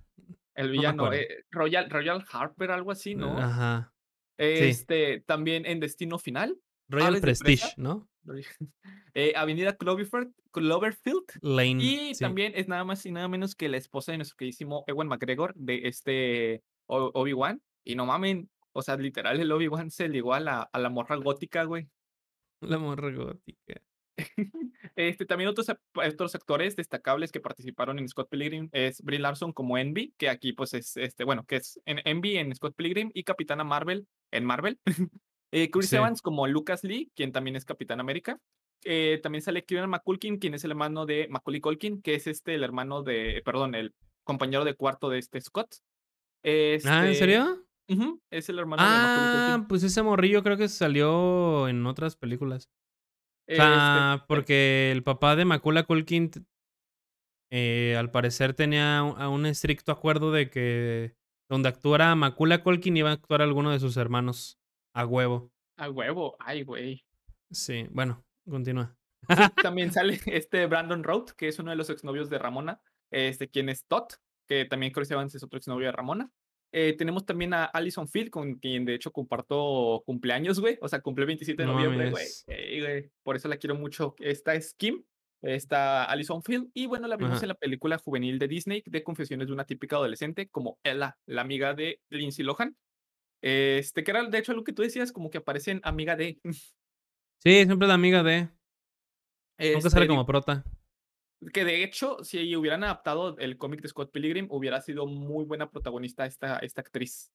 [0.56, 3.38] el villano, eh, Royal, Royal Harper, algo así, ¿no?
[3.38, 3.94] Ajá.
[4.38, 6.58] Este, también en Destino Final.
[6.90, 8.10] Royal Prestige, ¿no?
[9.16, 11.26] Eh, Avenida Cloverfield, Cloverfield.
[11.42, 11.78] Lane.
[11.80, 15.08] Y también es nada más y nada menos que la esposa de nuestro queridísimo Ewan
[15.08, 17.62] McGregor, de este Obi-Wan.
[17.84, 21.16] Y no mamen, o sea, literal, el Obi-Wan se ligó a la, a la morra
[21.18, 21.90] gótica, güey.
[22.62, 23.82] La morra gótica.
[24.96, 29.78] Este, también otros, otros actores destacables que participaron en Scott Pilgrim es Brie Larson como
[29.78, 33.24] Envy, que aquí pues es, este, bueno, que es en Envy en Scott Pilgrim y
[33.24, 34.80] Capitana Marvel en Marvel.
[35.52, 38.40] eh, Chris Evans como Lucas Lee, quien también es Capitán América.
[38.86, 42.56] Eh, también sale Kieran McCulkin, quien es el hermano de Macaulay Culkin, que es este,
[42.56, 45.76] el hermano de, perdón, el compañero de cuarto de este Scott.
[45.76, 47.66] ah, ¿en este, serio?
[48.30, 49.64] es el hermano de Macaulay Culkin.
[49.64, 52.70] Ah, pues ese morrillo creo que salió en otras películas.
[53.48, 56.32] Sea, este, porque el papá de Macula Culkin,
[57.52, 61.16] eh, al parecer tenía un, estricto acuerdo de que
[61.50, 64.60] donde actuara Macula Culkin iba a actuar alguno de sus hermanos
[64.94, 65.52] a huevo.
[65.78, 67.06] A huevo, ay, güey.
[67.52, 68.96] Sí, bueno, continúa.
[69.64, 72.82] también sale este Brandon Roth, que es uno de los exnovios de Ramona,
[73.12, 74.08] este, quien es Todd,
[74.48, 76.32] que también Chris Evans es otro exnovio de Ramona.
[76.76, 80.80] Eh, tenemos también a Alison Field, con quien de hecho comparto cumpleaños, güey.
[80.82, 83.12] O sea, cumple 27 de noviembre, güey.
[83.22, 84.16] Por eso la quiero mucho.
[84.18, 85.04] Esta es Kim,
[85.44, 86.72] está Alison Field.
[86.74, 89.98] Y bueno, la vimos en la película juvenil de Disney de Confesiones de una típica
[89.98, 92.76] adolescente, como Ella, la amiga de Lindsay Lohan.
[93.44, 96.40] Este, que era de hecho lo que tú decías, como que aparecen amiga de.
[97.44, 98.50] Sí, siempre la amiga de.
[99.60, 100.64] Nunca sale este, como prota.
[101.52, 105.70] Que de hecho, si hubieran adaptado el cómic de Scott Pilgrim, hubiera sido muy buena
[105.70, 107.32] protagonista esta, esta actriz.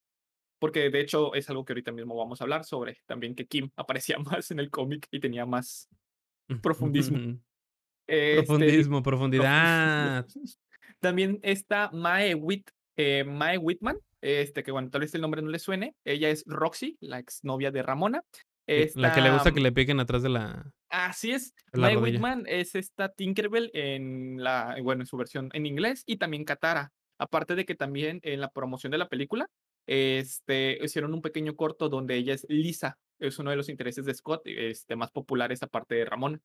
[0.59, 3.71] Porque de hecho es algo que ahorita mismo vamos a hablar sobre también que Kim
[3.77, 5.89] aparecía más en el cómic y tenía más,
[6.63, 7.19] Profundismo.
[8.07, 9.03] Este, Profundismo, profundismo.
[9.03, 10.27] profundidad.
[11.01, 15.51] También está Mae Whit eh, Mae Whitman, este, que bueno, tal vez el nombre no
[15.51, 15.95] le suene.
[16.05, 18.25] Ella es Roxy, la exnovia de Ramona.
[18.69, 21.55] La que le gusta que Esta le piquen atrás de la Así es.
[21.73, 21.97] la.
[21.99, 26.93] Whitman es esta Tinkerbell en la bueno, en su versión en inglés y también Katara.
[27.19, 29.49] Aparte de que también en la promoción de la película,
[29.87, 34.15] este, hicieron un pequeño corto donde ella es Lisa, es uno de los intereses de
[34.15, 36.41] Scott, este, más populares aparte de Ramona.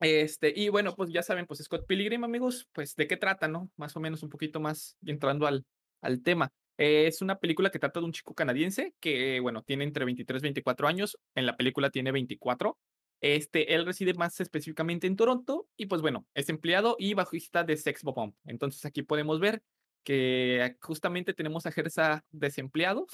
[0.00, 3.70] Este, y bueno, pues ya saben, pues Scott Pilgrim, amigos, pues de qué trata, ¿no?
[3.76, 5.64] Más o menos un poquito más entrando al,
[6.02, 6.52] al tema.
[6.78, 10.42] Eh, es una película que trata de un chico canadiense que, bueno, tiene entre 23
[10.42, 11.18] y 24 años.
[11.34, 12.78] En la película tiene 24.
[13.20, 17.76] Este, él reside más específicamente en Toronto y pues bueno, es empleado y bajista de
[17.76, 18.34] Sex Bomb.
[18.44, 19.62] Entonces aquí podemos ver
[20.04, 23.06] que justamente tenemos a Gersa desempleado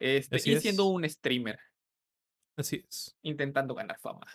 [0.00, 0.90] este, y siendo es.
[0.90, 1.58] un streamer,
[2.56, 3.16] Así es.
[3.22, 4.26] intentando ganar fama.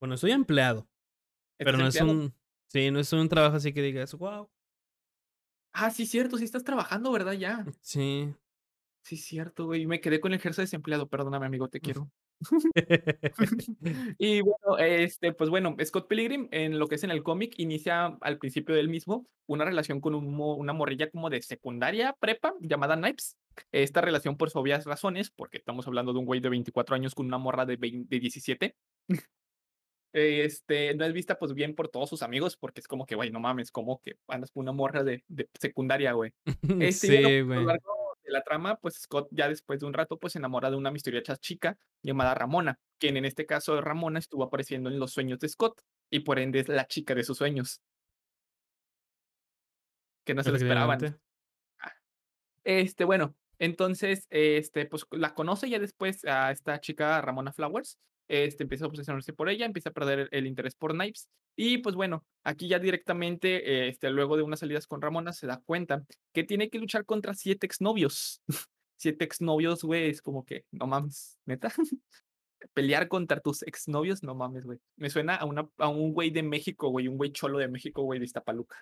[0.00, 0.88] Bueno, soy empleado,
[1.62, 2.34] pero ¿Estás no es un
[2.68, 4.50] sí, no es un trabajo así que digas: "Guau".
[5.78, 7.34] Ah, sí, cierto, sí estás trabajando, ¿verdad?
[7.34, 7.66] Ya.
[7.82, 8.34] Sí.
[9.02, 9.86] Sí, cierto, güey.
[9.86, 11.06] Me quedé con el Gersa desempleado.
[11.06, 12.10] Perdóname, amigo, te quiero.
[14.18, 18.06] Y bueno, este, pues bueno, Scott Pilgrim, en lo que es en el cómic, inicia
[18.22, 22.54] al principio del mismo una relación con un mo una morrilla como de secundaria, prepa,
[22.60, 23.36] llamada Nipes.
[23.70, 27.26] Esta relación, por obvias razones, porque estamos hablando de un güey de 24 años con
[27.26, 28.76] una morra de vein de 17.
[30.14, 33.30] Este, no es vista, pues, bien por todos sus amigos, porque es como que, güey,
[33.30, 36.32] no mames, ¿cómo que andas con una morra de de secundaria, güey?
[36.90, 37.64] Este, Sí, a lo güey.
[37.64, 40.76] largo de la trama, pues, Scott ya después de un rato, pues, se enamora de
[40.76, 45.38] una misteriosa chica llamada Ramona, quien en este caso, Ramona estuvo apareciendo en los sueños
[45.40, 47.80] de Scott, y por ende es la chica de sus sueños.
[50.26, 50.98] Que no se lo esperaban.
[51.80, 51.92] Ah.
[52.64, 57.98] Este, bueno, entonces, este, pues, la conoce ya después a esta chica, Ramona Flowers,
[58.28, 61.94] este, empieza a obsesionarse por ella, empieza a perder el interés por Nipes, y pues
[61.94, 66.04] bueno, aquí ya directamente, este, luego de unas salidas con Ramona, se da cuenta
[66.34, 68.42] que tiene que luchar contra 7 exnovios.
[68.98, 71.72] 7 exnovios, güey, es como que, no mames, ¿neta?
[72.74, 74.78] Pelear contra tus exnovios, no mames, güey.
[74.96, 78.02] Me suena a una a un güey de México, güey, un güey cholo de México,
[78.02, 78.76] güey, de Iztapaluca.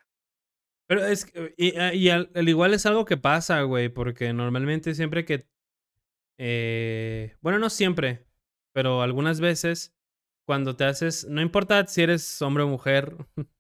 [0.87, 1.27] Pero es
[1.57, 5.49] y, al al igual es algo que pasa, güey, porque normalmente siempre que
[6.39, 8.27] eh, bueno, no siempre,
[8.75, 9.95] pero algunas veces
[10.47, 13.17] cuando te haces no importa si eres hombre o mujer,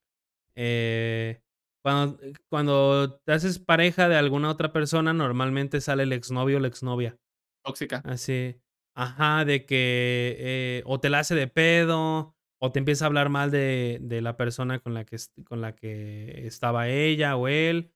[0.57, 1.41] eh,
[1.85, 2.19] cuando
[2.51, 7.19] cuando te haces pareja de alguna otra persona, normalmente sale el exnovio o la exnovia.
[7.65, 8.03] Tóxica.
[8.05, 8.57] Así,
[8.97, 13.29] ajá, de que, eh, o te la hace de pedo, o te empieza a hablar
[13.31, 17.93] mal de de la persona con la que con la que estaba ella o él.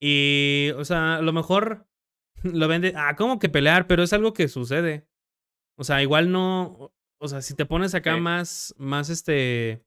[0.00, 1.88] Y, o sea, a lo mejor
[2.44, 3.86] lo ven de: "Ah, ¿cómo que pelear?".
[3.86, 5.08] Pero es algo que sucede.
[5.78, 8.20] O sea, igual no, o sea, si te pones acá Sí.
[8.20, 9.82] más más, este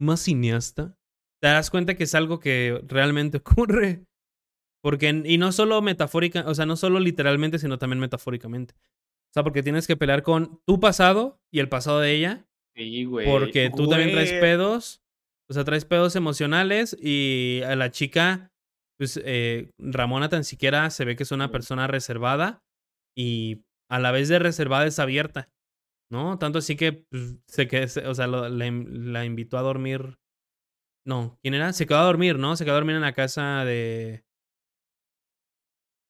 [0.00, 0.96] más cineasta,
[1.40, 4.04] te das cuenta que es algo que realmente ocurre.
[4.82, 8.74] Porque y no solo metafórica, o sea, no solo literalmente, sino también metafóricamente.
[8.74, 12.46] O sea, porque tienes que pelear con tu pasado y el pasado de ella,
[12.76, 13.26] Sí, güey.
[13.26, 15.00] porque tú también traes pedos,
[15.48, 18.50] o sea, traes pedos emocionales y a la chica,
[18.98, 22.62] pues, eh, Ramona tan siquiera se ve que es una persona reservada
[23.16, 23.62] y
[23.92, 25.50] a la vez de reservada es abierta,
[26.10, 26.38] ¿no?
[26.38, 29.62] Tanto así que, pues, se que se o sea, lo la in la invitó a
[29.62, 30.18] dormir
[31.04, 31.72] no, ¿quién era?
[31.72, 32.56] Se quedó a dormir, ¿no?
[32.56, 34.24] Se quedó a dormir en la casa de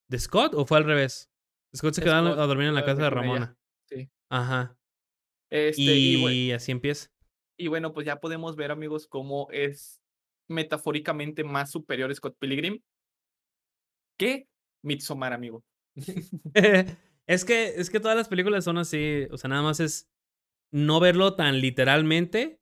[0.09, 1.29] ¿de Scott o fue al revés?
[1.75, 3.09] Scott se quedó a Scott a dormir en la quedó casa de.
[3.09, 3.57] Ramona.
[3.89, 4.09] Sí.
[4.29, 4.77] Ajá.
[5.49, 7.09] Este, Y así empieza.
[7.57, 10.01] y bueno, pues ya podemos ver, amigos, cómo es
[10.47, 12.81] metafóricamente más superior Scott Pilgrim
[14.17, 14.47] que
[14.83, 15.63] Midsommar, amigo.
[17.27, 20.09] Es que es que todas las películas son así, o sea, nada más es
[20.71, 22.59] no verlo tan literalmente,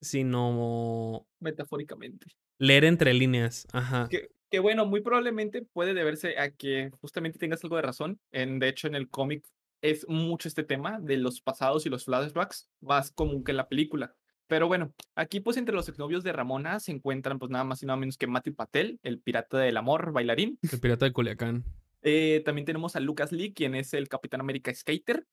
[0.00, 2.26] sino Metafóricamente.
[2.58, 3.66] leer entre líneas.
[3.72, 4.08] Ajá.
[4.08, 8.20] Que que bueno, muy probablemente puede deberse a que justamente tengas algo de razón.
[8.32, 9.44] En de hecho, en el cómic
[9.82, 13.68] es mucho este tema de los pasados y los flashbacks, más común que en la
[13.68, 14.14] película.
[14.46, 17.86] Pero bueno, aquí, pues, entre los exnovios de Ramona se encuentran, pues, nada más y
[17.86, 20.58] nada menos que Matthew Patel, el pirata del amor, bailarín.
[20.70, 21.64] El pirata de Culiacán.
[22.08, 25.26] Eh, también tenemos a Lucas Lee, quien es el Capitán América Skater.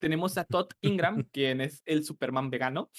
[0.00, 2.90] Tenemos a Todd Ingram, quien es el Superman vegano.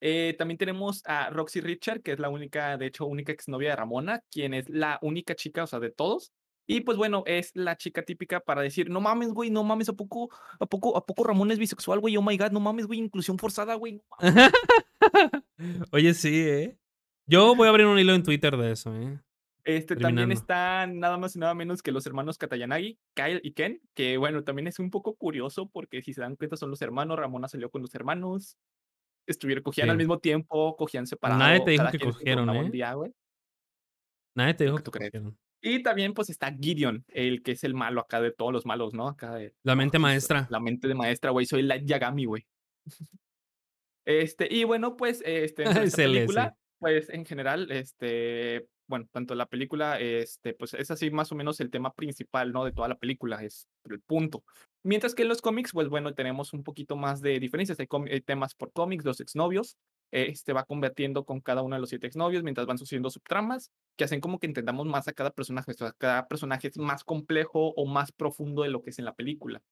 [0.00, 3.76] Eh, también tenemos a Roxy Richard, que es la única, de hecho, única exnovia de
[3.76, 6.32] Ramona, quien es la única chica, o sea, de todos.
[6.66, 9.92] Y pues bueno, es la chica típica para decir, no mames, güey, no mames, ¿a
[9.92, 12.16] poco, a poco, a poco Ramón es bisexual, güey?
[12.16, 13.92] Oh my god, no mames, güey, inclusión forzada, güey.
[13.92, 14.52] no mames".
[15.92, 16.78] Oye, sí, ¿eh?
[17.26, 19.20] Yo voy a abrir un hilo en Twitter de eso, ¿eh?
[19.64, 23.80] Este, también están nada más y nada menos que los hermanos Katayanagi, Kyle y Ken,
[23.94, 27.18] que bueno, también es un poco curioso porque si se dan cuenta son los hermanos,
[27.18, 28.56] Ramona salió con los hermanos,
[29.26, 29.98] estuvieron cogían al Sí.
[29.98, 32.70] mismo tiempo, cogían Nadie te dijo que cogieron, ¿eh?
[32.70, 32.94] día.
[34.34, 35.38] Nadie te dijo que cogieron.
[35.64, 38.94] Y también, pues, está Gideon, el que es el malo acá de todos los malos,
[38.94, 39.06] ¿no?
[39.06, 40.48] Acá de La mente oh, maestra.
[40.50, 42.46] la mente de maestra, güey, soy Light Yagami, güey.
[44.04, 45.96] Este, y bueno, pues, este, esta sí.
[45.96, 51.34] película, pues, en general, este, bueno, tanto la película, este, pues, es así más o
[51.34, 52.62] menos el tema principal, ¿no?
[52.66, 54.44] De toda la película, es el punto.
[54.82, 58.20] Mientras que en los cómics, pues, bueno, tenemos un poquito más de diferencias, hay hay
[58.20, 59.78] temas por cómics, los exnovios,
[60.10, 64.04] este, va convirtiendo con cada uno de los 7 exnovios mientras van sucediendo subtramas, que
[64.04, 67.72] hacen como que entendamos más a cada personaje, o sea, cada personaje es más complejo
[67.74, 69.62] o más profundo de lo que es en la película.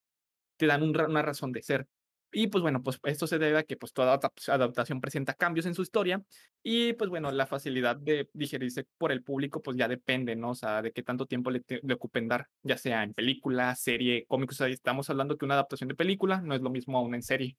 [0.56, 1.86] Te dan un una razón de ser.
[2.32, 5.66] Y, pues, bueno, pues, esto se debe a que, pues, toda adap adaptación presenta cambios
[5.66, 6.22] en su historia
[6.62, 10.50] y, pues, bueno, la facilidad de digerirse por el público, pues, ya depende, ¿no?
[10.50, 14.68] O sea, de qué tanto tiempo le ocupen dar, ya sea en película, serie, sea,
[14.68, 17.56] estamos hablando que una adaptación de película no es lo mismo a una en serie.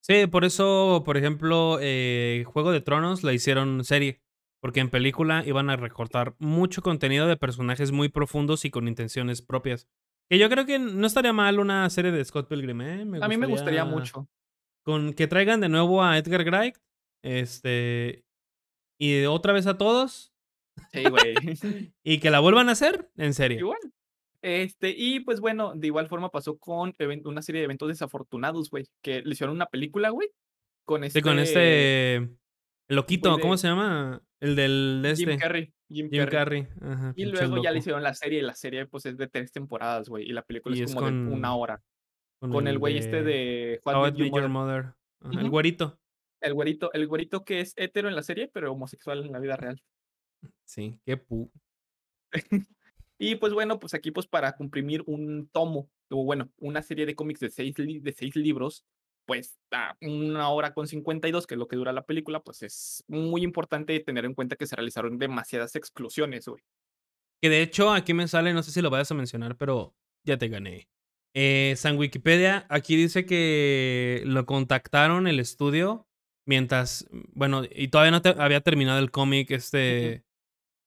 [0.00, 4.20] Sí, por eso, por ejemplo, eh, Juego de Tronos la hicieron serie,
[4.60, 9.40] porque en película iban a recortar mucho contenido de personajes muy profundos y con intenciones
[9.40, 9.88] propias.
[10.28, 13.04] Que yo creo que no estaría mal una serie de Scott Pilgrim, ¿eh?
[13.04, 14.28] Me A mí me gustaría mucho.
[14.82, 16.76] con que traigan de nuevo a Edgar Wright,
[17.22, 18.24] este,
[18.98, 20.32] y otra vez a todos.
[20.92, 21.34] Sí, güey.
[22.04, 23.58] Y que la vuelvan a hacer en serie.
[23.58, 23.78] Igual.
[24.42, 26.92] Este, y pues bueno, de igual forma pasó con
[27.24, 30.28] una serie de eventos desafortunados, güey, que le hicieron una película, güey,
[30.84, 32.36] con Sí, con este este
[32.88, 34.22] el loquito, ¿cómo se llama?
[34.40, 35.42] El del de Jim este.
[35.42, 36.30] Carrey, Jim Jim Carrey.
[36.30, 39.28] Carrey, ajá, Y luego ya le hicieron la serie, y la serie, pues, es de
[39.28, 41.82] 3 temporadas, güey, y la película Y es es como de 1 con hora.
[42.40, 44.48] con Con el güey este de de How I Met Your Mother.
[44.48, 44.94] Mother.
[45.20, 45.98] Ajá, el güerito.
[46.40, 49.56] El güerito el güerito que es hetero en la serie, pero homosexual en la vida
[49.56, 49.82] real.
[50.64, 51.50] Sí, qué pu
[53.18, 57.14] Y, pues, bueno, pues, aquí, pues, para comprimir un tomo, o bueno, una serie de
[57.14, 58.84] cómics de 6 li de 6 libros,
[59.26, 63.04] pues, a 1 hora con 52, que es lo que dura la película, pues, es
[63.08, 66.62] muy importante tener en cuenta que se realizaron demasiadas exclusiones, güey.
[67.42, 69.94] Que de hecho, aquí me sale, no sé si lo vayas a mencionar, pero
[70.24, 70.88] ya te gané.
[71.34, 76.06] Eh, San Wikipedia, aquí dice que lo contactaron el estudio
[76.46, 80.24] mientras, bueno, y todavía no te había terminado el cómic, este,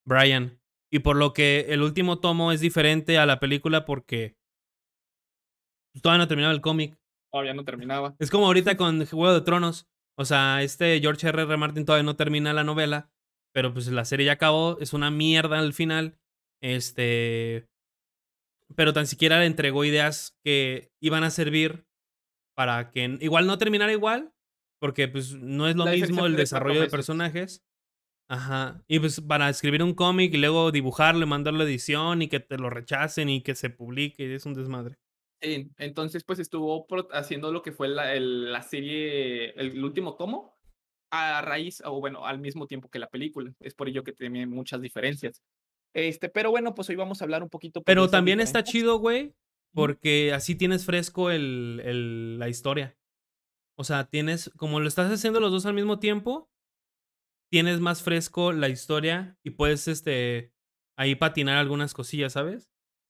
[0.06, 0.60] Brian.
[0.90, 4.38] Y por lo que el último tomo es diferente a la película porque
[6.02, 6.98] todavía no terminaba el cómic.
[7.32, 8.16] Todavía no terminaba.
[8.20, 9.88] Es como ahorita con Juego de Tronos.
[10.18, 11.42] O sea, este George R.
[11.44, 11.58] R.
[11.58, 13.12] Martin todavía no termina la novela,
[13.54, 16.18] pero pues la serie ya acabó, es una mierda al final.
[16.62, 17.68] Este,
[18.76, 21.86] pero tan siquiera le entregó ideas que iban a servir
[22.56, 24.34] para que igual no terminara igual,
[24.80, 27.64] porque pues no es lo La mismo el fue de 4 desarrollo de personajes.
[28.30, 28.84] Ajá.
[28.88, 32.40] Y pues para escribir un cómic y luego dibujarlo y mandarlo a edición y que
[32.40, 34.98] te lo rechacen y que se publique, es un desmadre.
[35.42, 40.58] Sí, entonces, pues, estuvo haciendo lo que fue la el la serie, el último tomo,
[41.12, 43.54] a raíz o bueno, al mismo tiempo que la película.
[43.60, 45.42] Es por ello que tiene muchas diferencias.
[45.94, 48.98] Este, pero bueno, pues, hoy vamos a hablar un poquito, pues, Pero también está chido,
[48.98, 49.36] güey,
[49.74, 52.98] porque así tienes fresco el el la historia.
[53.78, 56.50] O sea, tienes como lo estás haciendo los 2 al mismo tiempo
[57.52, 60.52] tienes más fresco la historia y puedes, este,
[60.98, 62.70] ahí patinar algunas cosillas, ¿sabes?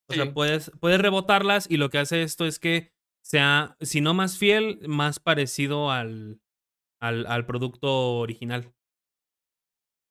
[0.09, 4.13] O sea, puedes puedes rebotarlas y lo que hace esto es que sea, si no
[4.13, 6.41] más fiel, más parecido al
[6.99, 8.73] al al producto original.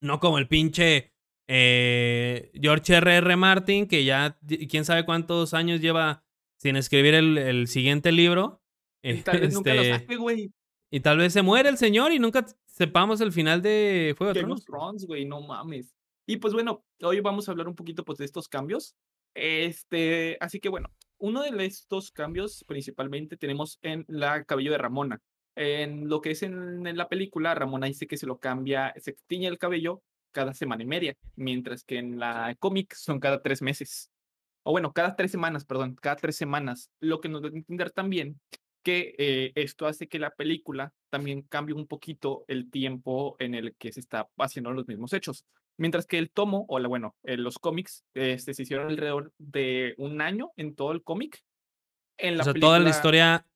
[0.03, 1.13] No como el pinche,
[1.49, 3.17] eh, George R.
[3.17, 3.37] R.
[3.37, 6.25] Martin, que ya quién sabe cuántos años lleva
[6.59, 8.63] sin escribir el el siguiente libro.
[9.03, 10.53] Y tal vez nunca lo Este, saque, güey.
[10.91, 14.43] y tal vez se muere el señor y nunca sepamos el final de Juego de
[14.43, 14.61] Game.
[14.61, 15.95] Thrones, güey, no mames.
[16.29, 18.97] Y, pues, bueno, hoy vamos a hablar un poquito, pues, de estos cambios.
[19.37, 20.89] Este, así que, bueno,
[21.19, 25.21] uno de estos cambios, principalmente, tenemos en la cabello de Ramona.
[25.55, 29.47] En lo que es en la película, Ramona dice que se lo cambia se tiñe
[29.47, 30.03] el cabello
[30.33, 34.11] cada semana y media, mientras que en la cómic son cada 3 meses.
[34.65, 36.91] O bueno, cada 3 semanas, perdón, cada 3 semanas.
[37.01, 38.41] Lo que nos da a entender también
[38.83, 43.75] que, eh, esto hace que la película también cambie un poquito el tiempo en el
[43.77, 45.45] que se está haciendo los mismos hechos.
[45.79, 49.95] Mientras que el tomo, o la bueno, eh, los cómics, este, se hicieron alrededor de
[49.99, 51.43] 1 año en todo el cómic.
[52.19, 53.47] En O la sea, toda la historia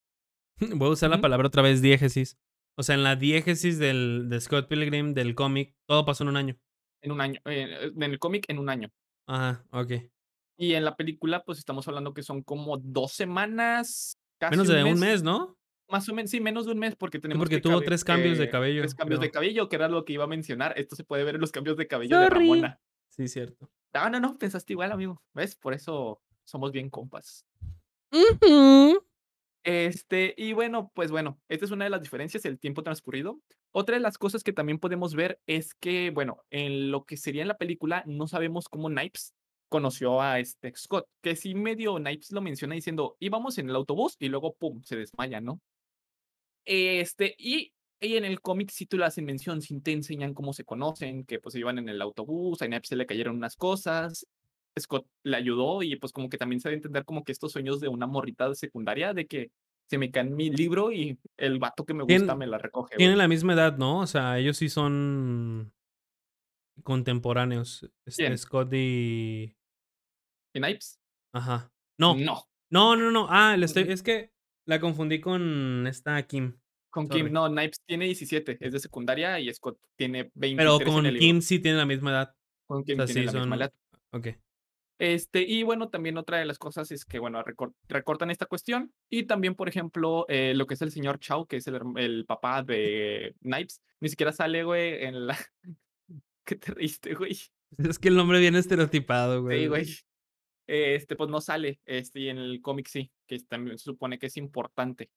[0.75, 2.39] voy a usar la palabra otra vez, diégesis.
[2.77, 6.39] O sea, en la diégesis del de Scott Pilgrim, del cómic, todo pasó en 1
[6.39, 6.57] año.
[7.03, 8.91] En 1 año, eh, en el cómic en 1 año.
[9.27, 10.11] Ajá, okey.
[10.59, 14.77] Y en la película, pues, estamos hablando que son como 2 semanas, casi Menos 1
[14.77, 15.01] de 1 mes.
[15.01, 15.57] mes, ¿no?
[15.91, 18.03] Más o menos, sí, menos de 1 mes, porque Sí, tenemos porque que tuvo 3
[18.05, 20.75] cambios de eh, 3 cabello, cambios de cabello, que era lo que iba a mencionar.
[20.77, 22.31] Esto se puede ver en los cambios de cabello de Sorry.
[22.31, 22.81] Ramona.
[23.09, 23.71] Sí, cierto.
[23.93, 25.57] Ah, no, no, pensaste igual, amigo, ¿ves?
[25.57, 27.45] Por eso somos bien compas.
[29.65, 33.41] Este, y bueno, pues bueno, esta es una de las diferencias, el tiempo transcurrido.
[33.73, 37.43] Otra de las cosas que también podemos ver es que, bueno, en lo que sería
[37.43, 39.35] en la película, no sabemos cómo Snipes
[39.69, 44.17] conoció a este Scott, que sí medio Snipes lo menciona diciendo: "Íbamos en el autobús",
[44.19, 45.61] y luego pum, se desmaya, ¿no?
[46.67, 47.73] Este, y
[48.03, 51.25] y en el cómic sí te lo hacen mención, sí te enseñan cómo se conocen,
[51.27, 54.27] que, pues, iban en el autobús, a Snipes se le cayeron unas cosas,
[54.79, 57.79] Scott le ayudó y, pues, como que también se a entender como que estos sueños
[57.79, 59.51] de una morrita de secundaria, de que
[59.91, 62.97] se me cae mi libro y el vato que me gusta Tien me la recoge,
[62.97, 64.01] tienen la misma edad, ¿no?
[64.01, 65.73] O sea, ellos sí son
[66.83, 68.37] contemporáneos, este.
[68.39, 69.55] Scott y
[70.55, 70.97] ¿Snipes?
[71.35, 71.73] Ajá.
[71.99, 72.15] No.
[72.17, 72.45] No.
[72.71, 73.27] No, no, no.
[73.31, 74.33] Ah, le estoy es que
[74.71, 76.57] la confundí con esta Kim.
[76.91, 81.07] Con Kim, no, Snipes tiene 17, es de secundaria y Scott tiene Pero 23 en
[81.07, 81.21] el con.
[81.21, 82.35] Kim sí tienen la misma edad.
[82.69, 83.73] Con O Kim sea, tiene sí la misma edad.
[84.13, 84.37] okey.
[84.99, 88.93] Este, y bueno, también otra de las cosas es que, bueno, recor recortan esta cuestión,
[89.09, 92.27] y también, por ejemplo, eh, lo que es el señor Chow, que es el el
[92.27, 95.39] papá de Snipes, ni siquiera sale, güey, en la
[96.45, 97.37] ¿Qué te reíste, güey?
[97.79, 99.87] Es que el nombre viene estereotipado, Sí, güey.
[100.71, 100.95] Güey.
[100.95, 104.27] Este, pues no sale, este, y en el cómic sí, que también se supone que
[104.27, 105.11] es importante.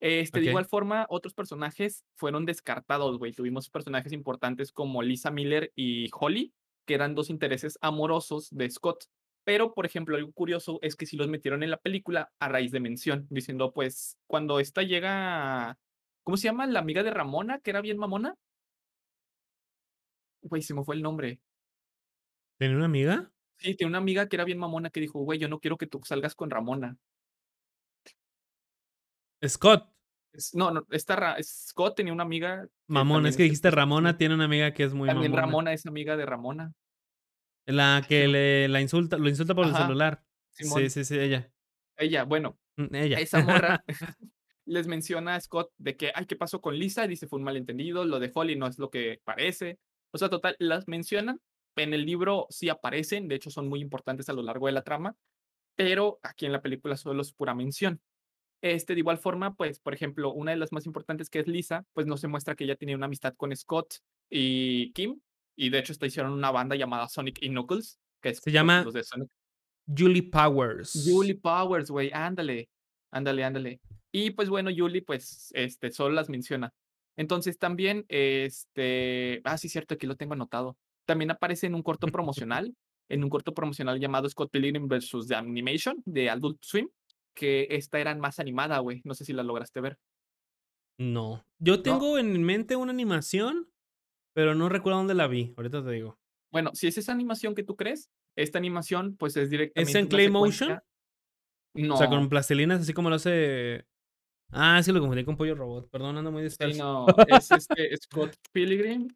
[0.00, 3.32] Este, de igual forma, otros personajes fueron descartados, güey.
[3.32, 6.54] Tuvimos personajes importantes como Lisa Miller y Holly,
[6.86, 9.04] que eran 2 intereses amorosos de Scott.
[9.44, 12.72] Pero, por ejemplo, algo curioso es que sí los metieron en la película a raíz
[12.72, 15.78] de mención, diciendo, pues, cuando esta llega
[16.22, 18.36] ¿cómo se llama la amiga de Ramona, que era bien mamona?
[20.42, 21.40] Güey, se me fue el nombre.
[22.58, 23.32] ¿Tenía una amiga?
[23.62, 25.86] Sí, tiene una amiga que era bien mamona que dijo: "Güey, yo no quiero que
[25.86, 26.96] tú salgas con Ramona".
[29.46, 29.90] Scott.
[30.32, 34.18] Es no, no, esta Ra Scott tenía una amiga que Mamona, es que dijiste Ramona,
[34.18, 35.34] tiene una amiga que es muy también mamona.
[35.34, 36.72] Ramona es amiga de Ramona.
[37.66, 40.24] La que le la insulta lo insulta por el Ajá, celular.
[40.58, 41.52] Sí, sí, sí, ella.
[41.96, 43.24] Ella, bueno, Mm, ella.
[43.24, 43.84] esa morra
[44.66, 48.04] les menciona a Scott de que: "Ay, ¿qué pasó con Lisa?", dice: "Fue un malentendido,
[48.04, 49.80] lo de Holly no es lo que parece".
[50.12, 51.40] O sea, total, las mencionan,
[51.76, 54.82] en el libro sí aparecen, de hecho, son muy importantes a lo largo de la
[54.82, 55.16] trama,
[55.76, 58.00] pero aquí en la película solo es pura mención.
[58.62, 61.86] Este, de igual forma, pues, por ejemplo, una de las más importantes, que es Lisa,
[61.94, 63.94] pues, no se muestra que ella tenía una amistad con Scott
[64.28, 65.20] y Kim,
[65.56, 68.82] y de hecho, hasta hicieron una banda llamada Sonic y Knuckles, que es, Se llama
[68.82, 69.30] los de Sonic.
[69.86, 71.08] Julie Powers.
[71.10, 72.68] Julie Powers, güey, ándale,
[73.10, 73.80] ándale, ándale.
[74.12, 76.72] Y, pues, bueno, Julie, pues, este, solo las menciona.
[77.16, 80.76] Entonces, también, este, ah, sí, cierto, aquí lo tengo anotado.
[81.06, 82.74] También aparece en un corto promocional,
[83.08, 86.88] en un corto promocional llamado Scott Pilgrim versus The Animation, de Adult Swim,
[87.34, 89.98] que esta era más animada, güey, no sé si la lograste ver.
[90.98, 91.44] No.
[91.58, 91.82] Yo ¿No?
[91.82, 93.68] tengo en mente una animación,
[94.34, 95.54] pero no recuerdo dónde la vi.
[95.56, 96.18] Ahorita te digo.
[96.52, 100.06] Bueno, si es esa animación que tú crees, esta animación, pues, es ¿Es directamente en
[100.06, 100.68] una Claymotion?
[100.68, 100.84] secuencia
[101.88, 102.28] O sea, con No.
[102.28, 103.84] plastilinas, así como lo hace
[104.52, 105.90] ah, es que lo confundí con Pollo Robot.
[105.90, 106.84] Perdón, ando muy Sí, disperso.
[106.84, 109.08] no, es, este, Scott Pilgrim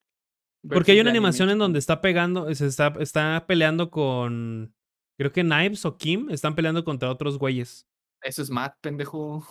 [0.69, 4.74] Porque hay una animación en donde está pegando se está está peleando con
[5.19, 7.86] creo que Knives o Kim están peleando contra otros güeyes.
[8.23, 9.45] Eso es Matt, pendejo.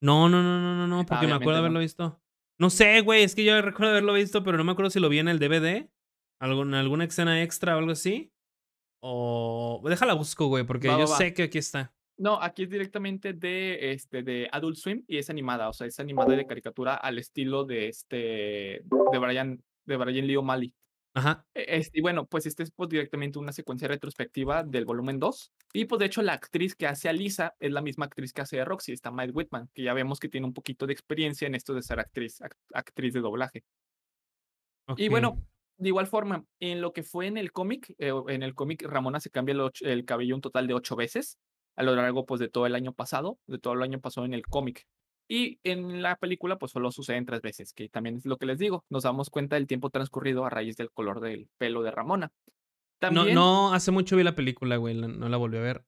[0.00, 1.58] No, no, no, no, no, no, Ah, porque me acuerdo no.
[1.58, 2.20] haberlo visto.
[2.60, 5.08] No sé, güey, es que yo recuerdo haberlo visto, pero no me acuerdo si lo
[5.08, 5.88] vi en el DVD,
[6.40, 8.32] algún alguna escena extra o algo así,
[9.00, 11.16] o déjala busco, güey, porque Va, yo va, va.
[11.16, 11.92] sé que aquí está.
[12.16, 16.00] No, aquí es directamente de, este, de Adult Swim y es animada, o sea, es
[16.00, 18.16] animada de caricatura al estilo de, este,
[19.12, 20.74] de Brian de Brian Lee O'Malley.
[21.14, 21.44] Ajá.
[21.54, 25.52] E este, y bueno, pues, este es, pues, directamente una secuencia retrospectiva del volumen 2
[25.72, 28.42] y, pues, de hecho, la actriz que hace a Lisa es la misma actriz que
[28.42, 31.46] hace a Roxy, esta Mae Whitman, que ya vemos que tiene un poquito de experiencia
[31.46, 33.64] en esto de ser actriz ac actriz de doblaje.
[34.96, 35.44] Y bueno,
[35.76, 39.20] de igual forma, en lo que fue en el cómic, eh, en el cómic, Ramona
[39.20, 41.38] se cambia el el cabello un total de 8 veces,
[41.76, 44.34] a lo largo, pues, de todo el año pasado, de todo el año pasado en
[44.34, 44.86] el cómic.
[45.30, 48.58] Y en la película, pues, solo suceden 3 veces, que también es lo que les
[48.58, 52.32] digo, nos damos cuenta del tiempo transcurrido a raíz del color del pelo de Ramona.
[53.10, 55.84] No También no, hace mucho vi la película, güey, no no la volví a ver.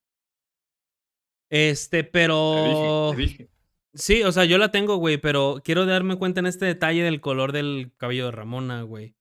[1.51, 2.05] Este,
[2.53, 3.51] Te dije, te pero dije.
[3.95, 7.21] sí, o sea, yo la tengo, güey, pero quiero darme cuenta en este detalle del
[7.21, 9.17] color del cabello de Ramona, güey.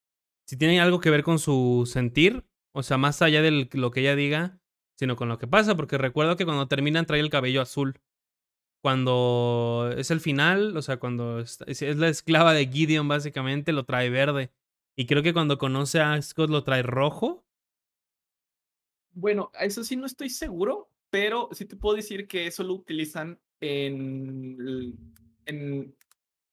[0.46, 4.02] Si tiene algo que ver con su sentir, o sea, más allá del lo que
[4.02, 4.60] ella diga,
[4.96, 8.00] sino con lo que pasa, porque recuerdo que cuando terminan trae el cabello azul.
[8.82, 13.84] Cuando es el final, o sea, cuando es es la esclava de Gideon, básicamente, lo
[13.84, 14.52] trae verde.
[14.96, 17.46] Y creo que cuando conoce a Scott lo trae rojo.
[19.12, 23.40] Bueno, eso sí no estoy seguro, pero sí te puedo decir que eso lo utilizan
[23.60, 24.98] en
[25.46, 25.96] en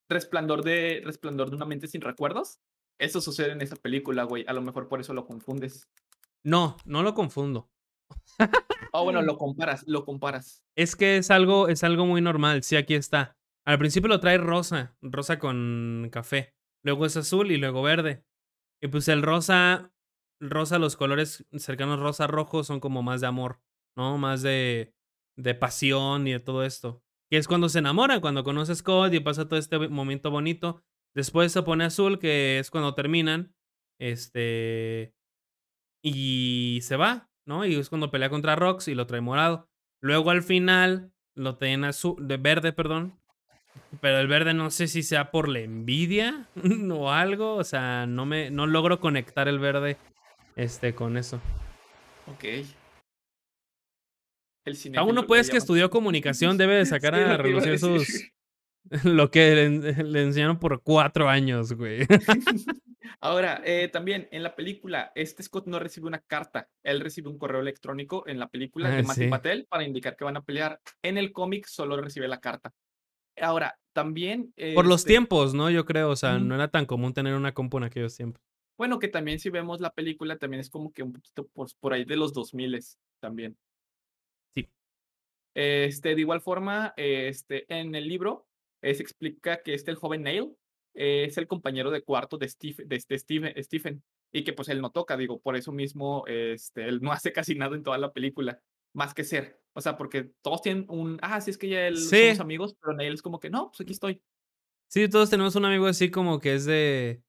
[0.09, 2.61] Resplandor de Resplandor de una mente sin recuerdos.
[2.99, 4.45] Eso sucede en esa película, güey.
[4.49, 5.89] A lo mejor por eso lo confundes.
[6.43, 7.69] No, no lo confundo.
[8.93, 10.65] Ah, bueno, lo comparas, lo comparas.
[10.77, 12.63] Es que es algo es algo muy normal.
[12.63, 13.37] Sí, aquí está.
[13.65, 16.55] Al principio lo trae rosa, rosa con café.
[16.85, 18.25] Luego es azul y luego verde.
[18.81, 19.93] Y pues el rosa
[20.41, 23.61] rosa, los colores cercanos rosa rojo son como más de amor,
[23.97, 24.19] ¿no?
[24.19, 24.95] Más de
[25.39, 27.03] de pasión y de todo esto.
[27.31, 30.83] Que es cuando se enamora, cuando conoce a Scott y pasa todo este momento bonito.
[31.15, 33.55] Después se pone azul, que es cuando terminan.
[33.99, 35.15] Este.
[36.05, 37.65] Y se va, ¿no?
[37.65, 39.69] Y es cuando pelea contra Rox y lo trae morado.
[40.01, 43.19] Luego al final lo traen azul, de verde, perdón.
[44.01, 46.51] Pero el verde no sé si sea por la envidia
[46.93, 47.55] o algo.
[47.57, 49.99] O sea, no me no logro conectar el verde
[50.57, 51.41] este, con eso.
[52.27, 52.45] Ok.
[54.67, 55.59] El A cinéfilo uno, pues, que llaman.
[55.59, 58.33] estudió comunicación debe de sacar Sí, a que relucir sus
[59.05, 62.07] lo que le le enseñaron por 4 años, güey.
[63.21, 67.39] Ahora, eh, también en la película, este Scott no recibe una carta, él recibe un
[67.39, 69.31] correo electrónico en la película de Matthew sí.
[69.31, 70.81] Patel para indicar que van a pelear.
[71.03, 72.73] En el cómic solo recibe la carta.
[73.41, 75.71] Ahora, también, Por los este, tiempos, ¿no?
[75.71, 78.43] Yo creo, o sea, no era tan común tener una compu en aquellos tiempos.
[78.79, 81.93] bueno, que también si vemos la película, también es como que un poquito por, por
[81.93, 82.79] ahí de los 2000
[83.21, 83.57] también.
[84.55, 84.69] Sí.
[85.55, 88.47] Este, de igual forma, este, en el libro
[88.83, 90.57] eh, se explica que este, el joven Neil,
[90.97, 94.03] eh, es el compañero de cuarto de, Steve, de este Steve- Stephen,
[94.33, 97.55] y que pues él no toca, digo, por eso mismo, este, él no hace casi
[97.55, 98.61] nada en toda la película,
[98.95, 99.61] más que ser.
[99.75, 102.41] O sea, porque todos tienen un, ah, sí, es que ya él somos Sí.
[102.41, 104.21] amigos, pero Neil es como que, no, pues aquí estoy.
[104.91, 107.23] Sí, todos tenemos un amigo así como que es de,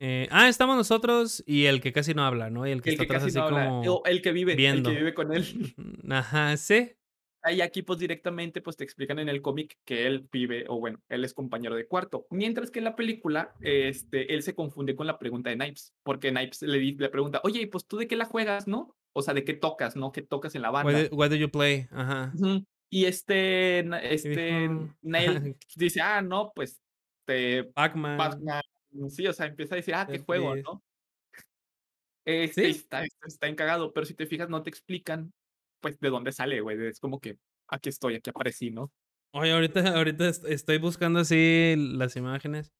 [0.00, 2.66] eh, ah, estamos nosotros y el que casi no habla, ¿no?
[2.66, 4.56] Y el que El está que atrás casi así no como el que vive, el
[4.58, 4.90] viendo.
[4.90, 5.74] que vive con él.
[6.10, 6.92] Ajá, sí.
[7.46, 11.00] Ahí aquí pues directamente pues te explican en el cómic que él vive o bueno,
[11.08, 12.26] él es compañero de cuarto.
[12.30, 16.30] Mientras que en la película, este, él se confunde con la pregunta de Snipes, porque
[16.30, 18.96] Snipes le, le pregunta, oye, ¿y pues tú de qué la juegas, no?
[19.12, 20.10] O sea, ¿de qué tocas, no?
[20.10, 21.08] ¿Qué tocas en la Why banda?
[21.08, 21.86] do why do you play?
[21.92, 22.32] Ajá.
[22.90, 23.78] Y este,
[24.12, 24.90] este, dijo,
[25.76, 26.82] dice, ah, no, pues,
[27.26, 28.18] te, Pac-Man.
[28.18, 28.62] Pac-Man".
[29.08, 30.56] Sí, o sea, empieza a decir, ah, qué juego.
[30.56, 30.82] ¿no?
[32.24, 32.70] Este, Sí.
[32.80, 35.32] está, está encagado, pero si te fijas, no te explican,
[35.80, 36.86] pues, de dónde sale, güey.
[36.86, 37.38] Es como que,
[37.68, 38.92] aquí estoy, aquí aparecí, ¿no?
[39.32, 42.72] Oye, ahorita ahorita est estoy buscando así las imágenes.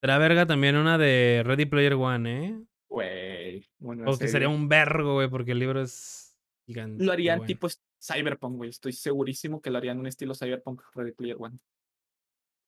[0.00, 2.64] Será verga también una de Ready Player One, ¿eh?
[2.88, 3.68] Güey,
[4.06, 7.04] O que sería un vergo, güey, porque el libro es gigante.
[7.04, 7.46] Lo harían bueno.
[7.48, 7.68] tipo
[8.00, 8.70] Cyberpunk, güey.
[8.70, 11.58] Estoy segurísimo que lo harían un estilo Cyberpunk Ready Player One.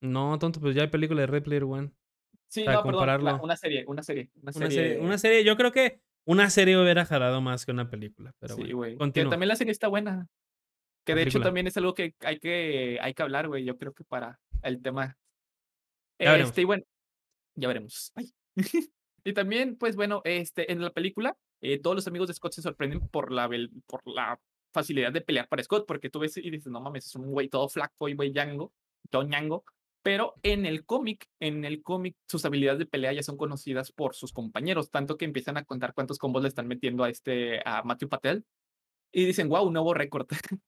[0.01, 1.91] No, tonto, pues ya hay película de Ready Player One.
[2.47, 3.43] Sí, Para no, perdón, compararlo.
[3.43, 4.71] una serie, una serie, una Una serie.
[4.71, 8.55] serie, una serie, yo creo que una serie hubiera jalado más que una película, pero
[8.55, 8.77] sí, bueno.
[8.77, 8.91] güey.
[8.93, 9.31] Que Continúa.
[9.31, 10.27] también la serie está buena.
[11.03, 13.65] Que La de hecho también es algo que hay que, hay que hablar, güey.
[13.65, 15.17] Yo creo que para el tema.
[16.19, 16.37] Ya.
[16.37, 16.83] Este, y bueno,
[17.55, 18.11] ya veremos.
[18.15, 18.31] Ay.
[19.23, 22.61] y también, pues bueno, este, en la película, eh, todos los amigos de Scott se
[22.61, 23.49] sorprenden por la,
[23.87, 24.39] por la
[24.71, 27.49] facilidad de pelear para Scott, porque tú ves y dices, no mames, es un güey
[27.49, 28.71] todo flaco y güey ñango,
[29.09, 29.63] todo ñango.
[30.03, 34.15] Pero en el cómic, en el cómic, sus habilidades de pelea ya son conocidas por
[34.15, 37.83] sus compañeros, tanto que empiezan a contar cuántos combos le están metiendo a este, a
[37.83, 38.45] Matthew Patel.
[39.13, 40.27] Y dicen, wow, un nuevo récord.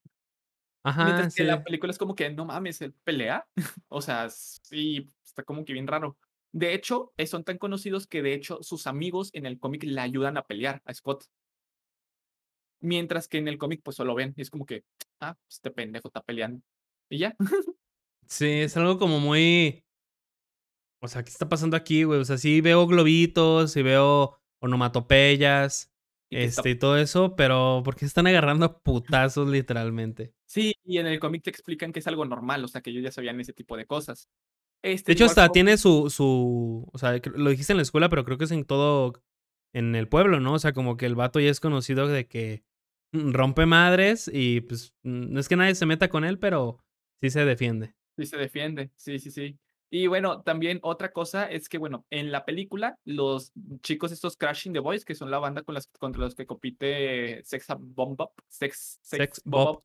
[0.85, 1.47] Ajá, Mientras que sí.
[1.47, 3.47] la película es como que, no mames, ¿él pelea?
[3.87, 6.17] o sea, sí, está como que bien raro.
[6.51, 9.99] De hecho, eh, son tan conocidos que de hecho sus amigos en el cómic le
[9.99, 11.25] ayudan a pelear a Scott.
[12.81, 14.83] Mientras que en el cómic pues solo ven, y es como que,
[15.21, 16.61] ah, este pendejo está peleando.
[17.09, 17.35] Y ya.
[18.27, 19.83] Sí, es algo como muy.
[21.01, 22.19] O sea, ¿qué está pasando aquí, güey?
[22.19, 25.91] O sea, sí veo globitos y veo onomatopeyas,
[26.29, 30.33] Y este, y todo eso, pero ¿por qué están agarrando a putazos literalmente?
[30.47, 33.03] Sí, y en el cómic te explican que es algo normal, o sea, que ellos
[33.03, 34.29] ya sabían ese tipo de cosas.
[34.83, 38.09] Este, De hecho, igual hasta tiene su, su, o sea, lo dijiste en la escuela,
[38.09, 39.13] pero creo que es en todo,
[39.73, 40.53] en el pueblo, ¿no?
[40.53, 42.63] O sea, como que el vato ya es conocido de que
[43.13, 46.79] rompe madres y pues no es que nadie se meta con él, pero
[47.21, 47.95] sí se defiende.
[48.17, 49.57] Sí, se defiende, sí, sí, sí.
[49.89, 54.73] Y bueno, también otra cosa es que, bueno, en la película, los chicos estos Crashing
[54.73, 58.31] the Boys, que son la banda con las, contra los que compite Sex Bomb Up,
[58.47, 59.83] Sex, Sex, Sex, Bob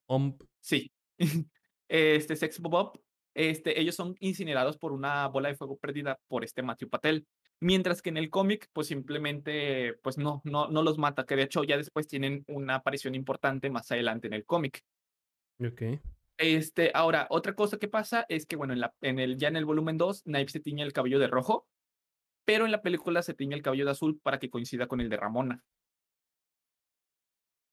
[0.60, 0.90] sí.
[1.88, 3.02] Este Sex Bob Up,
[3.34, 7.26] este, ellos son incinerados por una bola de fuego perdida por este Matthew Patel.
[7.60, 11.42] Mientras que en el cómic, pues simplemente, pues no, no, no los mata, que de
[11.42, 14.82] hecho ya después tienen una aparición importante más adelante en el cómic.
[15.60, 15.82] Ok.
[16.39, 19.56] Este, ahora, otra cosa que pasa es que, bueno, en la, en el, ya en
[19.56, 21.66] el volumen 2, Knife se tiñe el cabello de rojo,
[22.44, 25.09] pero en la película se tiñe el cabello de azul para que coincida con el
[25.09, 25.65] de Ramona.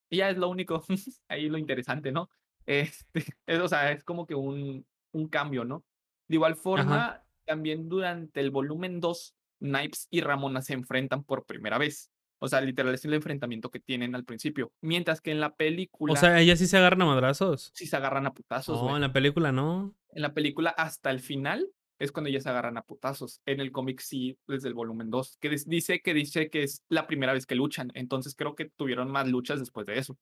[0.10, 0.84] Y ya es lo único,
[1.30, 2.30] ahí lo interesante, ¿no?
[2.66, 5.86] Este, es, o sea, es como que un, un cambio, ¿no?
[6.28, 11.78] De igual forma, también durante el volumen 2, Snipes y Ramona se enfrentan por primera
[11.78, 12.12] vez.
[12.40, 14.72] O sea, literal es el enfrentamiento que tienen al principio.
[14.82, 16.14] Mientras que en la película.
[16.14, 17.72] O sea, ellas sí se agarran a madrazos.
[17.74, 18.82] Sí se agarran a putazos.
[18.82, 19.96] No, en la película no.
[20.12, 23.42] En la película, hasta el final, es cuando ellas se agarran a putazos.
[23.46, 25.38] En el cómic sí, desde el volumen 2.
[25.40, 27.92] Que dice que dice que es la primera vez que luchan.
[27.94, 30.18] Entonces creo que tuvieron más luchas después de eso.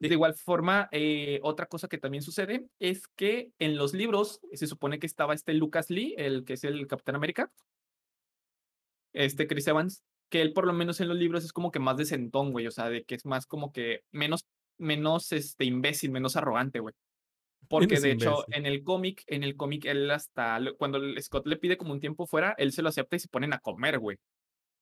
[0.00, 4.66] De igual forma, eh, otra cosa que también sucede es que en los libros se
[4.66, 7.52] supone que estaba este Lucas Lee, el que es el Capitán América,
[9.12, 11.96] este Chris Evans, que él por lo menos en los libros es como que más
[11.96, 14.46] decentón, güey, o sea, de que es más como que menos,
[14.78, 16.94] menos este imbécil, menos arrogante, güey.
[17.68, 21.76] Porque de hecho, en el cómic, en el cómic, él hasta cuando Scott le pide
[21.76, 24.18] como un tiempo fuera, él se lo acepta y se ponen a comer, güey.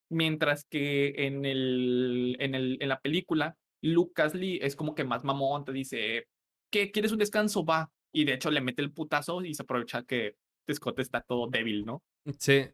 [0.09, 5.25] Mientras que en el, en el, en la película, Lucas Lee es como que más
[5.25, 6.27] mamón, te dice,
[6.71, 6.91] ¿qué?
[6.91, 7.65] ¿Quieres un descanso?
[7.65, 7.91] Va.
[8.13, 10.35] Y de hecho le mete el putazo y se aprovecha que
[10.73, 12.03] Scott está todo débil, ¿no?
[12.39, 12.65] Sí.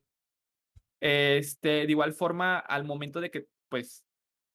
[1.01, 4.05] Este, de igual forma, al momento de que, pues,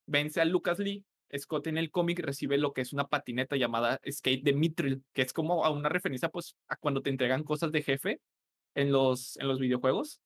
[0.08, 1.06] vence a Lucas Lee,
[1.38, 5.22] Scott en el cómic recibe lo que es una patineta llamada Skate de Mithril, que
[5.22, 8.22] es como a una referencia, pues, a cuando te entregan cosas de jefe
[8.76, 10.20] en los, en los videojuegos.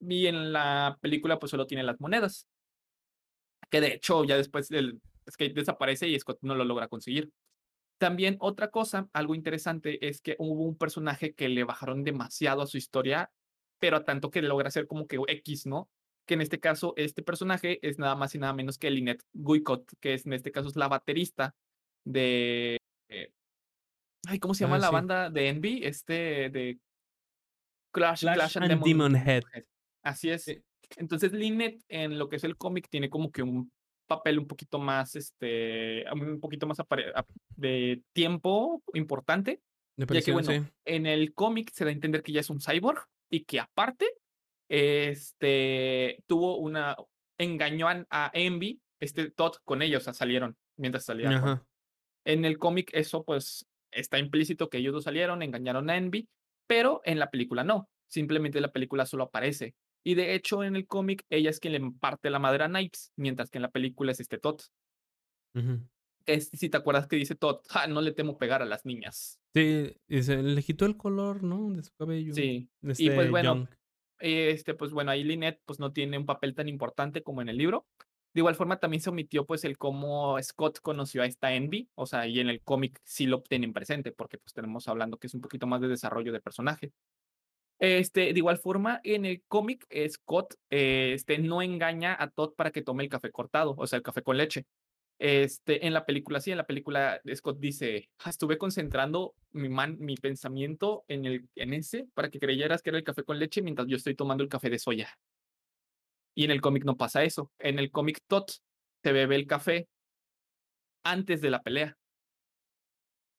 [0.00, 2.46] Y en la película, pues, solo tiene las monedas.
[3.70, 7.30] Que de hecho, ya después del, Skate desaparece y Scott no lo logra conseguir.
[7.98, 12.66] También otra cosa, algo interesante, es que hubo un personaje que le bajaron demasiado a
[12.66, 13.30] su historia,
[13.78, 15.88] pero a tanto que logra ser como que X, ¿no?
[16.26, 19.90] Que en este caso, este personaje es nada más y nada menos que Lynette Guicot,
[20.00, 21.54] que es en este caso es la baterista
[22.04, 22.78] de.
[23.08, 23.32] Eh,
[24.26, 24.92] ay, ¿cómo se llama Ah, la sí.
[24.92, 25.80] banda de Envy?
[25.84, 26.78] Este de
[27.94, 29.44] Clash, Clash Clash and Demon Head.
[30.02, 30.44] Así es.
[30.44, 30.58] Sí.
[30.96, 33.70] Entonces, Lynette, en lo que es el cómic, tiene como que un
[34.06, 36.78] papel un poquito más, este, un poquito más
[37.56, 39.60] de tiempo importante,
[39.96, 40.62] ya que bueno, sí.
[40.86, 44.06] en el cómic se da a entender que ya es un cyborg y que aparte,
[44.68, 46.96] este, tuvo una,
[47.38, 51.28] engañó a, Envy, este Todd con ella, o sea, salieron mientras salía.
[51.28, 51.66] con- Ajá.
[52.24, 56.28] En el cómic eso pues está implícito que ellos dos salieron, engañaron a Envy,
[56.66, 59.74] pero en la película no, simplemente la película solo aparece.
[60.04, 63.12] Y de hecho en el cómic ella es quien le parte la madre a Knives,
[63.16, 64.60] mientras que en la película es este Todd.
[65.54, 65.88] Ujú.
[66.26, 69.37] Es, si te acuerdas que dice Todd, "Ja, no le temo pegar a las niñas.
[69.54, 71.70] Sí, y se le quitó el color, ¿no?
[71.70, 72.34] De su cabello.
[72.34, 72.68] Sí.
[72.82, 73.68] Este, Y pues bueno, Young.
[74.20, 77.56] este, pues bueno, ahí Lynette pues no tiene un papel tan importante como en el
[77.56, 77.86] libro.
[78.34, 82.06] De igual forma también se omitió pues el cómo Scott conoció a esta Envy, o
[82.06, 85.34] sea, y en el cómic sí lo tienen presente, porque pues tenemos hablando que es
[85.34, 86.92] un poquito más de desarrollo de personaje.
[87.80, 92.70] Este, de igual forma, en el cómic, Scott eh, este, no engaña a Todd para
[92.70, 94.66] que tome el café cortado, o sea, el café con leche.
[95.18, 99.96] Este, en la película, sí, en la película, Scott dice, "Ah, estuve concentrando mi, man,
[99.98, 103.62] mi pensamiento en, el, en ese para que creyeras que era el café con leche
[103.62, 105.18] mientras yo estoy tomando el café de soya.
[106.36, 107.50] Y en el cómic no pasa eso.
[107.58, 108.44] En el cómic, Todd
[109.02, 109.88] se bebe el café
[111.04, 111.98] antes de la pelea.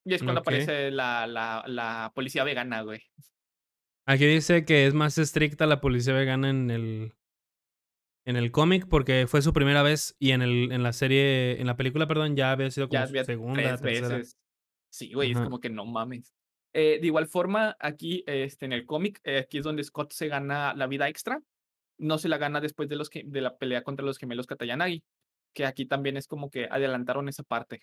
[0.04, 3.02] Y es cuando aparece la, la, la policía vegana, güey.
[4.06, 7.14] Aquí dice que es más estricta la policía vegana en el
[8.24, 11.66] en el cómic porque fue su primera vez y en el en la serie en
[11.66, 14.08] la película, perdón, ya había sido como Ya su segunda, tres tercera.
[14.08, 14.36] veces.
[14.90, 16.34] Sí, güey, es como que no mames.
[16.72, 20.28] Eh, de igual forma, aquí este, en el cómic, eh, aquí es donde Scott se
[20.28, 21.42] gana la vida extra.
[21.98, 25.02] No se la gana después de, los que, de la pelea contra los gemelos Katayanagi,
[25.54, 27.82] que aquí también es como que adelantaron esa parte.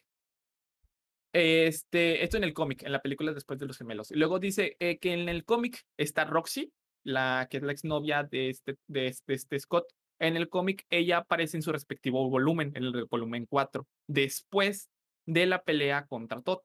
[1.33, 4.11] Este, esto en el cómic, en la película después de los gemelos.
[4.11, 6.71] Luego dice eh, que en el cómic está Roxy,
[7.03, 9.85] la que es la exnovia de este, de este, este Scott.
[10.19, 14.89] En el cómic, ella aparece en su respectivo volumen, en el volumen 4, después
[15.25, 16.61] de la pelea contra Todd.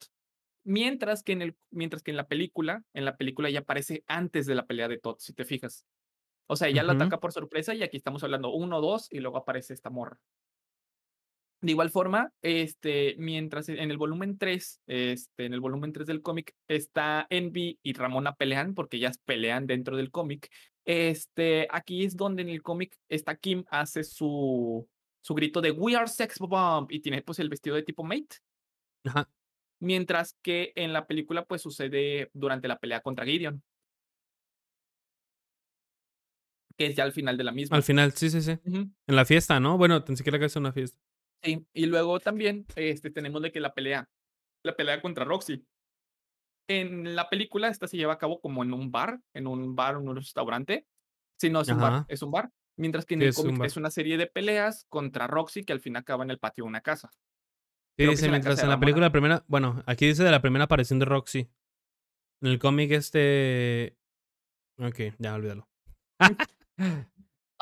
[0.65, 4.47] Mientras que, en el, mientras que en la película, en la película ella aparece antes
[4.47, 5.85] de la pelea de Todd, si te fijas.
[6.49, 6.93] O sea, ella Ujú.
[6.93, 10.19] ataca por sorpresa y aquí estamos hablando uno, dos y luego aparece esta morra.
[11.61, 16.21] De igual forma, este, mientras en el volumen 3, este, en el volumen 3 del
[16.21, 20.51] cómic, está Envy y Ramona pelean, porque ellas pelean dentro del cómic.
[20.85, 24.89] Este, aquí es donde en el cómic esta Kim hace su,
[25.21, 28.39] su grito de We are sex bomb y tiene pues el vestido de tipo mate.
[29.05, 29.31] Ajá.
[29.81, 33.63] Mientras que en la película pues sucede durante la pelea contra Gideon.
[36.77, 37.77] Que es ya al final de la misma.
[37.77, 38.59] Al final, sí, sí, sí.
[38.65, 39.77] En la fiesta, ¿no?
[39.77, 40.99] Bueno, ni siquiera que es una fiesta.
[41.43, 44.09] Sí, y luego también este, tenemos de que la pelea,
[44.63, 45.67] la pelea contra Roxy.
[46.81, 49.97] En la película, esta se lleva a cabo como en un bar, en un bar,
[49.97, 50.87] en un restaurante.
[51.39, 52.51] Sí, no es un bar, es un bar.
[52.77, 55.73] Mientras que en Sí, el un cómic es una serie de peleas contra Roxy que
[55.73, 57.11] al fin acaba en el patio de una casa.
[57.11, 60.25] Sí, Creo dice, es en la mientras en la película la primera, bueno, aquí dice
[60.25, 61.51] de la primera aparición de Roxy.
[62.41, 63.99] En el cómic este...
[64.79, 65.69] Ok, ya olvídalo.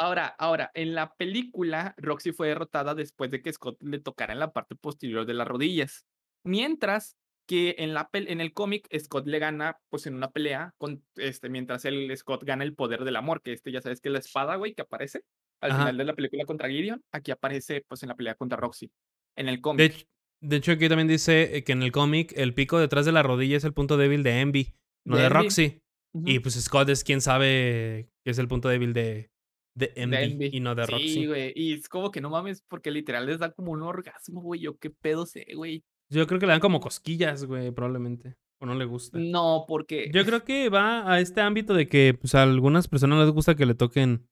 [0.01, 4.39] Ahora ahora, en la película, Roxy fue derrotada después de que Scott le tocara en
[4.39, 6.07] la parte posterior de las rodillas.
[6.43, 7.19] Mientras
[7.51, 11.49] que en la en el cómic, Scott le gana, pues, en una pelea con este,
[11.49, 14.19] mientras el Scott gana el poder del amor, que, este, ya sabes que es la
[14.21, 15.23] espada, güey, que aparece
[15.61, 15.97] al final Ajá.
[15.99, 18.93] de la película contra Gideon, aquí aparece, pues, en la pelea contra Roxy,
[19.37, 20.07] en el cómic.
[20.43, 23.25] de hecho, aquí también dice, eh, que en el cómic, el pico detrás de la
[23.25, 24.73] rodilla es el punto débil de Envy,
[25.05, 25.29] no De.
[25.29, 25.83] Roxy.
[26.15, 26.43] Y, Ujú.
[26.43, 29.29] pues, Scott es quien sabe que es el punto débil de
[29.77, 31.27] de Envy y no de Sí, Roxy.
[31.27, 34.61] güey, y es como que no mames, porque literal les da como un orgasmo, güey,
[34.61, 35.85] ¿yo qué pedo sé, güey?
[36.11, 39.19] Yo creo que le dan como cosquillas, güey, probablemente, o no le gusta.
[39.19, 43.19] No, porque Yo creo que va a este ámbito de que, pues, a algunas personas
[43.25, 44.29] les gusta que le toquen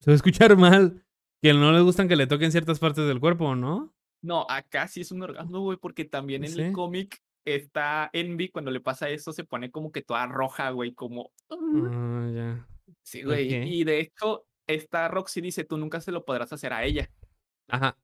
[0.00, 1.04] se va a escuchar mal,
[1.42, 3.94] que no les gustan que le toquen ciertas partes del cuerpo, ¿no?
[4.22, 8.70] No, acá sí es un orgasmo, güey, porque también en el cómic esta Envy, cuando
[8.70, 12.66] le pasa eso, se pone como que toda roja, güey, como Ah, ya.
[13.02, 16.84] Sí, güey, y de hecho, esta Roxy dice: "Tú nunca se lo podrás hacer a
[16.84, 17.10] ella".
[17.68, 17.96] Ajá.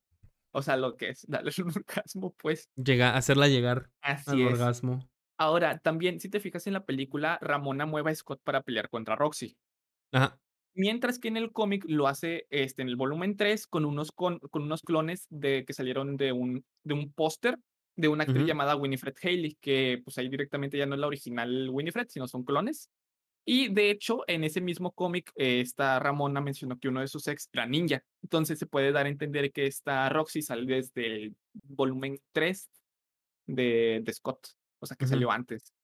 [0.53, 2.69] O sea, lo que es darles un orgasmo, pues.
[2.77, 4.53] Llega hacerla llegar Así al es.
[4.53, 5.09] orgasmo.
[5.39, 9.17] Ahora, también, si te fijas en la película, Ramona mueve a Scott para pelear contra
[9.17, 9.57] Roxy.
[10.13, 10.39] Ajá.
[10.75, 14.39] Mientras que en el cómic lo hace, este, en el volumen 3 con unos con
[14.39, 17.59] con unos clones de que salieron de un de un póster
[17.95, 21.69] de una actriz llamada Winifred Heiley, que, pues, ahí directamente ya no es la original
[21.71, 22.89] Winifred, sino son clones.
[23.45, 27.49] Y de hecho, en ese mismo cómic, esta Ramona mencionó que uno de sus ex
[27.53, 28.05] era ninja.
[28.23, 32.71] Entonces, se puede dar a entender que esta Roxy sale desde el volumen 3
[33.47, 34.49] de de Scott,
[34.81, 35.11] o sea, que Ujú.
[35.15, 35.75] salió antes.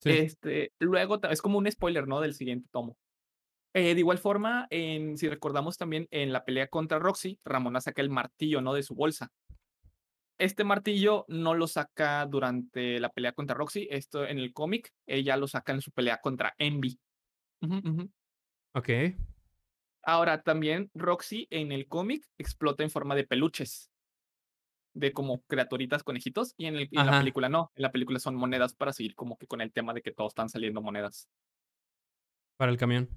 [0.00, 0.10] Sí.
[0.10, 2.96] Este, luego es como un spoiler, ¿no?, del siguiente tomo.
[3.74, 8.02] Eh, de igual forma, en si recordamos también en la pelea contra Roxy, Ramona saca
[8.02, 9.32] el martillo, ¿no?, de su bolsa.
[10.42, 15.36] Este martillo no lo saca durante la pelea contra Roxy, esto en el cómic, ella
[15.36, 16.98] lo saca en su pelea contra Envy.
[18.74, 19.14] Okey.
[20.02, 23.92] Ahora, también Roxy en el cómic explota en forma de peluches.
[24.94, 28.18] De como criaturitas, conejitos, y en el y en la película no, en la película
[28.18, 31.28] son monedas para seguir como que con el tema de que todos están saliendo monedas.
[32.56, 33.08] Para el camión.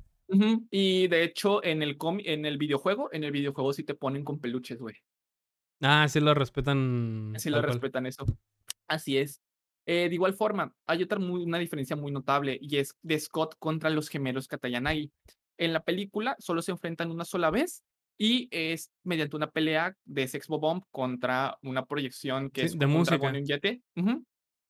[0.70, 4.24] Y de hecho, en el comi en el videojuego en el videojuego sí te ponen
[4.24, 4.96] con peluches, güey.
[5.82, 8.26] Ah, sí lo respetan Sí lo respetan eso.
[8.88, 9.42] Así es.
[9.88, 13.56] Eh, de igual forma, hay otra muy una diferencia muy notable, y es de Scott
[13.60, 15.12] contra los gemelos Katayanagi.
[15.58, 17.84] En la película solo se enfrentan una sola vez,
[18.18, 22.86] y es mediante una pelea de Sex Bob-omb contra una proyección que Sí, es de
[22.86, 23.18] un música.
[23.28, 23.84] un yete.
[23.96, 24.24] Ujú.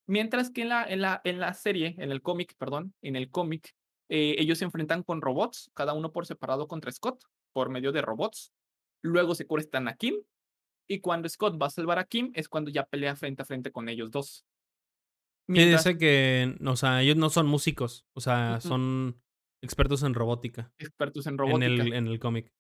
[0.08, 3.30] Mientras que en la en la en la serie, en el cómic, perdón, en el
[3.30, 3.74] cómic,
[4.10, 7.24] eh, ellos se enfrentan con robots, cada uno por separado contra Scott,
[7.54, 8.52] por medio de robots.
[9.02, 10.16] Luego secuestran a Kim,
[10.88, 13.72] y cuando Scott va a salvar a Kim, es cuando ya pelea frente a frente
[13.72, 14.46] con ellos 2.
[15.48, 19.22] Sí, Mientras dice que, o sea, ellos no son músicos, o sea, son
[19.62, 20.72] expertos en robótica.
[20.80, 21.66] Expertos en En robótica.
[21.68, 22.52] el en el cómic.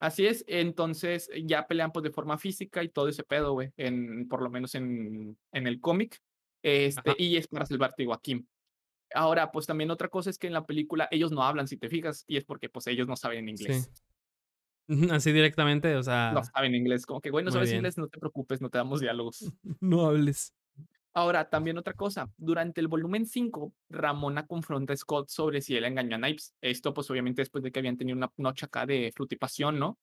[0.00, 4.28] Así es, entonces, ya pelean, pues, de forma física y todo ese pedo, güey, en
[4.28, 6.20] por lo menos en en el cómic,
[6.62, 7.16] este, Ajá.
[7.18, 8.46] y es para salvar, te digo, a Kim.
[9.14, 11.88] Ahora, pues, también otra cosa es que en la película ellos no hablan, si te
[11.88, 13.66] fijas, y es porque, pues, ellos no saben Sí.
[14.88, 17.72] Ujú, así directamente, o No sea saben inglés, como que: "Güey, no Muy sabes bien.
[17.72, 19.52] inglés, no te preocupes, no te damos diálogos".
[19.80, 20.52] No hables.
[21.14, 25.84] Ahora, también otra cosa, durante el volumen 5, Ramona confronta a Scott sobre si él
[25.84, 26.54] engañó a Knives.
[26.60, 29.98] Esto, pues, obviamente, después de que habían tenido una noche acá de frutipasión, ¿no?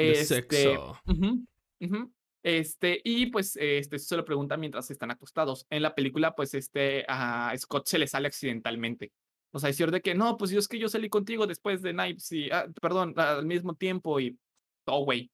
[0.00, 0.98] De Este sexo.
[1.06, 1.46] ujú,
[1.80, 2.14] ujú.
[2.44, 5.66] Este, y pues, este, se lo pregunta mientras están acostados.
[5.70, 9.12] En la película, pues, este, a Scott se le sale accidentalmente.
[9.54, 11.92] O sea, decir de que: "No, pues, yo es que yo salí contigo después de
[11.92, 14.38] Knives y, ah, perdón, al mismo tiempo", y
[14.86, 15.30] no, güey.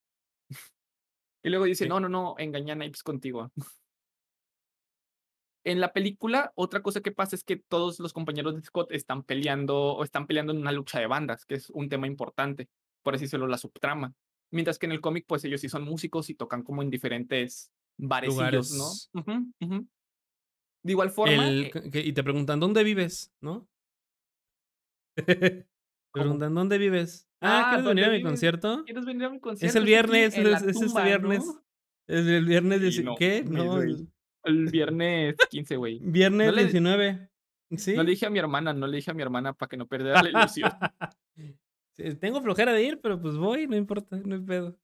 [1.44, 1.89] Y luego dice: Sí.
[1.89, 3.51] "No, no, no, engañé a Knives contigo".
[5.66, 9.22] En la película, otra cosa que pasa es que todos los compañeros de Scott están
[9.22, 12.68] peleando o están peleando en una lucha de bandas, que es un tema importante,
[13.05, 14.12] por así decirlo, la subtrama.
[14.51, 17.70] Mientras que en el cómic, pues, ellos sí son músicos y tocan como en diferentes
[17.97, 19.01] barecillos, ¿no?
[19.14, 19.52] Ujú.
[20.84, 23.68] De igual forma, El eh que y te preguntan: "¿Dónde vives?", ¿no?
[26.12, 27.28] Preguntan: "¿Dónde vives?".
[27.40, 28.23] "Ah, Ah, ¿quieres venir ¿dónde a mi vives?
[28.23, 28.85] concierto?".
[28.85, 29.86] ¿Quieres venir a mi "Es el concierto?
[29.86, 31.65] Es aquí viernes, es es este viernes, ¿no?
[32.09, 33.44] es el viernes Sí, dieci", no ¿qué?
[33.47, 34.09] No, el
[34.44, 36.05] El viernes 15, güey.
[36.43, 37.31] No Viernes le 19,
[37.93, 38.11] no le ¿sí?
[38.11, 40.31] dije a mi hermana no le dije a mi hermana para que no perdiera la
[40.31, 40.70] ilusión.
[41.94, 44.78] Sí, tengo flojera de ir, pero, pues, voy, no importa, no hay pedo.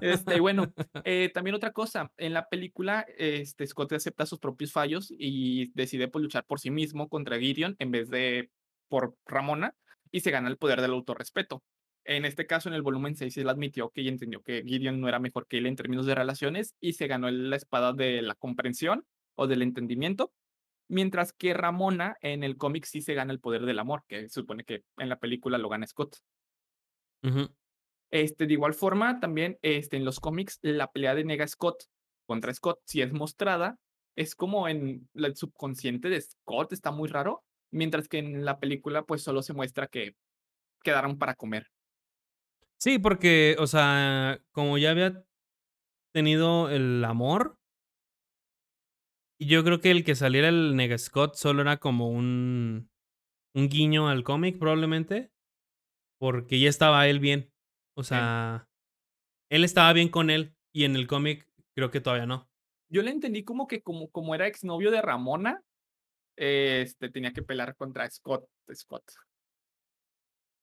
[0.00, 0.72] Este, bueno,
[1.04, 6.08] eh, también otra cosa, en la película, este, Scott acepta sus propios fallos y decide,
[6.08, 8.50] pues, luchar por sí mismo contra Gideon en vez de
[8.88, 9.74] por Ramona,
[10.10, 11.62] y se gana el poder del autorrespeto.
[12.04, 15.08] En este caso, en el volumen 6, él admitió que ella entendió que Gideon no
[15.08, 18.34] era mejor que él en términos de relaciones, y se ganó la espada de la
[18.34, 19.04] comprensión
[19.34, 20.32] o del entendimiento,
[20.88, 24.64] mientras que Ramona en el cómic sí se gana el poder del amor, que supone
[24.64, 26.16] que en la película lo gana Scott.
[28.10, 31.84] Este, de igual forma, también, este, en los cómics, la pelea de Nega Scott
[32.26, 33.78] contra Scott, si es mostrada,
[34.16, 39.02] es como en el subconsciente de Scott, está muy raro, mientras que en la película,
[39.04, 40.16] pues, solo se muestra que
[40.84, 41.68] quedaron para comer.
[42.80, 45.24] Sí, porque, o sea, como ya había
[46.12, 47.56] tenido el amor
[49.40, 52.90] y yo creo que el que saliera el Nega Scott solo era como un
[53.54, 55.32] un guiño al cómic, probablemente,
[56.18, 57.52] porque ya estaba él bien.
[57.96, 58.14] O Sí.
[58.14, 58.68] sea,
[59.50, 62.48] él estaba bien con él, y en el cómic creo que todavía no.
[62.90, 65.62] Yo le entendí como que como como era exnovio de Ramona,
[66.38, 68.44] este, tenía que pelear contra Scott
[68.74, 69.04] Scott.
[69.10, 69.18] Yo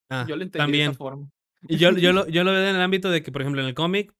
[0.09, 0.93] Ah, lo entendí de esa también.
[0.93, 1.29] forma.
[1.67, 3.67] Y yo yo lo yo lo veo en el ámbito de que, por ejemplo, en
[3.67, 4.13] el cómic,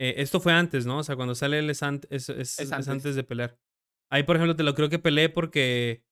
[0.00, 0.98] eh, esto fue antes, ¿no?
[0.98, 2.88] O sea, cuando sale él es ant es es Es es antes.
[2.88, 3.58] antes de pelear.
[4.10, 6.04] Ahí, por ejemplo, te lo creo que pelee porque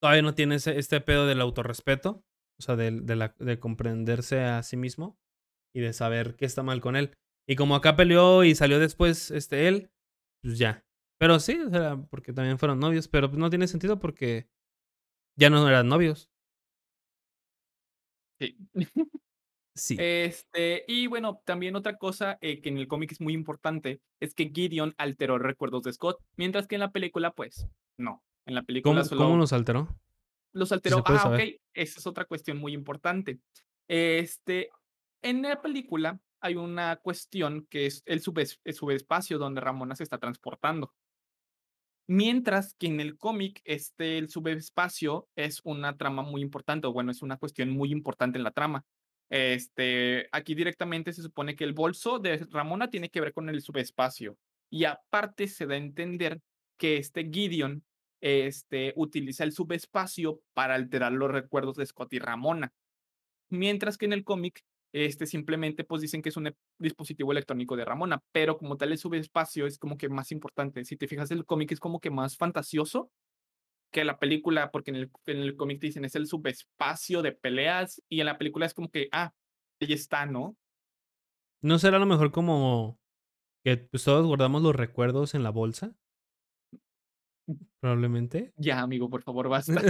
[0.00, 2.24] todavía no tiene ese este pedo del autorrespeto,
[2.58, 5.18] o sea, del de la de comprenderse a sí mismo
[5.74, 7.14] y de saber qué está mal con él.
[7.48, 9.90] Y como acá peleó y salió después, este, él,
[10.42, 10.83] pues ya.
[11.18, 14.48] Pero sí, o sea, porque también fueron novios, pero, pues, no tiene sentido porque
[15.36, 16.30] ya no eran novios.
[18.40, 18.56] Sí.
[19.76, 19.96] Sí.
[19.98, 24.32] Este, y bueno, también otra cosa, eh, que en el cómic es muy importante, es
[24.32, 27.66] que Gideon alteró recuerdos de Scott, mientras que en la película, pues,
[27.98, 28.22] no.
[28.46, 29.88] En la película ¿Cómo cómo solo los alteró?
[30.54, 31.40] los alteró ah, saber.
[31.40, 33.40] okey, esa es otra cuestión muy importante.
[33.88, 34.70] Este,
[35.22, 40.04] en la película hay una cuestión que es el subes el subespacio donde Ramona se
[40.04, 40.94] está transportando.
[42.06, 47.10] Mientras que en el cómic, este, el subespacio es una trama muy importante, o bueno,
[47.10, 48.84] es una cuestión muy importante en la trama.
[49.30, 53.62] Este, aquí directamente se supone que el bolso de Ramona tiene que ver con el
[53.62, 54.36] subespacio,
[54.70, 56.40] y aparte se da a entender
[56.78, 57.84] que este Gideon,
[58.20, 62.72] este, utiliza el subespacio para alterar los recuerdos de Scott y Ramona.
[63.50, 64.62] Mientras que en el cómic,
[64.94, 68.92] este, simplemente, pues, dicen que es un e dispositivo electrónico de Ramona, pero como tal
[68.92, 70.84] el subespacio es como que más importante.
[70.86, 73.10] Si te fijas, el cómic es como que más fantasioso
[73.92, 77.32] que la película, porque en el en el cómic te dicen: "Es el subespacio de
[77.32, 79.32] peleas", y en la película es como que, ah,
[79.80, 80.56] ahí está, ¿no?
[81.62, 83.00] ¿No será a lo mejor como
[83.64, 85.96] que, pues, todos guardamos los recuerdos en la bolsa?
[87.80, 88.52] Probablemente.
[88.56, 89.88] Ya, amigo, por favor, basta.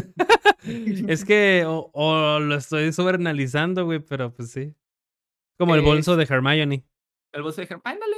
[1.06, 4.74] Es que o o lo estoy sobreanalizando, güey, pero, pues, sí.
[5.58, 6.84] Como el bolso de Hermione.
[7.32, 8.16] El bolso de Her ándale,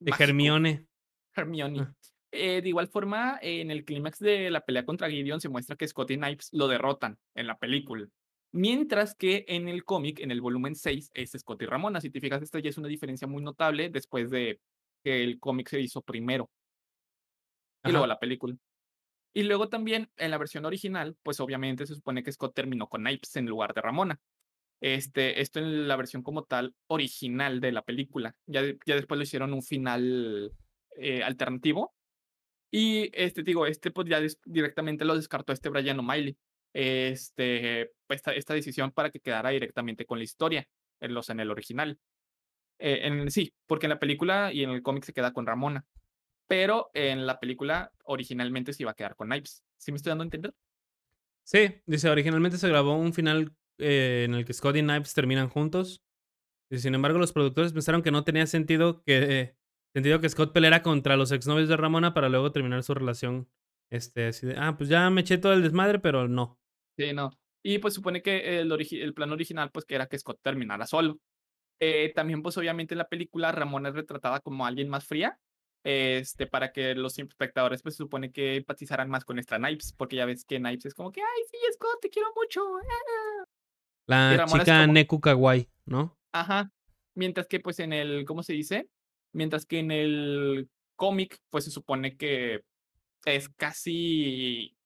[0.00, 0.24] De mágico.
[0.24, 0.86] Hermione.
[1.34, 1.80] Hermione.
[1.80, 1.94] Ah.
[2.32, 5.86] Eh, de igual forma, en el clímax de la pelea contra Gideon se muestra que
[5.86, 8.08] Scott y Snipes lo derrotan en la película.
[8.52, 12.00] Mientras que en el cómic, en el volumen 6, es Scott y Ramona.
[12.00, 14.60] Si te fijas, esta ya es una diferencia muy notable después de
[15.04, 16.50] que el cómic se hizo primero
[17.84, 18.56] y luego la película.
[19.32, 23.02] Y luego también, en la versión original, pues, obviamente, se supone que Scott terminó con
[23.02, 24.20] Snipes en lugar de Ramona.
[24.80, 28.34] Este, esto en la versión como tal original de la película.
[28.46, 30.52] Ya ya después le hicieron un final,
[30.96, 31.94] eh, alternativo.
[32.70, 36.36] Y, este, te digo, este, pues, ya directamente lo descartó este Brian O'Malley.
[36.74, 40.68] Este, esta esta decisión para que quedara directamente con la historia,
[41.00, 41.98] en los en el original.
[42.80, 45.86] Eh, en sí, porque en la película y en el cómic se queda con Ramona,
[46.48, 50.22] pero en la película originalmente se iba a quedar con Snipes, ¿sí me estoy dando
[50.22, 50.54] a entender?
[51.44, 55.48] Sí, dice: "Originalmente se grabó un final, eh, en el que Scott y Snipes terminan
[55.48, 56.02] juntos.
[56.70, 59.56] Y sin embargo, los productores pensaron que no tenía sentido que
[59.94, 63.50] sentido que Scott peleara contra los exnovios de Ramona para luego terminar su relación".
[63.92, 66.60] Este, así de: "Ah, pues, ya me eché todo el desmadre, pero no".
[66.98, 67.30] Sí, no.
[67.62, 71.18] Y, pues, supone que el el plan original, pues, que era que Scott terminara solo.
[71.80, 75.38] Eh, también, pues, obviamente, en la película Ramona es retratada como alguien más fría,
[75.84, 80.26] este, para que los espectadores, pues, supone que empatizaran más con esta Snipes, porque ya
[80.26, 82.82] ves que Snipes es como que: "Ay, sí, Scott, te quiero mucho, ah".
[82.82, 83.23] Y
[84.06, 86.18] La chica como Neku Kawaii, ¿no?
[86.32, 86.70] Ajá.
[87.14, 88.88] Mientras que, pues, en el, ¿cómo se dice?
[89.32, 92.62] Mientras que en el cómic, pues, se supone que
[93.24, 94.76] es casi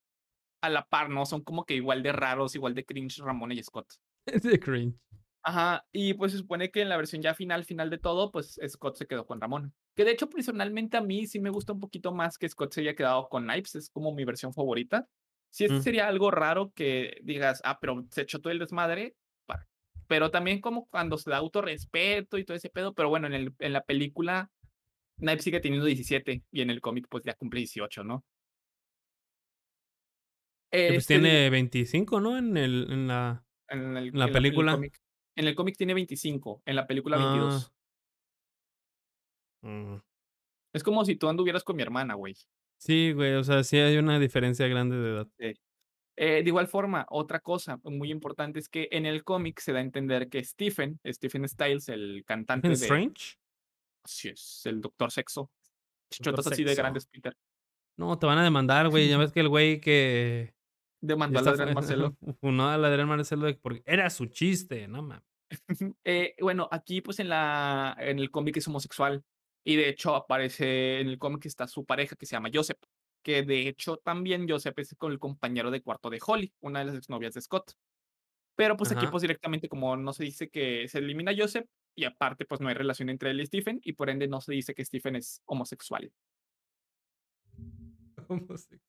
[0.62, 1.26] a la par, ¿no?
[1.26, 3.86] Son como que igual de raros, igual de cringe Ramona y Scott.
[4.26, 4.98] Es de cringe.
[5.42, 5.86] Ajá.
[5.92, 8.96] Y, pues, se supone que en la versión ya final, final de todo, pues, Scott
[8.96, 9.72] se quedó con Ramona.
[9.96, 12.82] Que de hecho, personalmente, a mí sí me gusta un poquito más que Scott se
[12.82, 15.08] haya quedado con Snipes, es como mi versión favorita.
[15.52, 15.80] Sí Mm.
[15.80, 19.16] sería algo raro que digas: "Ah, pero se echó todo el desmadre",
[20.08, 23.54] pero también como cuando se da autorrespeto y todo ese pedo, pero bueno, en el
[23.60, 24.50] en la película,
[25.20, 28.24] Snipes sigue teniendo 17 y en el cómic, pues, ya cumple 18, ¿no?
[30.88, 32.38] Pues, Este, tiene 25, ¿no?
[32.38, 34.88] En el en la En el en la en película.
[35.36, 37.68] En el cómic tiene 25, en la película 22.
[37.68, 37.70] Ah.
[39.62, 39.98] Mm.
[40.74, 42.34] Es como si tú anduvieras con mi hermana, güey.
[42.78, 45.28] Sí, güey, o sea, sí hay una diferencia grande de edad.
[45.38, 45.54] Sí.
[46.20, 49.78] Eh, de igual forma, otra cosa muy importante es que en el cómic se da
[49.78, 53.36] a entender que Stephen, Stephen Styles, el ¿Stephen cantante de Strange?
[54.04, 55.50] Así es, el Doctor Sexo.
[56.10, 57.36] Chichotas así de grandes, Peter.
[57.96, 59.08] No, te van a demandar, güey.
[59.08, 60.54] Ya ves que el güey que
[61.00, 62.16] Demandó está Adrián Marcelo.
[62.40, 65.24] funó al Adrián Marcelo porque era su chiste, no mames.
[66.04, 69.24] Eh, bueno, aquí, pues, en la en el cómic es homosexual,
[69.68, 72.78] y de hecho aparece en el cómic está su pareja que se llama Joseph,
[73.22, 76.86] que de hecho también Joseph es con el compañero de cuarto de Holly, una de
[76.86, 77.72] las exnovias de Scott.
[78.56, 79.10] Pero, pues, aquí, Ajá.
[79.10, 82.74] pues, directamente como no se dice que se elimina Joseph, y aparte, pues, no hay
[82.76, 86.10] relación entre él y Stephen, y por ende no se dice que Stephen es homosexual.
[88.28, 88.80] Homose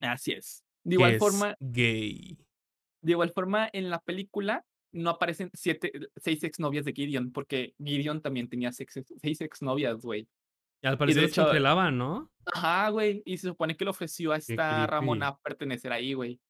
[0.00, 0.64] Así es.
[0.84, 2.38] De Que igual es forma gay.
[3.02, 4.64] de igual forma, en la película
[4.94, 10.28] no aparecen 7 6 exnovias de Gideon, porque Gideon también tenía sex 6 exnovias, güey.
[10.82, 12.30] Y al parecer de las hecho congelaba, ¿no?
[12.46, 14.86] Ajá, güey, y se supone que le ofreció a esta.
[14.86, 16.40] Ramona pertenecer ahí, güey.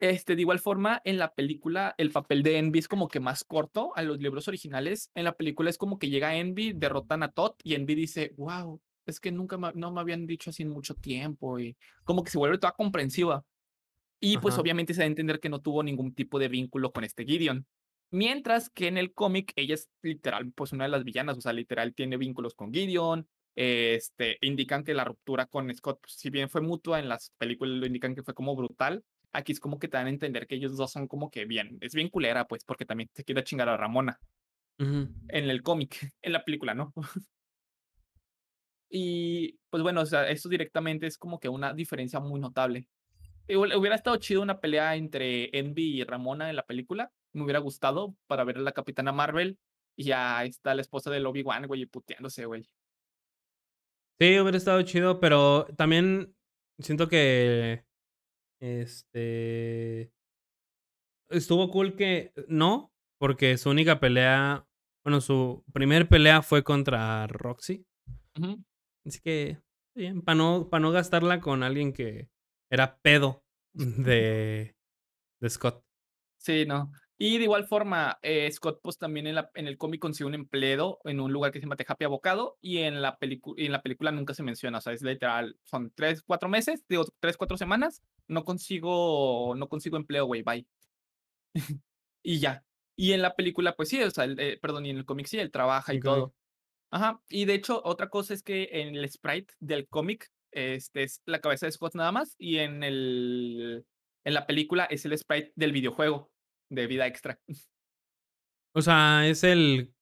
[0.00, 3.44] Este, de igual forma, en la película, el papel de Envy es como que más
[3.44, 5.10] corto a los libros originales.
[5.14, 8.80] En la película es como que llega Envy, derrotan a Todd, y Envy dice: "Guau,
[9.06, 12.30] es que nunca me no me habían dicho así en mucho tiempo", y como que
[12.32, 13.44] se vuelve toda comprensiva.
[14.24, 14.60] Y, pues, Ajá.
[14.60, 17.66] obviamente se da a entender que no tuvo ningún tipo de vínculo con este Gideon.
[18.12, 21.52] Mientras que en el cómic ella es literal, pues, una de las villanas, o sea,
[21.52, 23.26] literal tiene vínculos con Gideon,
[23.56, 27.78] este, indican que la ruptura con Scott, pues, si bien fue mutua, en las películas
[27.78, 30.54] lo indican que fue como brutal, aquí es como que te dan a entender que
[30.54, 33.68] ellos 2 son como que bien es bien culera, pues, porque también se quiere chingar
[33.68, 34.20] a Ramona.
[35.28, 36.92] En el cómic, en la película no.
[38.90, 42.88] Y, pues, bueno, o sea, esto directamente es como que una diferencia muy notable.
[43.48, 48.14] Hubiera estado chido una pelea entre Envy y Ramona en la película, me hubiera gustado
[48.26, 49.58] para ver a la Capitana Marvel
[49.96, 52.62] y a esta, la esposa del Obi-Wan, güey, puteándose, güey.
[54.20, 56.34] Sí, hubiera estado chido, pero también
[56.78, 57.84] siento que,
[58.60, 60.12] este
[61.28, 64.66] estuvo cool que no, porque su única pelea,
[65.04, 67.84] bueno, su primer pelea fue contra Roxy.
[69.04, 69.58] Así que,
[69.96, 72.28] bien, para no para no gastarla con alguien que
[72.72, 73.44] era pedo
[73.74, 74.74] de
[75.40, 75.84] de Scott.
[76.38, 76.90] Sí, no.
[77.18, 80.34] Y de igual forma, eh, Scott, pues, también en la en el cómic consigue un
[80.34, 83.72] empleo en un lugar que se llama The Happy Avocado, y en la y en
[83.72, 87.36] la película nunca se menciona, o sea, es literal, son 3, 4 meses, digo, 3,
[87.36, 90.66] 4 semanas, no consigo no consigo empleo, güey, bye.
[92.24, 92.64] Y ya.
[92.96, 95.26] Y en la película, pues sí, o sea, el, eh, perdón, y en el cómic
[95.26, 96.34] sí, él trabaja y todo.
[96.90, 97.20] Ajá.
[97.28, 101.40] Y de hecho, otra cosa es que en el sprite del cómic, este, es la
[101.40, 103.86] cabeza de Scott nada más, y en el
[104.24, 106.30] en la película es el sprite del videojuego
[106.70, 107.40] de Vida Extra.
[108.74, 109.92] O sea, es el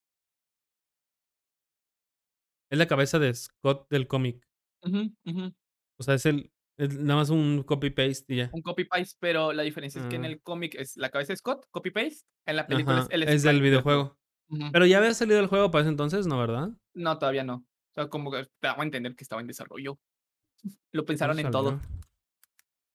[2.70, 4.47] es la cabeza de Scott del cómic.
[5.98, 8.51] O sea, es el es nada más un copy paste y ya.
[8.55, 10.28] Un copy paste, pero la diferencia es que en Ah.
[10.28, 13.22] el cómic es la cabeza de Scott, copy paste, en la película es Ajá, el
[13.24, 14.16] es del sprite del juego.
[14.48, 14.70] videojuego.
[14.72, 16.70] Pero ya había salido el juego para ese entonces, ¿no, verdad?
[16.94, 17.56] No, todavía no.
[17.56, 19.98] O sea, como que te daba a entender que estaba en desarrollo.
[20.92, 21.80] Lo ¿Cuándo pensaron en todo.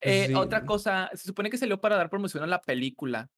[0.01, 0.33] Pues Eh, sí.
[0.35, 3.29] otra cosa, se supone que salió para dar promoción a la película.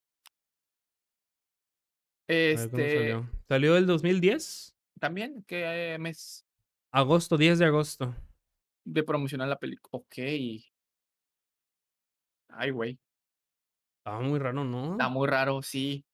[2.52, 3.30] A ver, ¿cuándo Este salió?
[3.48, 4.74] ¿Salió el 2010?
[5.00, 5.44] ¿También?
[5.46, 6.44] ¿Qué mes?
[6.92, 8.14] Agosto, 10 de agosto.
[8.84, 10.64] De promocionar la pelicu okey.
[12.50, 12.98] Ay, güey.
[14.04, 15.10] Estaba muy raro, Está ¿no?
[15.10, 16.04] muy raro, sí.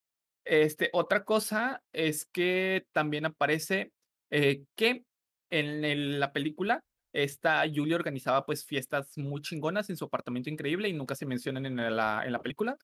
[0.45, 3.91] Este, otra cosa es que también aparece,
[4.31, 5.05] eh, que
[5.49, 6.81] en el la película,
[7.23, 11.65] esta Julie organizaba, pues, fiestas muy chingonas en su apartamento increíble y nunca se mencionan
[11.65, 12.77] en la en la película.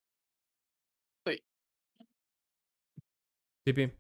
[3.65, 3.91] Tipi.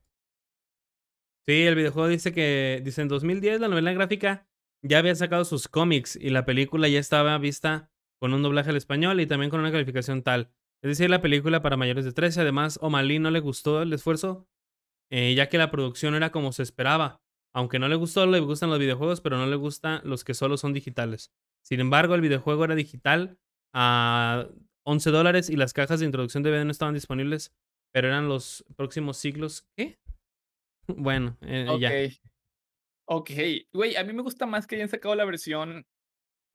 [1.47, 4.47] Sí, el videojuego dice que dice: "En 2010 la novela gráfica
[4.83, 8.75] ya había sacado sus cómics y la película ya estaba vista con un doblaje al
[8.77, 10.51] español y también con una calificación tal.
[10.83, 12.41] Es decir, la película para mayores de 13.
[12.41, 14.47] Además, O'Malley no le gustó el esfuerzo,
[15.11, 17.21] eh, ya que la producción era como se esperaba.
[17.53, 20.57] Aunque no le gustó, le gustan los videojuegos, pero no le gustan los que solo
[20.57, 21.31] son digitales.
[21.63, 23.37] Sin embargo, el videojuego era digital
[23.73, 24.47] a
[24.85, 27.53] $11 dólares y las cajas de introducción de DVD no estaban disponibles,
[27.93, 29.99] pero eran los próximos siglos ¿qué?
[30.87, 31.89] Bueno, eh, ya.
[31.89, 32.17] Okey.
[33.07, 33.67] Okey.
[33.73, 35.85] Güey, a mí me gusta más que hayan sacado la versión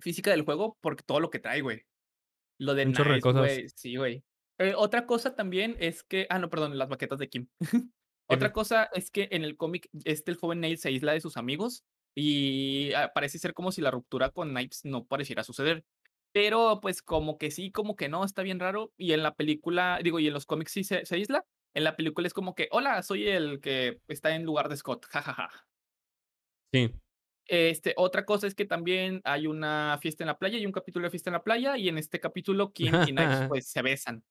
[0.01, 1.82] física del juego, por todo lo que trae, güey.
[2.59, 3.73] Lo de chorro de Nice, cosas.
[3.77, 4.24] sí, güey.
[4.59, 7.48] Eh, otra cosa también es que ah, no, perdón, las baquetas de Kim.
[8.28, 11.36] Otra cosa es que en el cómic, este, el joven Nate se aísla de sus
[11.36, 11.84] amigos
[12.14, 15.84] y, parece ser como si la ruptura con Knives no pareciera suceder.
[16.32, 18.92] Pero, pues, como que sí, como que no, está bien raro.
[18.96, 21.44] Y en la película, digo, y en los cómics sí se se aísla.
[21.74, 25.06] En la película es como que: "Hola, soy el que está en lugar de Scott,
[25.06, 25.50] ja, ja, ja".
[26.72, 26.96] Sí.
[27.48, 31.04] Este, otra cosa es que también hay una fiesta en la playa, hay un capítulo
[31.06, 34.24] de fiesta en la playa, y en este capítulo Kim y Knives, pues, se besan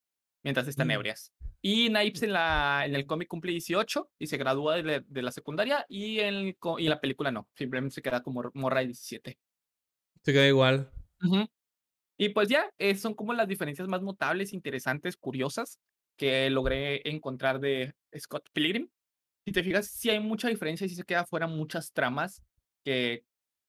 [0.45, 0.93] mientras están Mm.
[0.93, 1.33] ebrias.
[1.63, 5.23] Y Knives en la en el cómic cumple 18 y se gradúa de la de
[5.23, 6.49] la secundaria, y en
[6.79, 9.37] y en la película no, simplemente se queda como morra de 17.
[10.23, 10.89] Se queda igual.
[11.23, 11.45] Ujú.
[12.17, 15.79] Y pues ya, eh, son como las diferencias más notables, interesantes, curiosas,
[16.17, 18.89] que logré encontrar de Scott Pilgrim.
[19.45, 22.43] Si te fijas, sí hay mucha diferencia y sí se queda fuera muchas tramas
[22.85, 23.25] que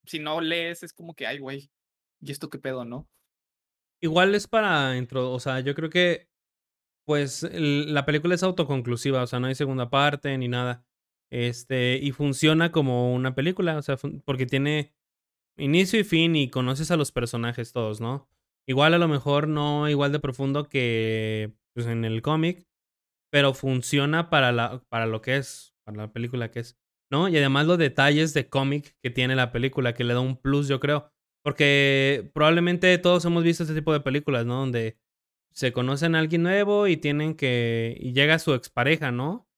[0.06, 1.70] si no lees es como que: "Ay, güey,
[2.20, 3.08] ¿y esto qué pedo?", ¿no?
[4.02, 6.28] Igual es para intro o sea, yo creo que,
[7.06, 10.84] pues, la película es autoconclusiva, o sea, no hay segunda parte ni nada.
[11.30, 14.94] Este, y funciona como una película, o sea, porque tiene
[15.56, 18.28] inicio y fin, y conoces a los personajes todos, ¿no?
[18.68, 22.66] Igual, a lo mejor, no igual de profundo que, pues, en el cómic,
[23.32, 26.78] pero funciona para la para lo que es, para la película que es,
[27.10, 27.28] ¿no?
[27.28, 30.68] Y además los detalles de cómic que tiene la película, que le da un plus,
[30.68, 31.12] yo creo.
[31.44, 34.56] Porque probablemente todos hemos visto este tipo de películas, ¿no?
[34.56, 34.98] Donde
[35.56, 39.48] se conocen a alguien nuevo y tienen que y llega su expareja, ¿no?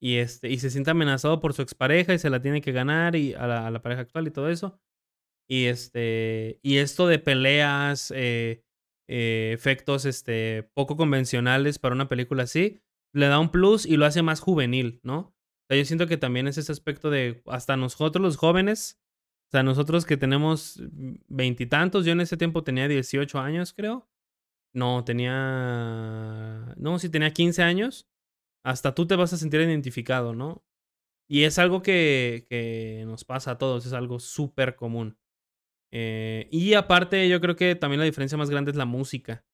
[0.00, 3.16] Y, este, y se siente amenazado por su expareja y se la tiene que ganar
[3.16, 4.80] y a la pareja actual y todo eso.
[5.50, 8.62] Y, este, y esto de peleas, eh,
[9.08, 12.80] eh, efectos, este, poco convencionales para una película así,
[13.12, 15.18] le da un plus y lo hace más juvenil, ¿no?
[15.18, 15.34] O
[15.68, 19.00] sea, yo siento que también es ese aspecto de hasta nosotros los jóvenes,
[19.48, 20.80] o sea, nosotros que tenemos
[21.26, 24.08] veintitantos, yo en ese tiempo tenía 18 años, creo.
[24.74, 28.08] No, tenía no, sí tenía 15 años.
[28.64, 30.64] Hasta tú te vas a sentir identificado, ¿no?
[31.28, 35.16] Y es algo que que nos pasa a todos, es algo supercomún.
[35.92, 39.44] Eh, y aparte, yo creo que también la diferencia más grande es la música,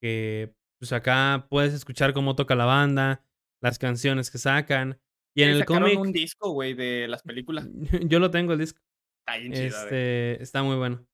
[0.00, 3.24] que, pues, acá puedes escuchar cómo toca la banda,
[3.62, 5.00] las canciones que sacan,
[5.34, 7.68] y en el sacaron un cómic disco, güey, de las películas.
[8.08, 8.80] yo lo tengo el disco.
[9.20, 9.66] Está bien güey.
[9.66, 11.06] Este, está muy bueno.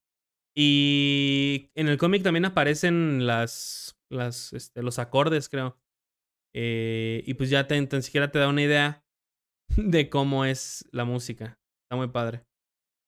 [0.55, 5.77] Y en el cómic también aparecen las las, este, los acordes, creo.
[6.55, 9.03] Eh, y pues ya te tan siquiera te da una idea
[9.75, 11.59] de cómo es la música.
[11.85, 12.45] Está muy padre.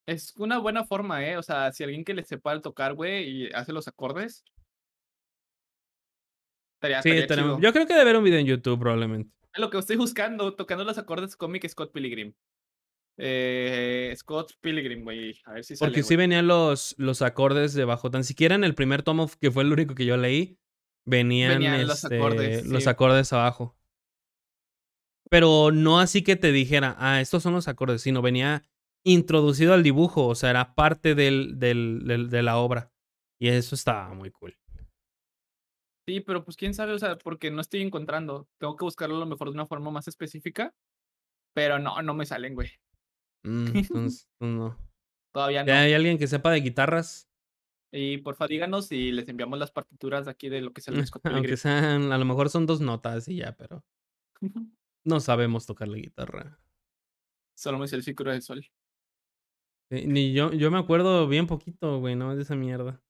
[0.07, 1.38] Es una buena forma, ¿eh?
[1.38, 4.43] O sea, si alguien que le sepa el tocar, güey, y hace los acordes
[6.77, 7.67] estaría Sí, estaría tenemos chido.
[7.67, 9.34] yo creo que debe haber un video en YouTube, probablemente.
[9.55, 12.34] Lo que estoy buscando, tocando los acordes cómic Scott Pilgrim.
[13.18, 18.12] Eh, Scott Pilgrim, güey, a ver si sale, Porque sí venían los los acordes debajo,
[18.12, 20.58] tan siquiera en el primer tomo, que fue el único que yo leí,
[21.06, 22.90] venían, Venían los este, acordes, los sí.
[22.90, 23.76] acordes abajo.
[25.30, 28.64] Pero no así que te dijera: "Ah, estos son los acordes", sino venía
[29.04, 32.92] introducido al dibujo, o sea, era parte del del del de la obra,
[33.40, 34.56] y eso estaba muy cool.
[36.08, 38.48] Sí, pero, pues, quién sabe, o sea, porque no estoy encontrando.
[38.60, 40.76] Tengo que buscarlo a lo mejor de una forma más específica,
[41.54, 42.70] pero no, no me salen, güey.
[43.45, 44.77] Mm, entonces, pues no.
[45.34, 45.81] Todavía ¿Ya no.
[45.81, 47.30] hay alguien que sepa de guitarras?
[47.91, 51.22] Y porfa, díganos y les enviamos las partituras de aquí de lo que de Scott
[51.23, 51.38] Pilgrim.
[51.45, 53.84] Aunque sean, a lo mejor son 2 notas y ya, pero
[55.05, 56.59] no sabemos tocar la guitarra.
[57.57, 58.65] Solo me sé el círculo del sol.
[59.91, 63.01] Eh, ni yo yo me acuerdo bien poquito, güey, nomás de esa mierda.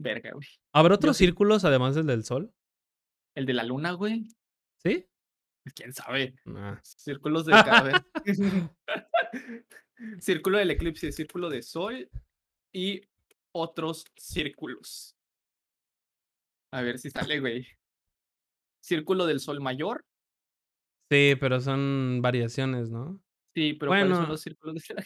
[0.00, 0.46] Verga, güey.
[0.72, 1.26] ¿Habrá Yo otros sí.
[1.26, 2.52] círculos además del del sol?
[3.36, 4.28] ¿El de la luna, güey?
[4.82, 5.06] ¿Sí?
[5.74, 6.34] Quién sabe.
[6.82, 8.06] Círculos de cada.
[10.20, 12.10] Círculo del eclipse, círculo de sol
[12.72, 13.00] y
[13.52, 15.16] otros círculos.
[16.72, 17.66] A ver si sale, güey.
[18.82, 20.04] Círculo del sol mayor.
[21.10, 23.22] Sí, pero son variaciones, ¿no?
[23.54, 25.04] Sí, pero ¿cuáles son Bueno los círculos de la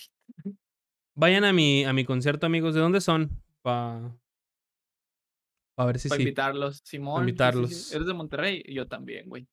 [1.14, 3.42] vayan a mi a mi concierto, amigos, ¿de dónde son?
[3.62, 4.16] Pa
[5.74, 6.22] pa ver si Para sí.
[6.22, 7.28] invitarlos, Pa simón, sí.
[7.28, 7.92] invitarlos.
[7.92, 8.64] ¿Eres de Monterrey?
[8.68, 9.46] Yo también, güey.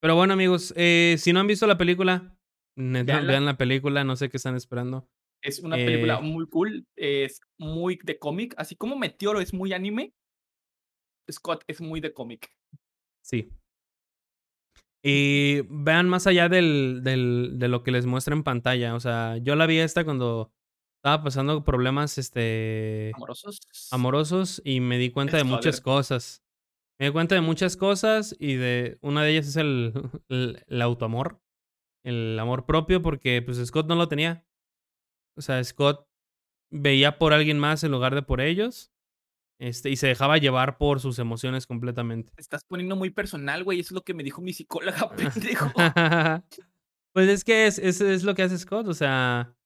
[0.00, 2.36] Pero bueno, amigos, eh, si no han visto la película,
[2.76, 5.08] vean la película, no sé qué están esperando.
[5.42, 9.72] Es una película Eh muy cool, es muy de cómic, así como Meteoro es muy
[9.72, 10.14] anime
[11.30, 12.50] Scott es muy de cómic.
[13.22, 13.50] Sí.
[15.02, 19.38] Y vean más allá del del de lo que les muestra en pantalla, o sea,
[19.38, 20.52] yo la vi esta cuando
[20.98, 23.60] estaba pasando problemas, este ¿Amorosos?
[23.90, 26.44] amorosos y me di cuenta de muchas cosas.
[27.00, 29.94] Me di cuenta de muchas cosas y de una de ellas es el
[30.28, 31.40] el el autoamor,
[32.04, 34.46] el amor propio, porque, pues, Scott no lo tenía.
[35.34, 36.06] O sea, Scott
[36.70, 38.92] veía por alguien más en lugar de por ellos,
[39.58, 42.32] este, y se dejaba llevar por sus emociones completamente.
[42.34, 45.72] Te estás poniendo muy personal, güey, eso es lo que me dijo mi psicóloga, pendejo.
[47.12, 49.56] Pues, es que es es es lo que hace Scott, o sea,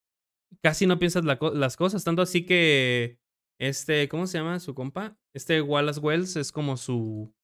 [0.62, 3.18] casi no piensas la las cosas, tanto así que,
[3.60, 5.18] este, ¿cómo se llama su compa?
[5.34, 7.34] Este Wallace Wells es como su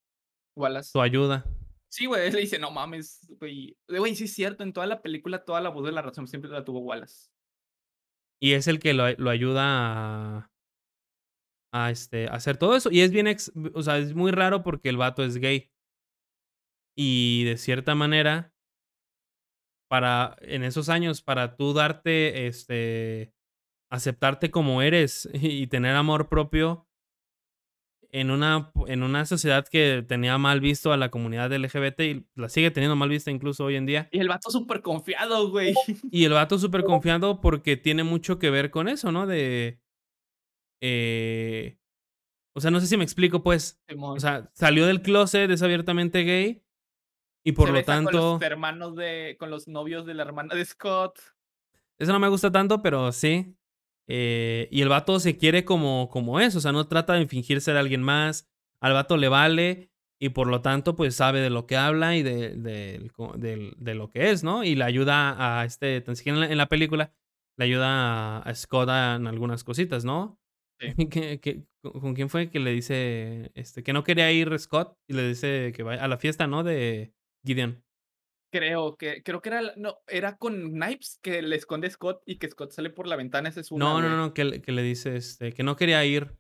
[0.57, 0.91] Wallace.
[0.91, 1.45] su ayuda.
[1.91, 3.77] Sí, güey, él le dice: "No mames, güey".
[3.89, 6.51] Güey, sí es cierto, en toda la película, toda la voz de la razón siempre
[6.51, 7.31] la tuvo Wallace.
[8.41, 10.51] Y es el que lo lo ayuda a
[11.73, 12.91] a, este, a hacer todo eso.
[12.91, 15.71] Y es bien ex o sea, es muy raro porque el vato es gay.
[16.97, 18.53] Y de cierta manera
[19.91, 23.35] para en esos años, para tú darte, este,
[23.91, 26.87] aceptarte como eres y tener amor propio
[28.13, 32.49] en una en una sociedad que tenía mal visto a la comunidad LGBT y la
[32.49, 34.09] sigue teniendo mal vista incluso hoy en día.
[34.13, 35.75] Y el vato súper confiado, güey.
[36.11, 39.27] Y el vato súper confiado porque tiene mucho que ver con eso, ¿no?
[39.27, 39.81] De
[40.81, 41.77] eh,
[42.55, 43.81] o sea, no sé si me explico, pues.
[43.99, 46.63] O sea, salió del closet, es abiertamente gay
[47.45, 50.25] y por Se lo besa con tanto los hermanos de con los novios de la
[50.25, 51.19] hermana de Scott.
[51.99, 53.57] Eso no me gusta tanto, pero sí.
[54.13, 57.61] Eh, y el vato se quiere como, como es, o sea, no trata de fingir
[57.61, 58.49] ser alguien más.
[58.83, 62.23] Al vato le vale y por lo tanto, pues sabe de lo que habla y
[62.23, 64.65] de, de lo que es, ¿no?
[64.65, 67.15] Y le ayuda a este, tan siquiera en la, en la película,
[67.57, 70.39] le ayuda a, a Scott en algunas cositas, ¿no?
[70.81, 70.89] Sí.
[71.83, 75.73] Con quién fue que le dice este, que no quería ir Scott y le dice
[75.75, 76.65] que vaya a la fiesta, ¿no?
[76.65, 77.15] De
[77.45, 77.83] Gideon.
[78.53, 82.49] Creo que creo que era no, era con Knives que le esconde Scott y que
[82.49, 84.83] Scott sale por la ventana, esa es una, No, no, no, que, le- que le
[84.83, 86.37] dice este, que no quería ir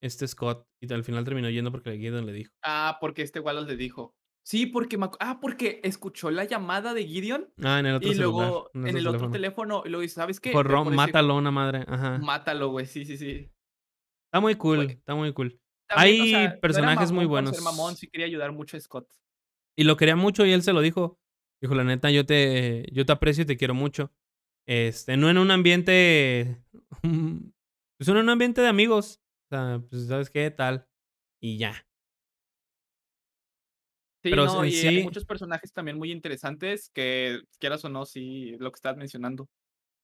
[0.00, 2.52] este Scott y al final terminó yendo porque Gideon le dijo.
[2.62, 4.14] Ah, porque este Wallace le dijo.
[4.46, 8.14] Sí, porque me ah, porque escuchó la llamada de Gideon Ah, en el otro y
[8.14, 8.48] celular.
[8.48, 9.82] luego En, en el otro teléfono.
[9.84, 10.50] y luego dice, ¿sabes qué?
[10.50, 11.84] Dijo, Ve "Ro- por ese mátalo una madre.
[11.88, 12.18] Ajá.
[12.18, 12.86] Mátalo, güey.
[12.86, 13.50] Sí, sí, sí.
[14.28, 15.58] Está muy cool, está muy cool.
[15.88, 17.60] También, o Hay no personajes muy buenos.
[17.62, 19.08] mamón, sí quería ayudar mucho a Scott.
[19.76, 21.18] Y lo quería mucho y él se lo dijo.
[21.60, 24.12] Dijo, la neta, yo te, yo te aprecio y te quiero mucho.
[24.66, 26.62] Este, no en un ambiente.
[28.00, 29.20] Pues en un ambiente de amigos.
[29.50, 30.52] O sea, pues, ¿sabes qué?
[30.52, 30.86] Tal.
[31.42, 31.74] Y ya.
[34.22, 38.04] Sí, Pero no, y hay sí- muchos personajes también muy interesantes que, quieras o no,
[38.04, 39.48] sí, lo que estás mencionando.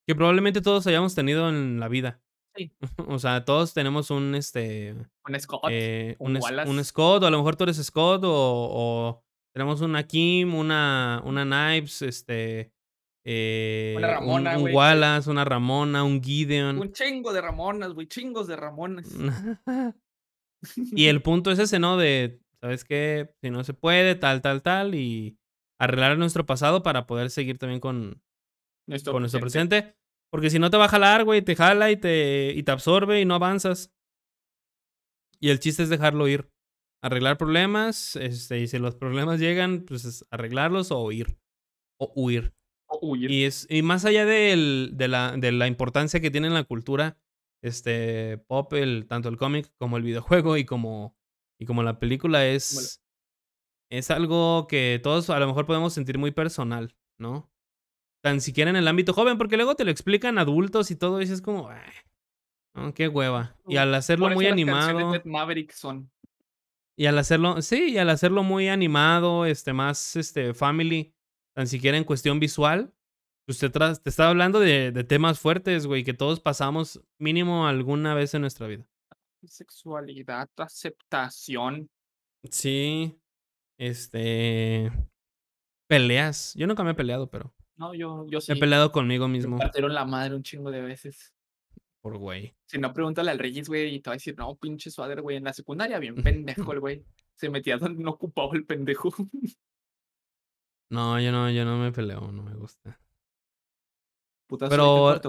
[0.05, 2.21] Que probablemente todos hayamos tenido en la vida.
[2.55, 2.71] Sí.
[3.15, 4.95] O sea, todos tenemos un este.
[5.21, 6.69] Con Scott, eh, un, Wallace.
[6.69, 9.24] un Scott, o a lo mejor tú eres Scott, o, o
[9.55, 12.71] tenemos una Kim, una, una Knives, este.
[13.25, 16.77] eh, un- Ramona, un, que- Wallace, una Ramona, un Gideon.
[16.77, 19.07] Un chingo de Ramonas, güey, chingos de Ramonas.
[20.75, 21.95] y el punto es ese, ¿no?
[21.97, 23.33] De, ¿sabes qué?
[23.41, 25.37] Si no se puede, tal, tal, tal, y
[25.79, 28.21] arreglar nuestro pasado para poder seguir también con,
[28.87, 29.81] Nuestro con nuestro presente.
[29.81, 29.99] presente.
[30.31, 33.21] Porque si no te va a jalar, güey, te jala y te, y te absorbe
[33.21, 33.93] y no avanzas.
[35.39, 36.49] Y el chiste es dejarlo ir.
[37.05, 41.37] Arreglar problemas, este, y si los problemas llegan, pues es arreglarlos o huir.
[41.99, 42.53] O huir.
[42.87, 43.29] O huir.
[43.29, 46.63] Y, es, y más allá del- de, la, de la importancia que tiene en la
[46.63, 47.17] cultura
[47.63, 51.15] este, pop, el, tanto el cómic como el videojuego y como,
[51.59, 53.03] y como la película, es,
[53.91, 57.51] es algo que todos a lo mejor podemos sentir muy personal, ¿no?
[58.23, 61.25] Tan siquiera en el ámbito joven, porque luego te lo explican adultos y todo, y
[61.25, 61.91] es como, "Ay,
[62.75, 63.55] no, qué hueva.
[63.67, 65.11] Y al hacerlo muy animado.
[65.11, 66.11] de Maverick son.
[66.97, 71.13] Y al hacerlo, sí, y al hacerlo muy animado, este, más, este, family,
[71.53, 72.93] tan siquiera en cuestión visual,
[73.45, 73.67] pues te,
[74.09, 78.67] está hablando de, de temas fuertes, güey, que todos pasamos mínimo alguna vez en nuestra
[78.67, 78.87] vida.
[79.43, 81.89] Sexualidad, aceptación.
[82.49, 83.19] Sí,
[83.77, 84.91] este,
[85.87, 86.53] peleas.
[86.55, 88.51] Yo nunca me he peleado, pero No, yo, yo sí.
[88.51, 91.34] me he peleado conmigo Me mismo partieron la madre un chingo de veces.
[92.05, 92.55] Por güey.
[92.67, 95.37] Si no, pregúntale al Reyes, güey, y te va a decir, no, pinche suader, güey.
[95.37, 97.03] En la secundaria, bien pendejo el güey.
[97.33, 99.09] Se metía donde no ocupaba el pendejo.
[100.91, 103.01] No, yo no, yo no me peleo, no me gusta.
[104.47, 105.19] Putazo Pero-.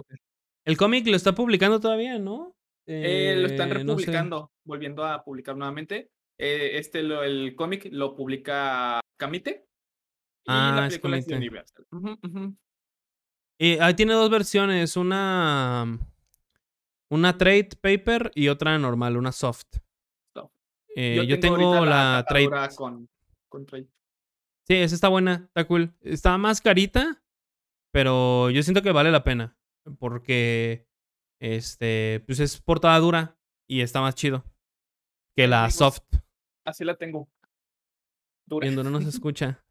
[0.66, 2.54] El cómic lo está publicando todavía, ¿no?
[2.86, 4.04] Eh, lo están Eh, no sé.
[4.04, 6.10] republicando, volviendo a publicar nuevamente.
[6.38, 9.66] Eh, este, lo, el cómic lo publica Camite.
[10.44, 11.26] Y Ah, la es película es.
[11.26, 11.86] Universal.
[11.90, 12.54] Ujú.
[13.58, 15.98] Y ahí tiene dos versiones, una
[17.10, 19.78] una trade paper y otra normal, una soft.
[20.32, 20.52] Soft.
[20.94, 22.44] Eh, yo, tengo, ahorita la, trade.
[22.44, 23.08] tapadura con,
[23.48, 23.88] con trade.
[24.66, 25.94] Sí, esa está buena, está cool.
[26.00, 27.22] Está más carita,
[27.92, 29.56] pero yo siento que vale la pena
[29.98, 30.88] porque
[31.40, 33.38] este pues es portada dura
[33.68, 34.44] y está más chido
[35.36, 36.02] que la soft.
[36.64, 37.28] Así la tengo.
[38.46, 38.64] Dura.
[38.64, 39.64] Viendo no se escucha.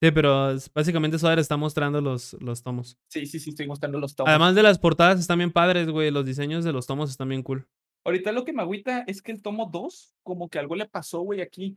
[0.00, 2.96] Sí, pero básicamente Soder está mostrando los, los tomos.
[3.08, 4.30] Sí, sí, sí, estoy mostrando los tomos.
[4.30, 6.10] Además de las portadas están bien padres, güey.
[6.10, 7.68] Los diseños de los tomos están bien cool.
[8.04, 11.20] Ahorita lo que me agüita es que el tomo 2, como que algo le pasó,
[11.20, 11.76] güey, aquí.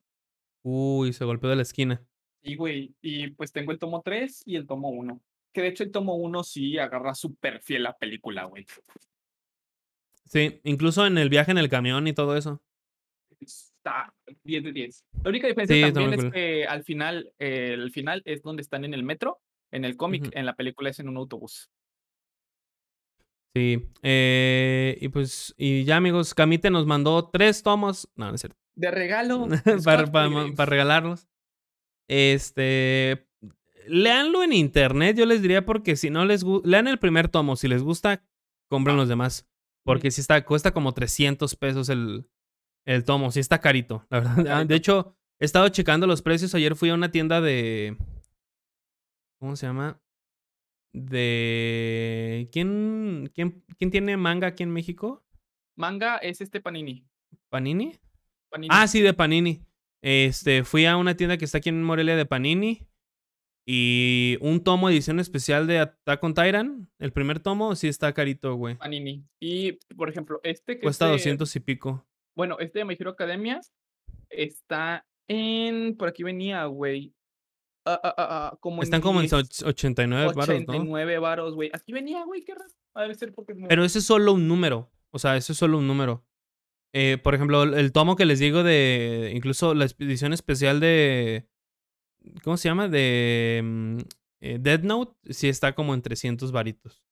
[0.62, 2.02] Uy, se golpeó de la esquina.
[2.42, 2.96] Sí, güey.
[3.02, 5.20] Y pues tengo el tomo 3 y el tomo 1.
[5.52, 8.66] Que de hecho el tomo 1 sí agarra súper fiel la película, güey.
[10.26, 12.62] Sí, incluso en el viaje en el camión y todo eso.
[13.86, 14.14] Está
[14.46, 15.04] 10 de 10.
[15.26, 16.32] La única diferencia Sí, también es cool.
[16.32, 19.42] que al final, eh, el final es donde están en el metro.
[19.74, 21.70] En el cómic, en la película es en un autobús.
[23.56, 28.42] Sí, eh, y pues, y ya amigos, Camite nos mandó tres tomos, no, no es
[28.42, 28.58] cierto.
[28.76, 29.48] De regalo.
[29.84, 31.28] para, para- para regalarlos.
[32.10, 33.28] Este,
[33.88, 37.56] leanlo en internet, yo les diría, porque si no les gusta, lean el primer tomo,
[37.58, 38.24] si les gusta,
[38.70, 39.46] compren los demás.
[39.86, 42.26] Porque si está, cuesta como 300 pesos el,
[42.86, 44.34] el tomo, sí está carito, la verdad.
[44.40, 44.66] Ah, Carito.
[44.68, 47.98] De hecho, he estado checando los precios, ayer fui a una tienda de,
[49.40, 50.00] ¿cómo se llama?
[50.94, 55.24] De, ¿quién, quién, quién tiene manga aquí en México?
[55.76, 57.08] Manga es este Panini.
[57.50, 58.00] ¿Panini?
[58.50, 58.70] Panini.
[58.72, 59.62] Ah, sí, de Panini.
[60.04, 62.86] Este, fui a una tienda que está aquí en Morelia de Panini.
[63.66, 66.92] Y un tomo edición especial de Attack on Titan.
[67.00, 68.76] El primer tomo sí está carito, güey.
[68.76, 69.26] Panini.
[69.40, 72.06] Y, por ejemplo, este que Cuesta es de- 200 y pico.
[72.36, 73.62] Bueno, este de My Hero Academia
[74.30, 75.96] está en.
[75.98, 77.14] Por aquí venía, güey.
[77.86, 80.54] Ah, ah, ah, como Están como en 10, 89 baros, ¿no?
[80.54, 81.70] 89 varos, güey.
[81.74, 82.72] Aquí venía, güey, qué raro.
[82.96, 83.54] Ha de ser porque.
[83.56, 84.90] Pero ese es solo un número.
[85.12, 86.26] O sea, eso es solo un número.
[86.94, 89.32] Eh, por ejemplo, el- el tomo que les digo de.
[89.36, 91.48] Incluso la edición especial de.
[92.44, 92.88] ¿Cómo se llama?
[92.88, 93.62] De.
[93.64, 93.98] mm,
[94.42, 95.16] eh, Dead Note.
[95.34, 97.04] Sí está como en 300 varitos.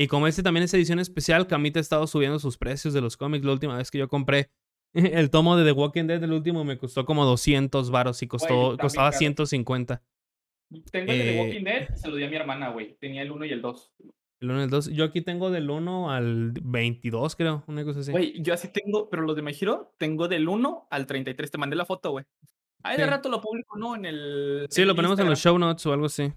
[0.00, 3.18] Y como este también es edición especial, Camita ha estado subiendo sus precios de los
[3.18, 3.44] cómics.
[3.44, 4.48] La última vez que yo compré
[4.94, 8.78] el tomo de The Walking Dead, el último, me costó como 200 varos y costó,
[8.78, 9.18] costaba caro.
[9.18, 10.02] 150.
[10.90, 12.96] Tengo el de The eh, Walking Dead, se lo di a mi hermana, güey.
[12.98, 13.92] Tenía el 1 y el 2.
[14.40, 14.86] El 1 y el 2.
[14.92, 17.64] Yo aquí tengo del 1 al 22, creo.
[17.66, 18.10] Una cosa así.
[18.10, 21.50] Güey, yo así tengo, pero los de My Hero tengo del 1 al 33.
[21.50, 22.24] Te mandé la foto, güey.
[22.84, 23.96] Ahí de rato lo publico, ¿no?
[23.96, 24.66] En el.
[24.70, 26.32] Sí, lo ponemos en los show notes o algo así.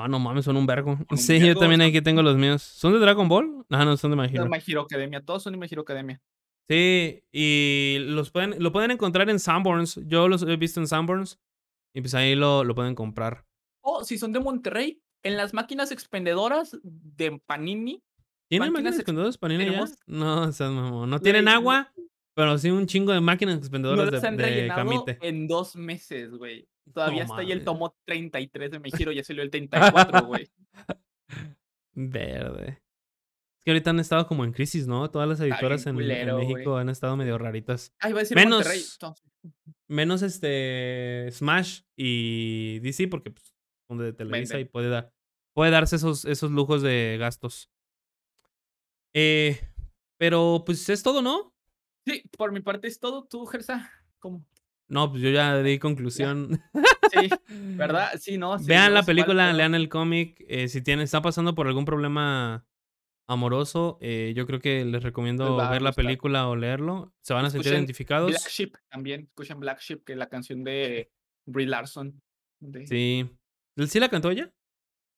[0.00, 0.98] Ah, no mames, son un vergo.
[1.16, 2.62] Sí, yo también aquí tengo los míos.
[2.62, 3.64] ¿Son de Dragon Ball?
[3.70, 4.48] Ah, no, son de My De Hero.
[4.48, 5.20] My Hero Academia.
[5.24, 6.20] Todos son de My Hero Academia.
[6.68, 10.00] Sí, y los pueden, lo pueden encontrar en Sanborns.
[10.06, 11.38] Yo los he visto en Sanborns.
[11.94, 13.44] Y pues ahí lo, lo pueden comprar.
[13.82, 18.02] O si son de Monterrey, en las máquinas expendedoras de Panini.
[18.48, 19.58] ¿Tienen Máquinas máquinas ex- expendedoras allá?
[19.58, 21.10] tenemos- No, o sea, mamón.
[21.10, 21.92] No tienen agua,
[22.36, 25.18] pero sí un chingo de máquinas No expendedoras las de, han de rellenado Camite.
[25.22, 26.68] en dos meses, güey.
[26.92, 29.12] Todavía No está ahí el tomo 33 de My Hero.
[29.12, 30.50] Ya salió el 34, güey.
[31.92, 32.82] Verde.
[33.58, 35.10] Es que ahorita han estado como en crisis, ¿no?
[35.10, 36.38] Todas las editoras en, culero.
[36.38, 37.92] México han estado medio raritas.
[38.00, 38.98] Ah, iba a decir Menos-.
[39.86, 43.54] Menos este Smash y DC, porque pues,
[43.86, 44.66] son de Televisa Venden.
[44.66, 45.12] y puede dar.
[45.52, 47.70] Puede darse esos, esos lujos de gastos.
[49.12, 49.60] Eh,
[50.16, 51.54] pero pues es todo, ¿no?
[52.06, 53.24] Sí, por mi parte es todo.
[53.24, 53.90] ¿Tú, Gersa?
[54.20, 54.44] ¿Cómo?
[54.90, 56.60] No, pues yo ya di conclusión.
[57.12, 58.10] Sí, ¿verdad?
[58.18, 58.58] Sí, no.
[58.58, 60.44] sí, vean no la película, lean el cómic.
[60.48, 62.66] eh, si tienen, está pasando por algún problema
[63.28, 67.14] amoroso, eh, yo creo que les recomiendo ver la película o leerlo.
[67.22, 68.30] Se van a sentir identificados.
[68.30, 69.22] Black Sheep también.
[69.22, 71.10] Escuchen Black Sheep, que es la canción de
[71.46, 72.20] Brie Larson.
[72.60, 73.30] de- Sí.
[73.86, 74.52] ¿Sí la cantó ella?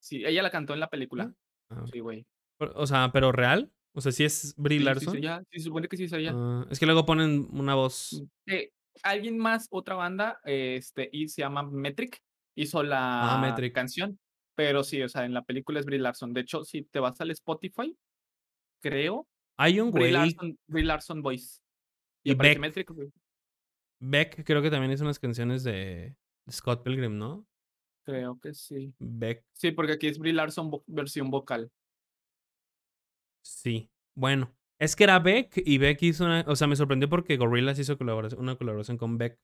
[0.01, 1.33] Sí, ella la cantó en la película.
[1.71, 2.27] Ah, Sí, güey.
[2.59, 3.73] o- sea, pero real.
[3.95, 5.15] O sea, si es Brie Sí, sí, Larson.
[5.15, 5.21] sí.
[5.51, 6.33] Sí, se supone que sí es ella.
[6.35, 8.23] Ah, es que luego ponen una voz.
[8.47, 8.71] Eh,
[9.03, 12.21] alguien más, otra banda, este, y se llama Metric,
[12.57, 13.75] hizo la Ah, Metric.
[13.75, 14.19] canción.
[14.55, 16.33] Pero sí, o sea, en la película es Brie Larson.
[16.35, 17.97] De hecho, si te vas al Spotify,
[18.83, 21.61] creo, Hay un Brie güey, Larson, Brie Larson Voice.
[22.25, 22.59] Y, Beck.
[22.59, 22.91] Metric,
[24.01, 26.17] Beck, creo que también hizo unas canciones de
[26.51, 27.47] Scott Pilgrim, ¿no?
[28.05, 28.93] creo que sí.
[28.99, 31.71] Beck, Sí, porque aquí es Brie Larson vo- versión vocal.
[33.43, 33.89] sí.
[34.15, 36.45] Bueno, es que era Beck y Beck hizo una.
[36.49, 39.39] O sea, me sorprendió porque Gorillaz hizo colaboración, una colaboración con Beck.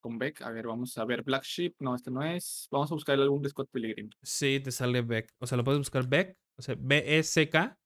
[0.00, 1.24] Con Beck, a ver, vamos a ver.
[1.24, 2.68] Black Sheep, no, este no es.
[2.70, 4.10] Vamos a buscar el álbum de Scott Pilgrim.
[4.22, 5.28] Sí, te sale Beck.
[5.40, 7.76] O sea, lo puedes buscar Beck, o sea, B-E-C-K.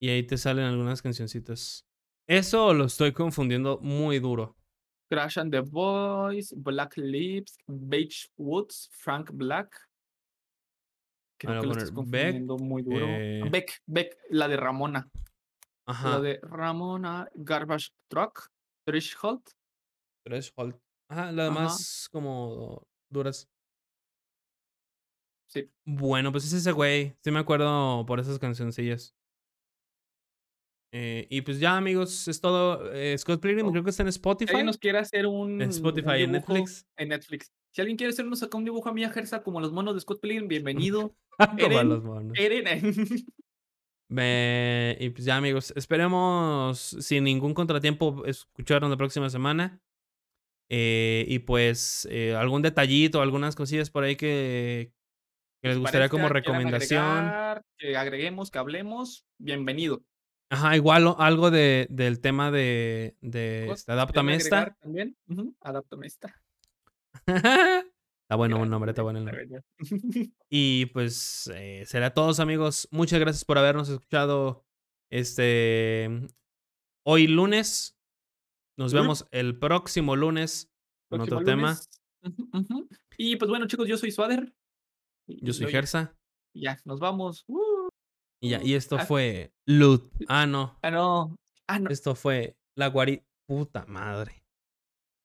[0.00, 1.86] Y ahí te salen algunas cancioncitas.
[2.28, 4.54] Eso lo estoy confundiendo muy duro.
[5.10, 9.74] Crash and the Boys, Black Lips, Beige Woods, Frank Black.
[11.40, 13.06] Creo Ahora que lo estás Beck, confundiendo muy duro.
[13.08, 15.08] eh, Beck, Beck, la de Ramona.
[15.88, 16.20] La Ajá.
[16.20, 18.48] de Ramona, Garbage Truck,
[18.86, 19.42] Threshold.
[20.24, 20.78] Threshold.
[21.10, 21.32] Ajá, Ajá.
[21.32, 23.48] demás como duras.
[25.50, 25.70] Sí.
[25.86, 27.16] Bueno, pues es ese güey.
[27.24, 29.14] Sí me acuerdo por esas cancioncillas.
[30.92, 32.92] Eh, y pues ya, amigos, es todo.
[32.92, 33.70] Eh, Scott Pilgrim Oh.
[33.72, 34.50] creo que está en Si Spotify.
[34.50, 35.60] alguien nos quiere hacer un.
[35.62, 36.86] En Spotify, un en Netflix.
[36.98, 37.50] En Netflix.
[37.74, 40.00] Si alguien quiere hacernos acá un dibujo a mí, a Gersa, como los monos de
[40.00, 41.14] Scott Pilgrim, bienvenido.
[41.38, 42.32] Como Eren, los monos.
[42.38, 42.64] Eren.
[44.10, 49.80] Y pues ya, amigos, esperemos sin ningún contratiempo escucharnos la próxima semana.
[50.70, 54.92] Eh, y pues eh, algún detallito, algunas cosillas por ahí que,
[55.62, 57.00] que les gustaría como quieran recomendación.
[57.02, 60.02] agregar, que agreguemos, que hablemos, bienvenido.
[60.50, 64.76] Ajá, igual o- algo de, del tema de, de este, Adáptame quieran esta.
[64.80, 65.16] También.
[65.28, 66.34] Ujú, Adáptame esta.
[68.28, 69.64] Está bueno el nombre, está bueno el nombre.
[70.50, 72.86] Y pues eh, será todos amigos.
[72.90, 74.66] Muchas gracias por habernos escuchado
[75.10, 76.28] este
[77.06, 77.98] hoy lunes.
[78.76, 80.70] Nos vemos el próximo lunes
[81.10, 81.78] con otro tema.
[83.16, 84.54] Y pues bueno, chicos, yo soy Swader.
[85.26, 86.14] Yo soy Gersa.
[86.54, 87.46] Ya, nos vamos.
[88.42, 89.06] Y ya, y esto ah.
[89.06, 90.12] fue Loot.
[90.28, 90.78] Ah, no.
[90.82, 91.34] Ah, no.
[91.66, 91.88] Ah, no.
[91.88, 93.24] Esto fue la guari.
[93.46, 94.44] Puta madre.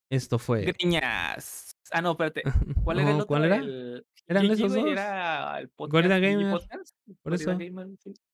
[0.10, 0.62] Esto fue.
[0.62, 1.73] Griñas.
[1.92, 2.44] Ah, no, espérate.
[2.84, 3.28] ¿Cuál era el otro?
[3.28, 3.58] ¿Cuál era?
[4.28, 4.86] ¿Eran esos dos?
[4.86, 5.92] Era el podcast.
[5.92, 6.60] Gorida Gamer.
[7.22, 7.58] Por eso.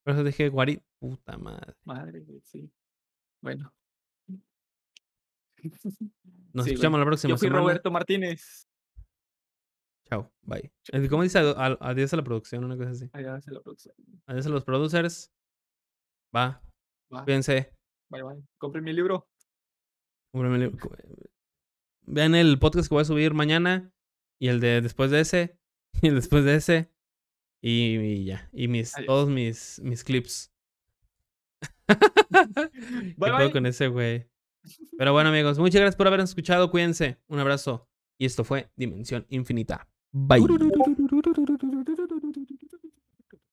[0.03, 0.81] Por eso dije guari.
[0.99, 1.73] Puta madre.
[1.84, 2.71] Madre, sí.
[3.41, 3.73] Bueno.
[6.53, 8.67] Nos escuchamos la próxima Yo fui Roberto Martínez.
[10.09, 10.71] Chao, bye.
[11.09, 12.63] ¿Cómo dice adiós a la producción?
[12.63, 13.09] Una cosa así.
[13.13, 13.95] Adiós a la producción.
[14.26, 15.31] Adiós a los producers.
[16.35, 16.63] Va.
[17.13, 17.23] Va.
[17.23, 17.76] Cuídense.
[18.09, 18.43] Bye, bye.
[18.57, 19.27] Compren mi libro.
[20.31, 20.77] Compren mi libro.
[22.11, 23.94] Vean el podcast que voy a subir mañana.
[24.40, 25.57] Y el de después de ese.
[26.02, 26.91] Y el después de ese.
[27.61, 28.49] Y, ya.
[28.53, 30.52] Y mis, todos mis, mis clips.
[33.18, 33.52] bye, bye.
[33.52, 34.27] con ese güey?
[34.98, 36.72] Pero bueno, amigos, muchas gracias por habernos escuchado.
[36.72, 37.18] Cuídense.
[37.27, 37.90] Un abrazo.
[38.18, 39.88] Y esto fue Dimensión Infinita.
[40.11, 40.45] Bye.